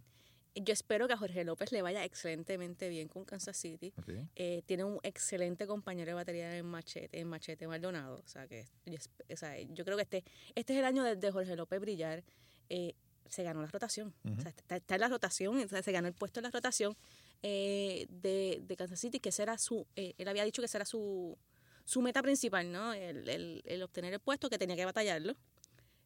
Yo 0.56 0.72
espero 0.74 1.08
que 1.08 1.14
a 1.14 1.18
Jorge 1.18 1.44
López 1.44 1.72
le 1.74 1.82
vaya 1.82 2.04
excelentemente 2.06 2.88
bien 2.90 3.08
con 3.10 3.26
Kansas 3.26 3.58
City. 3.58 3.92
Eh, 4.36 4.62
tiene 4.66 4.86
un 4.86 5.00
excelente 5.04 5.68
compañero 5.68 6.10
de 6.12 6.14
batería 6.16 6.58
en 6.58 6.66
Machete, 6.66 7.20
en 7.20 7.28
Machete 7.28 7.68
Maldonado. 7.68 8.22
O 8.24 8.28
sea, 8.28 8.48
que 8.48 8.66
yo, 8.86 8.98
o 9.32 9.36
sea, 9.36 9.60
yo 9.62 9.84
creo 9.84 9.98
que 9.98 10.04
este, 10.04 10.24
este 10.56 10.74
es 10.74 10.80
el 10.80 10.86
año 10.86 11.04
de, 11.04 11.18
de 11.18 11.32
Jorge 11.32 11.56
López 11.56 11.80
brillar. 11.82 12.24
Eh, 12.70 12.94
se 13.28 13.44
ganó 13.44 13.62
la 13.62 13.68
rotación. 13.68 14.14
O 14.38 14.42
sea, 14.42 14.50
está, 14.52 14.76
está 14.78 14.96
en 14.96 15.02
la 15.02 15.10
rotación, 15.10 15.58
o 15.58 15.68
sea, 15.68 15.82
se 15.82 15.92
ganó 15.92 16.08
el 16.08 16.14
puesto 16.14 16.40
en 16.40 16.44
la 16.44 16.52
rotación 16.52 16.96
eh, 17.44 18.06
de, 18.10 18.62
de 18.66 18.76
Kansas 18.78 19.00
City, 19.00 19.20
que 19.20 19.30
ese 19.30 19.44
era 19.44 19.58
su, 19.58 19.86
eh, 19.96 20.14
él 20.18 20.28
había 20.28 20.46
dicho 20.46 20.62
que 20.62 20.68
esa 20.68 20.78
era 20.78 20.86
su, 20.86 21.38
su 21.84 22.02
meta 22.02 22.22
principal, 22.22 22.72
¿no? 22.72 22.94
El, 22.94 23.28
el- 23.28 23.62
el 23.66 23.84
obtener 23.84 24.14
el 24.14 24.20
puesto, 24.20 24.50
que 24.50 24.58
tenía 24.58 24.76
que 24.76 24.86
batallarlo. 24.86 25.36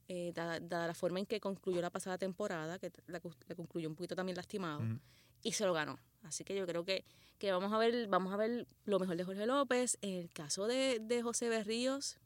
Eh, 0.09 0.31
dada, 0.35 0.59
dada 0.59 0.87
la 0.87 0.93
forma 0.93 1.19
en 1.19 1.25
que 1.25 1.39
concluyó 1.39 1.81
la 1.81 1.89
pasada 1.91 2.17
temporada, 2.17 2.77
que 2.79 2.91
la, 3.07 3.21
concluyó 3.55 3.87
un 3.87 3.95
poquito 3.95 4.15
también 4.15 4.35
lastimado 4.35 4.79
Ujú. 4.79 4.99
y 5.43 5.53
se 5.53 5.65
lo 5.65 5.71
ganó. 5.73 5.97
Así 6.23 6.43
que 6.43 6.55
yo 6.55 6.65
creo 6.67 6.83
que, 6.83 7.05
que 7.37 7.51
vamos 7.51 7.71
a 7.71 7.77
ver 7.77 8.07
vamos 8.07 8.33
a 8.33 8.37
ver 8.37 8.67
lo 8.85 8.99
mejor 8.99 9.15
de 9.15 9.23
Jorge 9.23 9.45
López. 9.45 9.97
En 10.01 10.15
el 10.15 10.29
caso 10.31 10.67
de, 10.67 10.99
de 10.99 11.21
José 11.21 11.47
Berríos, 11.47 12.17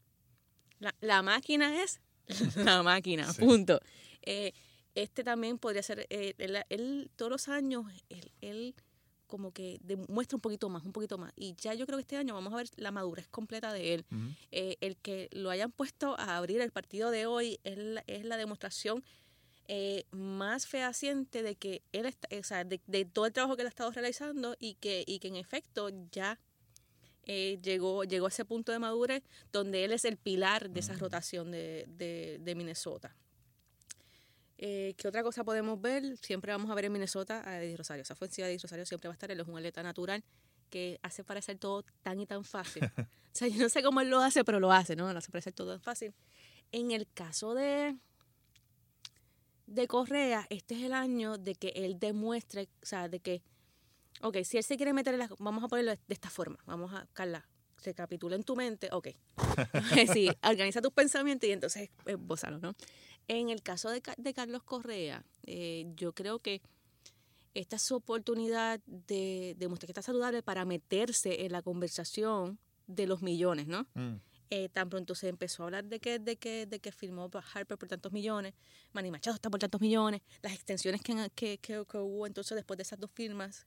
la, 0.79 0.95
la 1.01 1.21
máquina 1.21 1.83
es 1.83 1.99
la 2.55 2.81
máquina, 2.83 3.31
Sí. 3.31 3.41
punto. 3.41 3.79
Eh, 4.23 4.53
este 4.95 5.23
también 5.23 5.57
podría 5.59 5.83
ser, 5.83 6.07
eh, 6.09 6.33
él, 6.37 6.57
él 6.69 7.11
todos 7.15 7.31
los 7.31 7.47
años, 7.49 7.85
él, 8.09 8.31
él 8.41 8.75
como 9.33 9.51
que 9.51 9.79
demuestra 9.81 10.35
un 10.35 10.41
poquito 10.41 10.69
más, 10.69 10.85
un 10.85 10.91
poquito 10.91 11.17
más. 11.17 11.33
Y 11.35 11.55
ya 11.55 11.73
yo 11.73 11.87
creo 11.87 11.97
que 11.97 12.03
este 12.03 12.17
año 12.17 12.35
vamos 12.35 12.53
a 12.53 12.57
ver 12.57 12.67
la 12.75 12.91
madurez 12.91 13.27
completa 13.29 13.73
de 13.73 13.95
él. 13.95 14.05
Eh, 14.51 14.77
el 14.79 14.95
que 14.95 15.27
lo 15.31 15.49
hayan 15.49 15.71
puesto 15.71 16.15
a 16.19 16.37
abrir 16.37 16.61
el 16.61 16.69
partido 16.69 17.09
de 17.09 17.25
hoy 17.25 17.59
es 17.63 17.75
la, 17.75 18.03
es 18.05 18.25
la 18.25 18.37
demostración 18.37 19.03
eh, 19.67 20.05
más 20.11 20.67
fehaciente 20.67 21.41
de 21.41 21.55
que 21.55 21.81
él 21.93 22.05
está, 22.05 22.27
o 22.37 22.43
sea, 22.43 22.63
de, 22.63 22.79
de 22.85 23.05
todo 23.05 23.25
el 23.25 23.33
trabajo 23.33 23.55
que 23.55 23.63
él 23.63 23.65
ha 23.65 23.69
estado 23.69 23.89
realizando 23.89 24.55
y 24.59 24.75
que, 24.75 25.03
y 25.07 25.17
que 25.17 25.29
en 25.29 25.37
efecto 25.37 25.89
ya 26.11 26.39
eh, 27.25 27.57
llegó, 27.63 28.03
llegó 28.03 28.27
a 28.27 28.29
ese 28.29 28.45
punto 28.45 28.71
de 28.71 28.77
madurez 28.77 29.23
donde 29.51 29.83
él 29.83 29.93
es 29.93 30.05
el 30.05 30.17
pilar 30.17 30.69
de 30.69 30.79
esa 30.79 30.93
rotación 30.93 31.49
de, 31.49 31.85
de, 31.87 32.37
de 32.39 32.53
Minnesota. 32.53 33.15
Eh, 34.65 34.95
¿Qué 34.95 35.09
otra 35.09 35.23
cosa 35.23 35.43
podemos 35.43 35.81
ver? 35.81 36.15
Siempre 36.15 36.53
vamos 36.53 36.71
a 36.71 36.73
ver 36.73 36.85
en 36.85 36.93
Minnesota 36.93 37.43
a 37.45 37.61
Eddie 37.61 37.75
Rosario. 37.75 38.03
Esa 38.03 38.13
ofensiva 38.13 38.47
de 38.47 38.53
Eddie 38.53 38.61
Rosario 38.61 38.85
siempre 38.85 39.09
va 39.09 39.11
a 39.11 39.15
estar. 39.15 39.29
Él 39.29 39.41
es 39.41 39.45
un 39.45 39.57
atleta 39.57 39.83
natural 39.83 40.23
que 40.69 41.01
hace 41.03 41.25
parecer 41.25 41.57
todo 41.57 41.83
tan 42.01 42.21
y 42.21 42.25
tan 42.25 42.45
fácil. 42.45 42.81
o 42.97 43.05
sea, 43.33 43.49
yo 43.49 43.61
no 43.61 43.67
sé 43.67 43.83
cómo 43.83 43.99
él 43.99 44.09
lo 44.09 44.21
hace, 44.21 44.45
pero 44.45 44.61
lo 44.61 44.71
hace, 44.71 44.95
¿no? 44.95 45.11
Lo 45.11 45.19
hace 45.19 45.31
parecer 45.31 45.51
todo 45.51 45.73
tan 45.73 45.81
fácil. 45.81 46.13
En 46.71 46.91
el 46.91 47.11
caso 47.11 47.53
de, 47.53 47.97
de 49.67 49.87
Correa, 49.89 50.47
este 50.49 50.75
es 50.75 50.83
el 50.83 50.93
año 50.93 51.37
de 51.37 51.55
que 51.55 51.73
él 51.75 51.99
demuestre, 51.99 52.69
o 52.81 52.85
sea, 52.85 53.09
de 53.09 53.19
que, 53.19 53.43
ok, 54.21 54.43
si 54.45 54.55
él 54.55 54.63
se 54.63 54.77
quiere 54.77 54.93
meter 54.93 55.13
en 55.13 55.19
la, 55.19 55.29
vamos 55.39 55.65
a 55.65 55.67
ponerlo 55.67 55.91
de 55.91 55.99
esta 56.07 56.29
forma, 56.29 56.57
vamos 56.65 56.93
a, 56.93 57.05
Carla, 57.11 57.45
recapitula 57.83 58.37
en 58.37 58.43
tu 58.43 58.55
mente, 58.55 58.87
ok. 58.93 59.09
sí, 60.13 60.29
organiza 60.41 60.81
tus 60.81 60.93
pensamientos 60.93 61.49
y 61.49 61.51
entonces 61.51 61.89
esbózalo, 62.05 62.59
¿no? 62.59 62.73
En 63.27 63.49
el 63.49 63.61
caso 63.63 63.89
de, 63.89 64.01
de 64.17 64.33
Carlos 64.33 64.63
Correa, 64.63 65.23
eh, 65.45 65.85
yo 65.95 66.13
creo 66.13 66.39
que 66.39 66.61
esta 67.53 67.75
es 67.75 67.81
su 67.83 67.95
oportunidad 67.95 68.79
de 68.85 69.55
demostrar 69.57 69.87
que 69.87 69.91
está 69.91 70.01
saludable 70.01 70.41
para 70.43 70.65
meterse 70.65 71.45
en 71.45 71.51
la 71.51 71.61
conversación 71.61 72.57
de 72.87 73.07
los 73.07 73.21
millones, 73.21 73.67
¿no? 73.67 73.87
Mm. 73.93 74.15
Eh, 74.49 74.69
tan 74.69 74.89
pronto 74.89 75.15
se 75.15 75.29
empezó 75.29 75.63
a 75.63 75.65
hablar 75.67 75.85
de 75.85 75.99
que, 75.99 76.19
de 76.19 76.35
que, 76.35 76.65
de 76.67 76.79
que 76.79 76.91
firmó 76.91 77.29
Harper 77.53 77.77
por 77.77 77.87
tantos 77.89 78.11
millones, 78.11 78.53
Manny 78.91 79.09
Machado 79.09 79.35
está 79.35 79.49
por 79.49 79.59
tantos 79.59 79.81
millones, 79.81 80.21
las 80.43 80.53
extensiones 80.53 81.01
que, 81.01 81.13
que, 81.33 81.57
que- 81.59 81.85
que 81.89 81.97
hubo 81.97 82.27
entonces 82.27 82.55
después 82.55 82.77
de 82.77 82.83
esas 82.83 82.99
dos 82.99 83.09
firmas, 83.11 83.65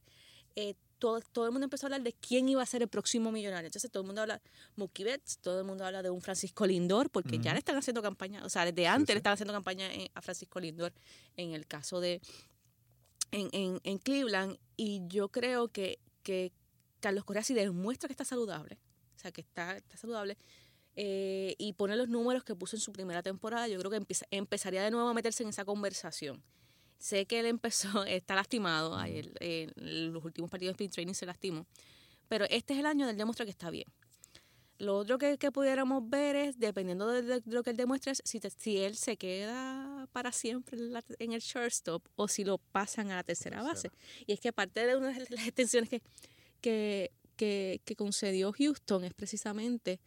eh, 0.54 0.74
todo, 0.98 1.20
todo 1.20 1.46
el 1.46 1.52
mundo 1.52 1.64
empezó 1.64 1.86
a 1.86 1.88
hablar 1.88 2.02
de 2.02 2.12
quién 2.12 2.48
iba 2.48 2.62
a 2.62 2.66
ser 2.66 2.82
el 2.82 2.88
próximo 2.88 3.30
millonario. 3.32 3.66
Entonces 3.66 3.90
todo 3.90 4.02
el 4.02 4.06
mundo 4.06 4.22
habla 4.22 4.40
Mookie 4.76 5.04
Betts, 5.04 5.38
todo 5.38 5.58
el 5.60 5.64
mundo 5.66 5.84
habla 5.84 6.02
de 6.02 6.10
un 6.10 6.20
Francisco 6.20 6.66
Lindor, 6.66 7.10
porque 7.10 7.38
ya 7.38 7.52
le 7.52 7.58
están 7.58 7.76
haciendo 7.76 8.02
campaña, 8.02 8.44
o 8.44 8.48
sea, 8.48 8.64
desde 8.64 8.86
antes 8.86 9.08
sí. 9.08 9.12
le 9.14 9.18
están 9.18 9.32
haciendo 9.34 9.52
campaña 9.52 9.92
eh, 9.94 10.10
a 10.14 10.22
Francisco 10.22 10.58
Lindor 10.60 10.92
en 11.36 11.52
el 11.52 11.66
caso 11.66 12.00
de 12.00 12.20
en, 13.30 13.48
en, 13.52 13.80
en 13.84 13.98
Cleveland. 13.98 14.58
Y 14.76 15.02
yo 15.08 15.28
creo 15.28 15.68
que, 15.68 15.98
que 16.22 16.52
Carlos 17.00 17.24
Correa 17.24 17.42
si 17.44 17.54
demuestra 17.54 18.08
que 18.08 18.12
está 18.12 18.24
saludable, 18.24 18.78
o 19.16 19.18
sea, 19.18 19.32
que 19.32 19.40
está, 19.40 19.76
está 19.76 19.96
saludable, 19.96 20.36
eh, 20.96 21.54
y 21.58 21.74
pone 21.74 21.94
los 21.96 22.08
números 22.08 22.42
que 22.42 22.54
puso 22.54 22.74
en 22.76 22.80
su 22.80 22.90
primera 22.92 23.22
temporada, 23.22 23.68
yo 23.68 23.78
creo 23.78 23.90
que 23.90 23.98
empieza- 23.98 24.26
empezaría 24.30 24.82
de 24.82 24.90
nuevo 24.90 25.08
a 25.08 25.14
meterse 25.14 25.42
en 25.42 25.50
esa 25.50 25.64
conversación. 25.64 26.42
Sé 26.98 27.26
que 27.26 27.40
él 27.40 27.46
empezó, 27.46 28.04
está 28.06 28.34
lastimado, 28.34 28.96
ayer, 28.96 29.30
en 29.40 30.12
los 30.12 30.24
últimos 30.24 30.50
partidos 30.50 30.72
de 30.72 30.74
sprint 30.74 30.92
training 30.94 31.14
se 31.14 31.26
lastimó, 31.26 31.66
pero 32.28 32.44
este 32.50 32.72
es 32.74 32.80
el 32.80 32.86
año 32.86 33.06
del 33.06 33.16
demostrar 33.16 33.46
que 33.46 33.50
está 33.50 33.70
bien. 33.70 33.86
Lo 34.78 34.98
otro 34.98 35.16
que, 35.16 35.38
que 35.38 35.50
pudiéramos 35.50 36.08
ver 36.10 36.36
es, 36.36 36.58
dependiendo 36.58 37.08
de, 37.08 37.22
de 37.22 37.42
lo 37.46 37.62
que 37.62 37.70
él 37.70 37.76
demuestre, 37.78 38.12
es 38.12 38.20
si, 38.26 38.40
te- 38.40 38.50
si 38.50 38.76
él 38.78 38.94
se 38.96 39.16
queda 39.16 40.06
para 40.12 40.32
siempre 40.32 40.76
en, 40.76 40.92
la- 40.92 41.04
en 41.18 41.32
el 41.32 41.40
shortstop 41.40 42.06
o 42.14 42.28
si 42.28 42.44
lo 42.44 42.58
pasan 42.58 43.10
a 43.10 43.16
la 43.16 43.22
tercera 43.24 43.62
base. 43.62 43.90
Y 44.26 44.32
es 44.34 44.40
que 44.40 44.52
parte 44.52 44.86
de 44.86 44.94
una 44.96 45.12
de 45.12 45.20
las 45.30 45.46
extensiones 45.46 45.88
que, 45.88 46.02
que, 46.60 47.10
que, 47.36 47.80
que 47.86 47.96
concedió 47.96 48.52
Houston 48.52 49.04
es 49.04 49.14
precisamente 49.14 49.98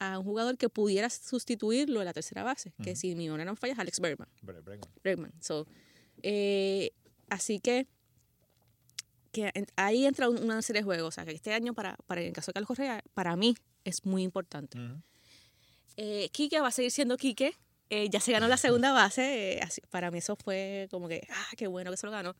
a 0.00 0.18
un 0.18 0.24
jugador 0.24 0.58
que 0.58 0.68
pudiera 0.68 1.08
sustituirlo 1.08 2.00
en 2.00 2.06
la 2.06 2.12
tercera 2.12 2.42
base, 2.42 2.72
que 2.82 2.90
Ujú. 2.92 3.00
si 3.00 3.14
mi 3.14 3.26
memoria 3.26 3.44
no 3.44 3.54
falla 3.54 3.74
es 3.74 3.78
Alex 3.78 4.00
Bergman. 4.00 4.28
Brett 4.42 4.64
Bregman. 4.64 4.90
Bregman. 5.04 5.32
So, 5.40 5.66
eh, 6.22 6.90
así 7.28 7.60
que, 7.60 7.86
que 9.32 9.50
en- 9.54 9.66
ahí 9.76 10.06
entra 10.06 10.28
un- 10.28 10.42
una 10.42 10.62
serie 10.62 10.80
de 10.80 10.84
juegos. 10.84 11.08
O 11.08 11.10
sea, 11.12 11.24
que 11.24 11.32
este 11.32 11.52
año, 11.52 11.74
para, 11.74 11.96
para 12.06 12.20
el 12.22 12.32
caso 12.32 12.48
de 12.50 12.54
Carlos 12.54 12.68
Correa, 12.68 13.02
para 13.14 13.36
mí 13.36 13.54
es 13.84 14.04
muy 14.04 14.22
importante. 14.22 14.78
Ujú. 14.78 15.02
Eh, 15.96 16.28
Quique 16.32 16.60
va 16.60 16.68
a 16.68 16.72
seguir 16.72 16.90
siendo 16.90 17.16
Quique. 17.16 17.54
Eh, 17.88 18.08
ya 18.10 18.18
se 18.20 18.32
ganó 18.32 18.48
la 18.48 18.56
segunda 18.56 18.92
base. 18.92 19.54
eh, 19.58 19.60
así- 19.62 19.80
para 19.90 20.10
mí 20.10 20.18
eso 20.18 20.36
fue 20.36 20.88
como 20.90 21.08
que, 21.08 21.26
ah, 21.30 21.46
qué 21.56 21.66
bueno 21.66 21.90
que 21.90 21.96
se 21.96 22.06
lo 22.06 22.12
ganó. 22.12 22.34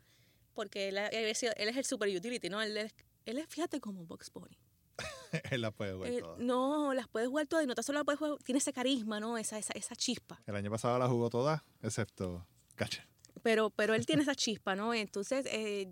Porque 0.55 0.89
él, 0.89 0.97
él 0.99 1.27
es 1.27 1.43
el 1.77 1.85
super 1.85 2.09
utility, 2.09 2.49
¿no? 2.49 2.63
Él 2.63 2.77
es, 2.79 2.95
él 3.27 3.39
es, 3.39 3.47
fíjate, 3.49 3.81
como 3.81 4.05
Box 4.07 4.31
Bunny. 4.33 4.57
Él 5.53 5.61
la 5.61 5.71
puede 5.73 5.93
jugar 5.93 6.11
Eh, 6.11 6.21
todas. 6.21 6.39
no, 6.39 6.95
las 6.95 7.07
puedes 7.09 7.29
jugar 7.29 7.47
todas 7.47 7.65
y 7.65 7.69
no 7.69 7.75
tan 7.75 7.85
solo 7.85 7.99
las 7.99 8.05
puedes 8.07 8.19
jugar, 8.19 8.39
tiene 8.43 8.59
ese 8.59 8.73
carisma, 8.73 9.21
¿no? 9.21 9.37
Esa, 9.37 9.59
esa, 9.59 9.75
esa 9.75 9.95
chispa. 9.95 10.41
El 10.47 10.57
año 10.57 10.71
pasado 10.71 10.99
la 10.99 11.07
jugó 11.09 11.29
todas, 11.29 11.61
excepto 11.83 12.47
catcher. 12.77 13.07
Pero 13.43 13.71
pero 13.71 13.95
él 13.95 14.07
tiene 14.07 14.23
esa 14.23 14.35
chispa, 14.35 14.75
¿no? 14.75 14.95
Entonces 14.95 15.47
eh, 15.51 15.89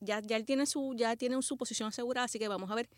ya, 0.00 0.20
ya 0.20 0.36
él 0.36 0.44
tiene 0.44 0.66
su 0.66 0.94
ya 0.96 1.16
tiene 1.16 1.40
su 1.42 1.56
posición 1.56 1.88
asegurada, 1.88 2.24
así 2.26 2.38
que 2.38 2.48
vamos 2.48 2.70
a 2.70 2.74
ver 2.74 2.88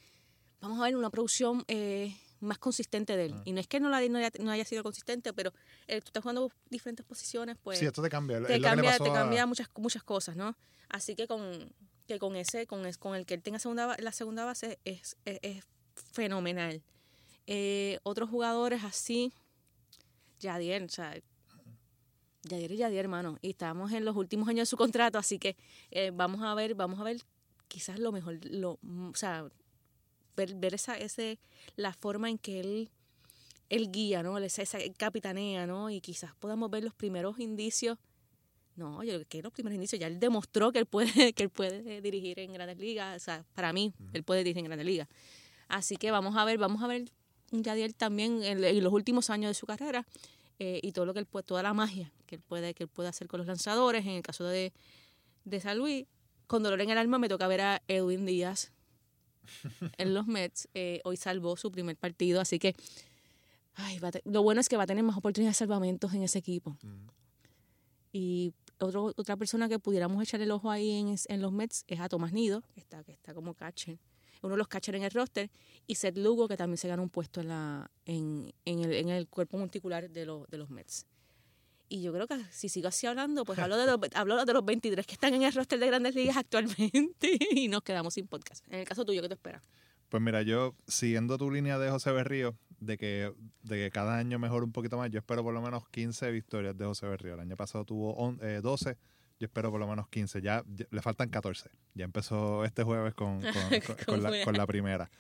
vamos 0.60 0.78
a 0.80 0.84
ver 0.84 0.96
una 0.96 1.10
producción 1.10 1.64
eh, 1.68 2.16
más 2.40 2.58
consistente 2.58 3.16
de 3.16 3.26
él. 3.26 3.34
Ah. 3.36 3.42
Y 3.44 3.52
no 3.52 3.60
es 3.60 3.66
que 3.68 3.80
no, 3.80 3.88
la, 3.88 4.00
no, 4.08 4.18
haya, 4.18 4.30
no 4.40 4.50
haya 4.50 4.64
sido 4.64 4.82
consistente, 4.82 5.32
pero 5.32 5.52
eh, 5.86 6.00
tú 6.00 6.06
estás 6.08 6.22
jugando 6.22 6.50
diferentes 6.70 7.04
posiciones, 7.06 7.56
pues 7.62 7.78
sí, 7.78 7.86
esto 7.86 8.02
te 8.02 8.08
cambia. 8.10 8.42
te 8.44 8.60
cambia, 8.60 8.96
te 8.98 9.10
a- 9.10 9.12
cambia 9.12 9.46
muchas 9.46 9.68
muchas 9.76 10.02
cosas, 10.02 10.36
¿no? 10.36 10.56
Así 10.88 11.14
que 11.14 11.26
con 11.26 11.72
que 12.06 12.18
con 12.18 12.34
ese 12.36 12.66
con, 12.66 12.84
es- 12.86 12.98
con 12.98 13.14
el 13.14 13.26
que 13.26 13.34
él 13.34 13.42
tenga 13.42 13.58
segunda 13.58 13.96
la 13.98 14.12
segunda 14.12 14.44
base 14.44 14.78
es, 14.84 15.16
es, 15.24 15.38
es 15.42 15.64
fenomenal. 15.94 16.82
Eh, 17.46 17.98
otros 18.04 18.30
jugadores 18.30 18.84
así, 18.84 19.32
Yadier, 20.40 20.82
o 20.84 20.88
sea, 20.88 21.16
Yadier 22.44 22.72
y 22.72 22.76
Yadier, 22.78 23.04
hermano, 23.04 23.38
y 23.40 23.50
estamos 23.50 23.92
en 23.92 24.04
los 24.04 24.16
últimos 24.16 24.48
años 24.48 24.62
de 24.62 24.66
su 24.66 24.76
contrato, 24.76 25.18
así 25.18 25.38
que 25.38 25.56
eh, 25.90 26.10
vamos 26.12 26.42
a 26.42 26.54
ver, 26.54 26.74
vamos 26.74 27.00
a 27.00 27.04
ver 27.04 27.22
quizás 27.68 27.98
lo 27.98 28.12
mejor, 28.12 28.38
lo, 28.44 28.78
o 28.82 29.14
sea, 29.14 29.48
ver, 30.36 30.54
ver 30.56 30.74
esa, 30.74 30.96
ese, 30.98 31.38
la 31.76 31.92
forma 31.92 32.28
en 32.28 32.38
que 32.38 32.60
él, 32.60 32.90
él 33.68 33.90
guía, 33.90 34.22
¿no? 34.22 34.36
Esa, 34.38 34.62
esa 34.62 34.78
capitanea, 34.96 35.66
¿no? 35.66 35.88
Y 35.88 36.00
quizás 36.00 36.34
podamos 36.36 36.70
ver 36.70 36.84
los 36.84 36.94
primeros 36.94 37.38
indicios. 37.38 37.98
No, 38.74 39.02
yo 39.02 39.14
creo 39.14 39.28
que 39.28 39.42
los 39.42 39.52
primeros 39.52 39.74
indicios 39.74 40.00
ya 40.00 40.06
él 40.06 40.18
demostró 40.18 40.72
que 40.72 40.80
él 40.80 40.86
puede, 40.86 41.32
que 41.34 41.42
él 41.44 41.50
puede 41.50 42.00
dirigir 42.00 42.38
en 42.40 42.52
Grandes 42.52 42.78
Ligas. 42.78 43.22
O 43.22 43.24
sea, 43.24 43.44
para 43.54 43.72
mí, 43.72 43.94
él 44.12 44.22
puede 44.22 44.40
dirigir 44.40 44.58
en 44.58 44.64
Grandes 44.66 44.86
Ligas. 44.86 45.08
Así 45.68 45.96
que 45.96 46.10
vamos 46.10 46.36
a 46.36 46.44
ver, 46.44 46.58
vamos 46.58 46.82
a 46.82 46.86
ver 46.86 47.10
un 47.52 47.62
Yadiel 47.62 47.94
también 47.94 48.42
en, 48.42 48.62
en 48.64 48.84
los 48.84 48.92
últimos 48.92 49.30
años 49.30 49.50
de 49.50 49.54
su 49.54 49.66
carrera 49.66 50.06
eh, 50.58 50.80
y 50.82 50.92
todo 50.92 51.06
lo 51.06 51.14
que 51.14 51.20
él 51.20 51.26
puede, 51.26 51.44
toda 51.44 51.62
la 51.62 51.74
magia 51.74 52.12
que 52.26 52.36
él 52.36 52.40
puede, 52.42 52.74
que 52.74 52.84
él 52.84 52.88
puede 52.88 53.08
hacer 53.08 53.28
con 53.28 53.38
los 53.38 53.46
lanzadores. 53.46 54.04
En 54.04 54.12
el 54.12 54.22
caso 54.22 54.44
de, 54.44 54.72
de 55.44 55.60
San 55.60 55.78
Luis, 55.78 56.06
con 56.46 56.62
dolor 56.62 56.80
en 56.80 56.90
el 56.90 56.98
alma 56.98 57.18
me 57.18 57.28
toca 57.28 57.46
ver 57.48 57.60
a 57.60 57.82
Edwin 57.88 58.26
Díaz 58.26 58.72
en 59.98 60.14
los 60.14 60.26
Mets. 60.26 60.68
Eh, 60.74 61.00
hoy 61.04 61.16
salvó 61.16 61.56
su 61.56 61.70
primer 61.70 61.96
partido, 61.96 62.40
así 62.40 62.58
que 62.58 62.74
ay, 63.74 63.98
va 63.98 64.08
a 64.08 64.12
te- 64.12 64.22
lo 64.24 64.42
bueno 64.42 64.60
es 64.60 64.68
que 64.68 64.76
va 64.76 64.82
a 64.84 64.86
tener 64.86 65.02
más 65.04 65.16
oportunidades 65.16 65.56
de 65.56 65.58
salvamentos 65.58 66.12
en 66.14 66.22
ese 66.22 66.38
equipo. 66.38 66.76
Ujú. 66.82 67.12
Y 68.12 68.52
otro, 68.78 69.04
otra 69.16 69.36
persona 69.36 69.68
que 69.68 69.78
pudiéramos 69.78 70.22
echar 70.22 70.40
el 70.42 70.50
ojo 70.50 70.70
ahí 70.70 70.90
en, 70.90 71.16
en 71.28 71.40
los 71.40 71.52
Mets 71.52 71.84
es 71.86 72.00
a 72.00 72.08
Tomás 72.08 72.32
Nido, 72.32 72.62
que 72.74 72.80
está, 72.80 73.02
que 73.04 73.12
está 73.12 73.32
como 73.32 73.54
catcher, 73.54 73.98
uno 74.42 74.54
de 74.54 74.58
los 74.58 74.68
catchers 74.68 74.96
en 74.98 75.04
el 75.04 75.10
roster, 75.10 75.50
y 75.86 75.94
Seth 75.94 76.16
Lugo, 76.18 76.48
que 76.48 76.56
también 76.56 76.76
se 76.78 76.88
ganó 76.88 77.02
un 77.02 77.08
puesto 77.10 77.40
en, 77.40 77.48
la, 77.48 77.90
en, 78.06 78.52
en, 78.64 78.78
el, 78.80 78.92
en 78.92 79.08
el 79.08 79.28
cuerpo 79.28 79.58
multicular 79.58 80.08
de, 80.10 80.26
los 80.26 80.48
de 80.48 80.58
los 80.58 80.70
Mets. 80.70 81.06
Y 81.88 82.00
yo 82.02 82.12
creo 82.12 82.26
que 82.26 82.36
si 82.50 82.68
sigo 82.70 82.88
así 82.88 83.06
hablando, 83.06 83.44
pues 83.44 83.58
hablo 83.58 83.76
de, 83.76 83.86
los, 83.86 83.98
hablo 84.14 84.44
de 84.44 84.52
los 84.52 84.64
23 84.64 85.06
que 85.06 85.12
están 85.12 85.34
en 85.34 85.42
el 85.42 85.52
roster 85.52 85.78
de 85.78 85.86
grandes 85.86 86.14
ligas 86.14 86.36
actualmente 86.38 87.36
y 87.50 87.68
nos 87.68 87.82
quedamos 87.82 88.14
sin 88.14 88.26
podcast. 88.26 88.64
En 88.72 88.80
el 88.80 88.86
caso 88.88 89.04
tuyo, 89.04 89.20
¿qué 89.22 89.28
te 89.28 89.34
espera? 89.34 89.62
Pues 90.08 90.22
mira, 90.22 90.42
yo 90.42 90.74
siguiendo 90.86 91.38
tu 91.38 91.50
línea 91.50 91.78
de 91.78 91.90
José 91.90 92.12
Berrío, 92.12 92.54
de 92.80 92.98
que, 92.98 93.32
de 93.62 93.76
que 93.76 93.90
cada 93.90 94.18
año 94.18 94.38
mejora 94.38 94.64
un 94.64 94.72
poquito 94.72 94.96
más, 94.98 95.10
yo 95.10 95.18
espero 95.18 95.42
por 95.42 95.54
lo 95.54 95.62
menos 95.62 95.88
15 95.90 96.30
victorias 96.30 96.76
de 96.76 96.84
José 96.84 97.06
Berrío. 97.06 97.34
El 97.34 97.40
año 97.40 97.56
pasado 97.56 97.84
tuvo 97.84 98.14
on- 98.14 98.38
eh, 98.42 98.60
12, 98.62 98.96
yo 99.38 99.46
espero 99.46 99.70
por 99.70 99.80
lo 99.80 99.86
menos 99.88 100.08
15. 100.08 100.40
Ya, 100.42 100.62
ya- 100.74 100.86
le 100.90 101.02
faltan 101.02 101.28
14. 101.28 101.70
Ya 101.94 102.04
empezó 102.04 102.64
este 102.64 102.82
jueves 102.82 103.14
con, 103.14 103.40
con- 103.42 103.80
con- 104.16 104.44
con 104.44 104.56
la, 104.56 104.66
primera. 104.66 105.10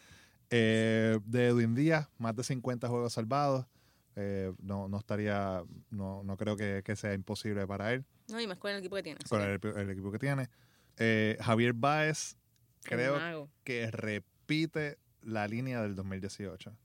Eh, 0.50 1.18
de 1.24 1.46
Edwin 1.48 1.74
Díaz, 1.74 2.08
más 2.18 2.36
de 2.36 2.44
50 2.44 2.88
juegos 2.88 3.12
salvados. 3.12 3.66
Eh, 4.14 4.52
no, 4.62 4.88
no 4.88 4.98
estaría, 4.98 5.62
no, 5.90 6.22
no 6.22 6.36
creo 6.36 6.54
que, 6.56 6.82
que 6.84 6.96
sea 6.96 7.14
imposible 7.14 7.66
para 7.66 7.94
él, 7.94 8.04
No, 8.28 8.38
y 8.38 8.46
más 8.46 8.58
con 8.58 8.70
el 8.70 8.78
equipo 8.80 8.94
que 8.96 9.02
tiene. 9.02 9.18
con 9.26 9.40
el, 9.40 9.58
el 9.78 9.88
equipo 9.90 10.12
que 10.12 10.18
tiene. 10.18 10.50
Eh, 10.98 11.38
Javier 11.40 11.72
Baez, 11.72 12.36
el 12.84 12.88
creo 12.90 13.48
que 13.64 13.90
repite 13.90 14.98
la 15.22 15.48
línea 15.48 15.80
del 15.80 15.94
2018. 15.96 16.76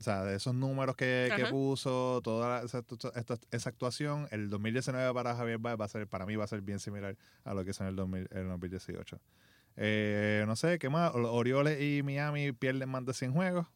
O 0.00 0.02
sea, 0.02 0.24
de 0.24 0.36
esos 0.36 0.54
números 0.54 0.96
que, 0.96 1.30
que 1.36 1.44
puso, 1.46 2.22
toda 2.24 2.64
esa, 2.64 2.82
esta- 3.14 3.38
esa 3.50 3.68
actuación, 3.68 4.26
el 4.30 4.48
2019 4.48 5.12
para 5.12 5.36
Javier 5.36 5.58
Baez 5.58 5.78
va 5.78 5.84
a 5.84 5.88
ser, 5.88 6.06
para 6.08 6.24
mí 6.24 6.36
va 6.36 6.44
a 6.44 6.48
ser 6.48 6.62
bien 6.62 6.78
similar 6.78 7.16
a 7.44 7.52
lo 7.52 7.62
que 7.64 7.70
hizo 7.72 7.82
en 7.84 7.90
el, 7.90 7.96
2000 7.96 8.26
el 8.32 8.48
2018. 8.48 9.20
Eh, 9.76 10.44
no 10.46 10.56
sé, 10.56 10.78
¿qué 10.78 10.88
más? 10.88 11.12
Orioles 11.14 11.80
y 11.80 12.02
Miami 12.02 12.52
pierden 12.52 12.88
más 12.88 13.04
de 13.04 13.12
100 13.14 13.32
juegos. 13.32 13.66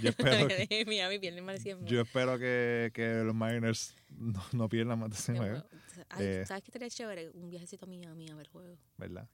Yo 0.00 0.10
espero 0.16 0.48
que, 0.48 0.84
Miami 0.86 1.18
pierde 1.18 1.42
más 1.42 1.56
de 1.56 1.60
100 1.62 1.84
yo 1.86 2.00
espero 2.00 2.38
que, 2.38 2.90
que 2.94 3.22
los 3.24 3.34
Mariners 3.34 3.94
no, 4.08 4.42
no 4.52 4.68
pierdan 4.68 4.98
más 5.00 5.10
de 5.10 5.16
100 5.16 5.36
juegos, 5.36 5.64
Ay, 6.10 6.24
Eh, 6.26 6.44
¿Sabes 6.46 6.62
qué 6.62 6.68
estaría 6.70 6.90
chévere? 6.90 7.30
Un 7.30 7.50
viajecito 7.50 7.86
a 7.86 7.88
Miami 7.88 8.28
a 8.30 8.34
ver 8.36 8.48
juego. 8.48 8.76
¿verdad? 8.98 9.28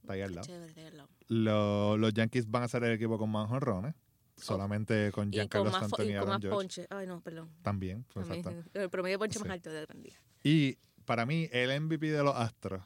Está 0.00 0.12
ahí 0.14 0.22
al 0.22 0.34
lado. 0.34 0.46
Chévere, 0.46 0.66
está 0.70 0.80
ahí 0.80 0.86
al 0.88 0.96
lado. 0.96 1.08
Lo- 1.28 1.96
los 1.98 2.12
Yankees 2.14 2.50
van 2.50 2.62
a 2.64 2.68
ser 2.68 2.82
el 2.84 2.92
equipo 2.92 3.16
con 3.18 3.30
más 3.30 3.48
jonrones, 3.48 3.94
solamente 4.40 5.10
con 5.12 5.28
Y 5.28 5.30
con 5.30 5.32
Giancarlo 5.32 5.70
Stanton 5.70 6.10
y 6.10 6.14
con 6.18 6.28
más 6.28 6.40
ponche. 6.44 6.86
Ay, 6.90 7.06
no, 7.06 7.20
perdón. 7.20 7.50
También, 7.62 8.04
pues, 8.12 8.28
exacto. 8.28 8.62
El 8.74 8.90
promedio 8.90 9.14
de 9.14 9.18
ponche 9.18 9.38
Sí. 9.38 9.44
más 9.44 9.52
alto 9.54 9.70
de 9.70 9.80
la 9.80 9.86
gran 9.86 10.02
liga. 10.02 10.16
Y 10.42 10.78
para 11.04 11.26
mí, 11.26 11.48
el 11.52 11.70
MVP 11.80 12.10
de 12.10 12.22
los 12.22 12.34
Astros 12.34 12.82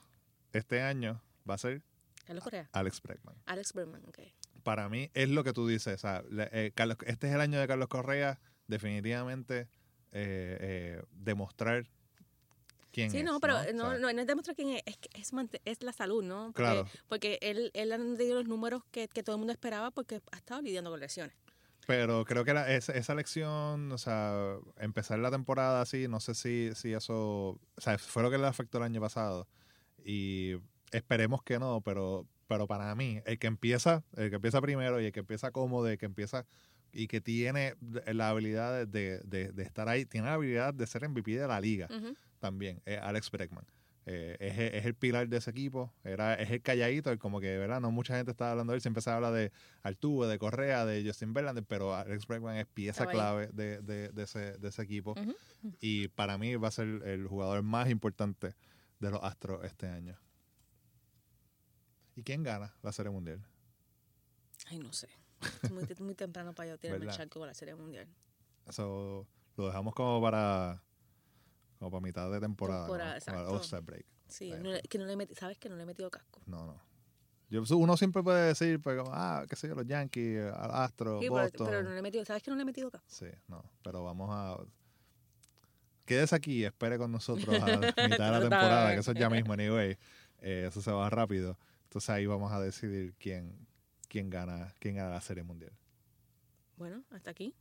este 0.52 0.82
año 0.82 1.22
va 1.48 1.54
a 1.54 1.58
ser 1.58 1.82
Carlos 2.26 2.44
Correa. 2.44 2.68
Alex 2.72 3.02
Bregman. 3.02 3.34
Alex 3.46 3.72
Berman, 3.72 4.02
ok. 4.06 4.18
Para 4.62 4.88
mí 4.88 5.10
es 5.14 5.28
lo 5.28 5.42
que 5.44 5.52
tú 5.52 5.66
dices. 5.66 5.94
o 5.94 5.98
sea, 5.98 6.22
eh, 6.52 6.70
Carlos- 6.74 6.98
este 7.06 7.28
es 7.28 7.34
el 7.34 7.40
año 7.40 7.58
de 7.58 7.66
Carlos 7.66 7.88
Correa. 7.88 8.38
Definitivamente 8.68 9.68
eh, 10.12 10.56
eh, 10.60 11.02
demostrar 11.12 11.86
quién 12.92 13.10
Sí, 13.10 13.18
es. 13.18 13.24
no, 13.24 13.40
pero 13.40 13.58
O 13.58 13.62
sea, 13.62 13.72
no, 13.72 13.98
no, 13.98 14.12
no 14.12 14.20
es 14.20 14.26
demostrar 14.26 14.54
quién 14.54 14.68
es, 14.70 14.82
es, 14.86 14.96
que 14.98 15.08
es, 15.14 15.30
es 15.64 15.82
la 15.82 15.92
salud, 15.92 16.22
¿no? 16.22 16.46
Porque, 16.46 16.56
Claro. 16.62 16.86
Porque 17.08 17.38
él, 17.42 17.70
él 17.74 17.92
ha 17.92 17.96
tenido 17.96 18.34
los 18.36 18.46
números 18.48 18.82
que, 18.90 19.08
que 19.08 19.22
todo 19.22 19.36
el 19.36 19.38
mundo 19.38 19.52
esperaba 19.52 19.90
porque 19.90 20.20
ha 20.30 20.36
estado 20.36 20.60
lidiando 20.62 20.90
con 20.90 21.00
lesiones. 21.00 21.34
Pero 21.86 22.24
creo 22.24 22.44
que 22.44 22.54
la- 22.54 22.72
esa, 22.72 22.92
esa 22.92 23.14
lección, 23.14 23.90
o 23.90 23.98
sea, 23.98 24.56
empezar 24.78 25.18
la 25.18 25.30
temporada 25.30 25.80
así, 25.82 26.06
no 26.08 26.20
sé 26.20 26.34
si, 26.34 26.70
si 26.74 26.92
eso, 26.92 27.16
o 27.16 27.60
sea, 27.78 27.98
fue 27.98 28.22
lo 28.22 28.30
que 28.30 28.38
le 28.38 28.46
afectó 28.46 28.78
el 28.78 28.84
año 28.84 29.00
pasado. 29.00 29.48
Y 30.04 30.52
esperemos 30.92 31.42
que 31.42 31.58
no, 31.58 31.80
pero, 31.80 32.26
pero 32.46 32.66
para 32.68 32.94
mí, 32.94 33.20
el 33.26 33.38
que 33.38 33.46
empieza, 33.48 34.04
el 34.16 34.30
que 34.30 34.36
empieza 34.36 34.60
primero 34.60 35.00
y 35.00 35.06
el 35.06 35.12
que 35.12 35.20
empieza 35.20 35.50
cómodo, 35.50 35.88
el 35.88 35.98
que 35.98 36.06
empieza 36.06 36.46
y 36.92 37.08
que 37.08 37.20
tiene 37.20 37.74
la 38.12 38.28
habilidad 38.28 38.86
de, 38.86 39.18
de- 39.20 39.50
de 39.52 39.62
estar 39.62 39.88
ahí, 39.88 40.04
tiene 40.04 40.26
la 40.28 40.34
habilidad 40.34 40.74
de 40.74 40.86
ser 40.86 41.02
MVP 41.08 41.32
de 41.38 41.48
la 41.48 41.60
liga 41.60 41.88
también, 42.38 42.80
es 42.84 43.00
Alex 43.00 43.30
Bregman. 43.30 43.64
Eh, 44.04 44.36
es, 44.40 44.58
el- 44.58 44.74
es 44.74 44.84
el 44.84 44.94
pilar 44.96 45.28
de 45.28 45.36
ese 45.36 45.50
equipo, 45.50 45.92
era, 46.02 46.34
es 46.34 46.50
el 46.50 46.60
calladito, 46.60 47.16
como 47.20 47.38
que, 47.40 47.56
¿verdad? 47.56 47.80
No 47.80 47.92
mucha 47.92 48.16
gente 48.16 48.32
estaba 48.32 48.50
hablando 48.50 48.72
de 48.72 48.78
él, 48.78 48.80
siempre 48.82 49.00
se 49.00 49.10
habla 49.10 49.30
de 49.30 49.52
Altuve, 49.82 50.26
de 50.26 50.38
Correa, 50.40 50.84
de 50.84 51.04
Justin 51.06 51.32
Verlander, 51.32 51.64
pero 51.64 51.94
Alex 51.94 52.26
Bregman 52.26 52.56
es 52.56 52.66
pieza 52.66 53.04
clave 53.12 53.48
de, 53.52 53.80
de- 53.80 54.08
de 54.08 54.22
ese, 54.24 54.58
de 54.58 54.68
ese 54.68 54.82
equipo 54.82 55.14
y 55.80 56.08
para 56.08 56.36
mí 56.36 56.56
va 56.56 56.66
a 56.68 56.72
ser 56.72 56.86
el 57.04 57.28
jugador 57.28 57.62
más 57.62 57.88
importante 57.90 58.56
de 58.98 59.10
los 59.10 59.22
Astros 59.22 59.64
este 59.64 59.86
año. 59.86 60.18
¿Y 62.16 62.22
quién 62.24 62.42
gana 62.42 62.74
la 62.82 62.92
Serie 62.92 63.10
Mundial? 63.12 63.40
Ay, 64.66 64.78
no 64.78 64.92
sé. 64.92 65.08
Es 65.62 65.70
muy, 65.70 65.84
muy 66.00 66.14
temprano 66.14 66.52
para 66.54 66.68
yo 66.70 66.78
tirarme 66.78 67.04
el 67.06 67.10
charco 67.18 67.38
con 67.40 67.46
la 67.48 67.54
Serie 67.54 67.74
Mundial. 67.74 68.08
Eso 68.66 69.26
lo 69.56 69.66
dejamos 69.66 69.94
como 69.94 70.20
para 70.20 70.82
como 71.82 71.90
para 71.90 72.02
mitad 72.02 72.30
de 72.30 72.38
temporada, 72.38 72.86
Temporada, 72.86 73.42
¿no? 73.42 73.56
Exacto. 73.56 73.82
Break. 73.82 74.06
Sí, 74.28 74.52
no 74.52 74.70
que 74.88 74.98
no 74.98 75.04
le 75.04 75.16
metí, 75.16 75.34
¿sabes 75.34 75.58
que 75.58 75.68
no 75.68 75.74
le 75.74 75.82
he 75.82 75.86
metido 75.86 76.10
casco? 76.10 76.40
No, 76.46 76.64
no. 76.64 76.80
Yo, 77.50 77.62
uno 77.76 77.96
siempre 77.96 78.22
puede 78.22 78.46
decir, 78.46 78.80
pues, 78.80 78.96
como, 78.96 79.10
ah, 79.12 79.44
qué 79.48 79.56
sé 79.56 79.66
yo, 79.66 79.74
los 79.74 79.84
Yankees, 79.84 80.40
Astros, 80.54 81.20
Sí, 81.20 81.26
pero, 81.28 81.42
Boston. 81.42 81.66
pero 81.66 81.82
no 81.82 81.90
le 81.90 81.98
he 81.98 82.02
metido, 82.02 82.24
¿sabes 82.24 82.42
que 82.42 82.50
no 82.50 82.56
le 82.56 82.62
he 82.62 82.64
metido 82.64 82.88
casco? 82.88 83.06
Sí, 83.10 83.26
no, 83.48 83.64
pero 83.82 84.04
vamos 84.04 84.30
a... 84.32 84.58
Quédese 86.04 86.36
aquí 86.36 86.60
y 86.60 86.64
espere 86.64 86.98
con 86.98 87.10
nosotros 87.10 87.48
a 87.60 87.66
la 87.66 87.78
mitad 87.78 87.96
de 87.96 88.18
la 88.18 88.40
temporada, 88.40 88.94
que 88.94 89.00
eso 89.00 89.10
es 89.10 89.18
ya 89.18 89.28
mismo, 89.28 89.52
anyway. 89.52 89.98
Eh, 90.38 90.66
eso 90.68 90.80
se 90.80 90.92
va 90.92 91.10
rápido. 91.10 91.58
Entonces 91.84 92.10
ahí 92.10 92.26
vamos 92.26 92.52
a 92.52 92.60
decidir 92.60 93.14
quién, 93.18 93.66
quién, 94.08 94.30
gana, 94.30 94.72
quién 94.78 94.94
gana 94.94 95.10
la 95.10 95.20
Serie 95.20 95.42
Mundial. 95.42 95.72
Bueno, 96.76 97.02
hasta 97.10 97.32
aquí. 97.32 97.54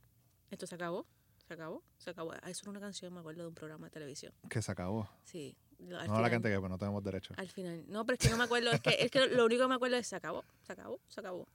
Esto 0.50 0.66
se 0.66 0.76
acabó. 0.76 1.06
Se 1.48 1.54
acabó. 1.54 1.82
Se 1.98 2.10
acabó. 2.10 2.32
Ah, 2.42 2.50
Eso 2.50 2.62
era 2.64 2.70
una 2.70 2.80
canción, 2.80 3.12
me 3.12 3.20
acuerdo 3.20 3.42
de 3.42 3.48
un 3.48 3.54
programa 3.54 3.86
de 3.86 3.90
televisión. 3.90 4.32
Que 4.48 4.62
se 4.62 4.72
acabó. 4.72 5.08
Sí. 5.24 5.56
Al 5.80 5.88
no 5.88 5.96
la 5.96 6.02
final- 6.04 6.30
cante 6.30 6.50
que 6.50 6.58
pues 6.60 6.70
no 6.70 6.78
tenemos 6.78 7.02
derecho. 7.02 7.34
Al 7.36 7.48
final. 7.48 7.84
No, 7.88 8.06
pero 8.06 8.14
es 8.14 8.20
que 8.20 8.30
no 8.30 8.36
me 8.36 8.44
acuerdo. 8.44 8.70
Es 8.70 8.80
que, 8.80 8.96
es 9.00 9.10
que 9.10 9.26
lo 9.28 9.44
único 9.46 9.62
que 9.62 9.68
me 9.68 9.74
acuerdo 9.74 9.96
es 9.96 10.06
se 10.06 10.16
acabó. 10.16 10.44
Se 10.62 10.72
acabó. 10.72 11.00
Se 11.08 11.20
acabó. 11.20 11.48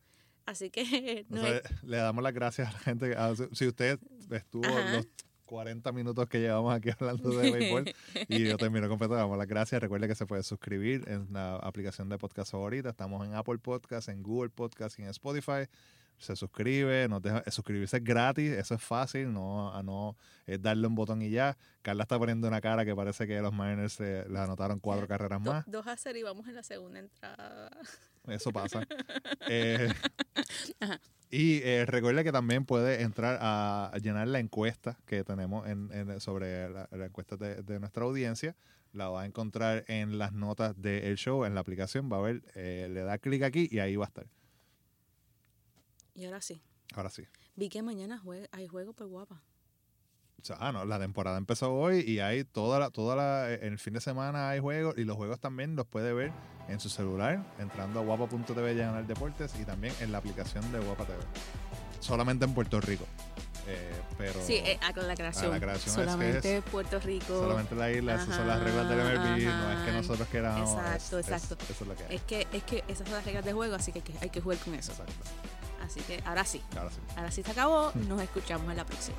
Así 0.45 0.69
que 0.69 0.83
no 1.29 1.37
Entonces, 1.37 1.61
es- 1.71 1.83
le 1.83 1.97
damos 1.97 2.23
las 2.23 2.33
gracias 2.33 2.69
a 2.69 2.73
la 2.73 2.79
gente. 2.79 3.15
a- 3.15 3.33
si 3.35 3.67
usted 3.67 3.99
estuvo 4.31 4.65
Ajá. 4.65 4.97
los 4.97 5.07
40 5.45 5.93
minutos 5.93 6.27
que 6.27 6.41
llevamos 6.41 6.73
aquí 6.75 6.89
hablando 6.89 7.29
de 7.29 7.51
béisbol 7.51 7.85
y 8.27 8.45
yo 8.49 8.57
termino 8.57 8.89
completo, 8.89 9.13
le 9.13 9.21
damos 9.21 9.37
las 9.37 9.47
gracias. 9.47 9.81
Recuerde 9.81 10.09
que 10.09 10.15
se 10.15 10.25
puede 10.25 10.43
suscribir 10.43 11.05
en 11.07 11.31
la 11.31 11.55
aplicación 11.55 12.09
de 12.09 12.17
podcast 12.17 12.51
favorita. 12.51 12.89
Estamos 12.89 13.25
en 13.25 13.33
Apple 13.33 13.57
Podcast, 13.59 14.09
en 14.09 14.21
Google 14.23 14.49
Podcast 14.49 14.99
y 14.99 15.03
en 15.03 15.09
Spotify. 15.09 15.67
Se 16.17 16.35
suscribe, 16.35 17.07
nos 17.07 17.21
deja, 17.21 17.43
eh, 17.45 17.51
suscribirse 17.51 17.97
es 17.97 18.03
gratis, 18.03 18.51
eso 18.51 18.73
es 18.75 18.81
fácil, 18.81 19.31
no, 19.31 19.71
a 19.73 19.83
no 19.83 20.15
es 20.47 20.59
darle 20.61 20.87
un 20.87 20.95
botón 20.95 21.21
y 21.21 21.29
ya. 21.29 21.55
Carla 21.83 22.03
está 22.03 22.17
poniendo 22.17 22.47
una 22.47 22.59
cara 22.59 22.83
que 22.85 22.95
parece 22.95 23.27
que 23.27 23.39
los 23.39 23.53
Mariners 23.53 23.99
le 23.99 24.39
anotaron 24.39 24.79
cuatro 24.79 25.07
carreras 25.07 25.43
do- 25.43 25.51
más. 25.53 25.63
dos 25.67 25.85
a 25.85 25.95
cero 25.95 26.17
y 26.17 26.23
vamos 26.23 26.47
en 26.47 26.55
la 26.55 26.63
segunda 26.63 26.99
entrada. 26.99 27.69
Eso 28.27 28.51
pasa. 28.51 28.85
Eh, 29.49 29.89
Ajá. 30.81 30.99
y 31.29 31.61
eh, 31.63 31.85
recuerde 31.85 32.23
que 32.23 32.31
también 32.31 32.65
puede 32.65 33.01
entrar 33.03 33.37
a 33.41 33.91
llenar 34.01 34.27
la 34.27 34.39
encuesta 34.39 34.97
que 35.05 35.23
tenemos 35.23 35.67
en, 35.67 35.89
en- 35.93 36.19
sobre 36.19 36.69
la, 36.69 36.87
la 36.91 37.05
encuesta 37.05 37.37
de, 37.37 37.61
de 37.63 37.79
nuestra 37.79 38.03
audiencia. 38.03 38.55
La 38.93 39.09
va 39.09 39.21
a 39.21 39.25
encontrar 39.25 39.85
en 39.87 40.17
las 40.17 40.33
notas 40.33 40.81
del 40.81 41.15
show, 41.17 41.45
en 41.45 41.53
la 41.53 41.61
aplicación. 41.61 42.11
Va 42.11 42.17
a 42.17 42.21
ver, 42.21 42.41
eh, 42.55 42.87
le 42.91 43.01
da 43.03 43.17
clic 43.19 43.43
aquí 43.43 43.67
y 43.71 43.79
ahí 43.79 43.95
va 43.95 44.05
a 44.05 44.07
estar. 44.07 44.25
Y 46.17 46.25
ahora 46.25 46.41
sí. 46.41 46.61
Ahora 46.95 47.09
sí. 47.09 47.23
Vi 47.55 47.69
que 47.69 47.81
mañana 47.81 48.21
hay 48.51 48.67
juego 48.67 48.91
por 48.93 49.07
guapa. 49.07 49.41
O 50.41 50.45
sea, 50.45 50.57
ah, 50.59 50.71
no, 50.71 50.83
la 50.85 50.99
temporada 50.99 51.37
empezó 51.37 51.73
hoy 51.73 51.99
y 52.01 52.19
hay 52.19 52.43
toda 52.43 52.79
la, 52.79 52.89
toda 52.91 53.15
la, 53.15 53.51
en 53.53 53.73
el 53.73 53.79
fin 53.79 53.93
de 53.93 54.01
semana 54.01 54.49
hay 54.49 54.59
juegos 54.59 54.95
y 54.97 55.03
los 55.03 55.15
juegos 55.15 55.39
también 55.39 55.75
los 55.75 55.85
puede 55.87 56.13
ver 56.13 56.31
en 56.67 56.79
su 56.79 56.89
celular, 56.89 57.43
entrando 57.59 57.99
a 57.99 58.03
guapa.tv 58.03 58.73
Diagonal 58.75 59.07
Deportes 59.07 59.53
y 59.59 59.63
también 59.65 59.93
en 59.99 60.11
la 60.11 60.17
aplicación 60.19 60.69
de 60.71 60.79
Guapa 60.79 61.05
TV. 61.05 61.17
Solamente 61.99 62.45
en 62.45 62.53
Puerto 62.53 62.79
Rico. 62.81 63.05
Eh, 63.69 63.91
pero 64.17 64.39
Sí, 64.45 64.55
eh, 64.55 64.79
ah, 64.83 64.93
con 64.93 65.07
la 65.07 65.15
creación. 65.15 65.51
la 65.51 65.59
creación 65.59 65.89
es 65.89 65.95
que 65.95 66.03
Solamente 66.03 66.61
Puerto 66.71 66.99
Rico. 66.99 67.39
solamente 67.39 67.75
la 67.75 67.91
isla, 67.91 68.15
esas 68.15 68.35
son 68.35 68.47
las 68.47 68.63
reglas 68.63 68.87
del 68.89 68.99
MLB, 68.99 69.45
no 69.45 69.71
es 69.71 69.85
que 69.85 69.91
nosotros 69.91 70.27
queramos. 70.29 70.69
Exacto, 70.71 71.19
es- 71.19 71.27
es- 71.27 71.33
exacto. 71.33 71.65
eso 71.69 71.83
es 71.83 71.87
lo 71.89 71.95
que 71.95 72.03
es. 72.05 72.11
Es 72.11 72.21
que, 72.21 72.47
es 72.53 72.63
que 72.63 72.83
esas 72.87 73.07
son 73.07 73.17
las 73.17 73.25
reglas 73.25 73.43
de 73.43 73.51
juego, 73.53 73.75
así 73.75 73.91
que 73.91 73.99
hay 73.99 74.03
que, 74.03 74.13
hay 74.21 74.29
que 74.29 74.39
jugar 74.39 74.57
con 74.59 74.73
eso. 74.75 74.91
Exacto. 74.91 75.13
Así 75.87 76.01
que 76.01 76.21
ahora 76.25 76.43
sí. 76.43 76.61
Ahora 76.75 76.91
sí. 76.91 76.97
Ahora 77.15 77.31
sí 77.31 77.43
se 77.43 77.51
acabó. 77.51 77.91
Nos 78.07 78.21
escuchamos 78.21 78.69
en 78.69 78.77
la 78.77 78.85
próxima. 78.85 79.17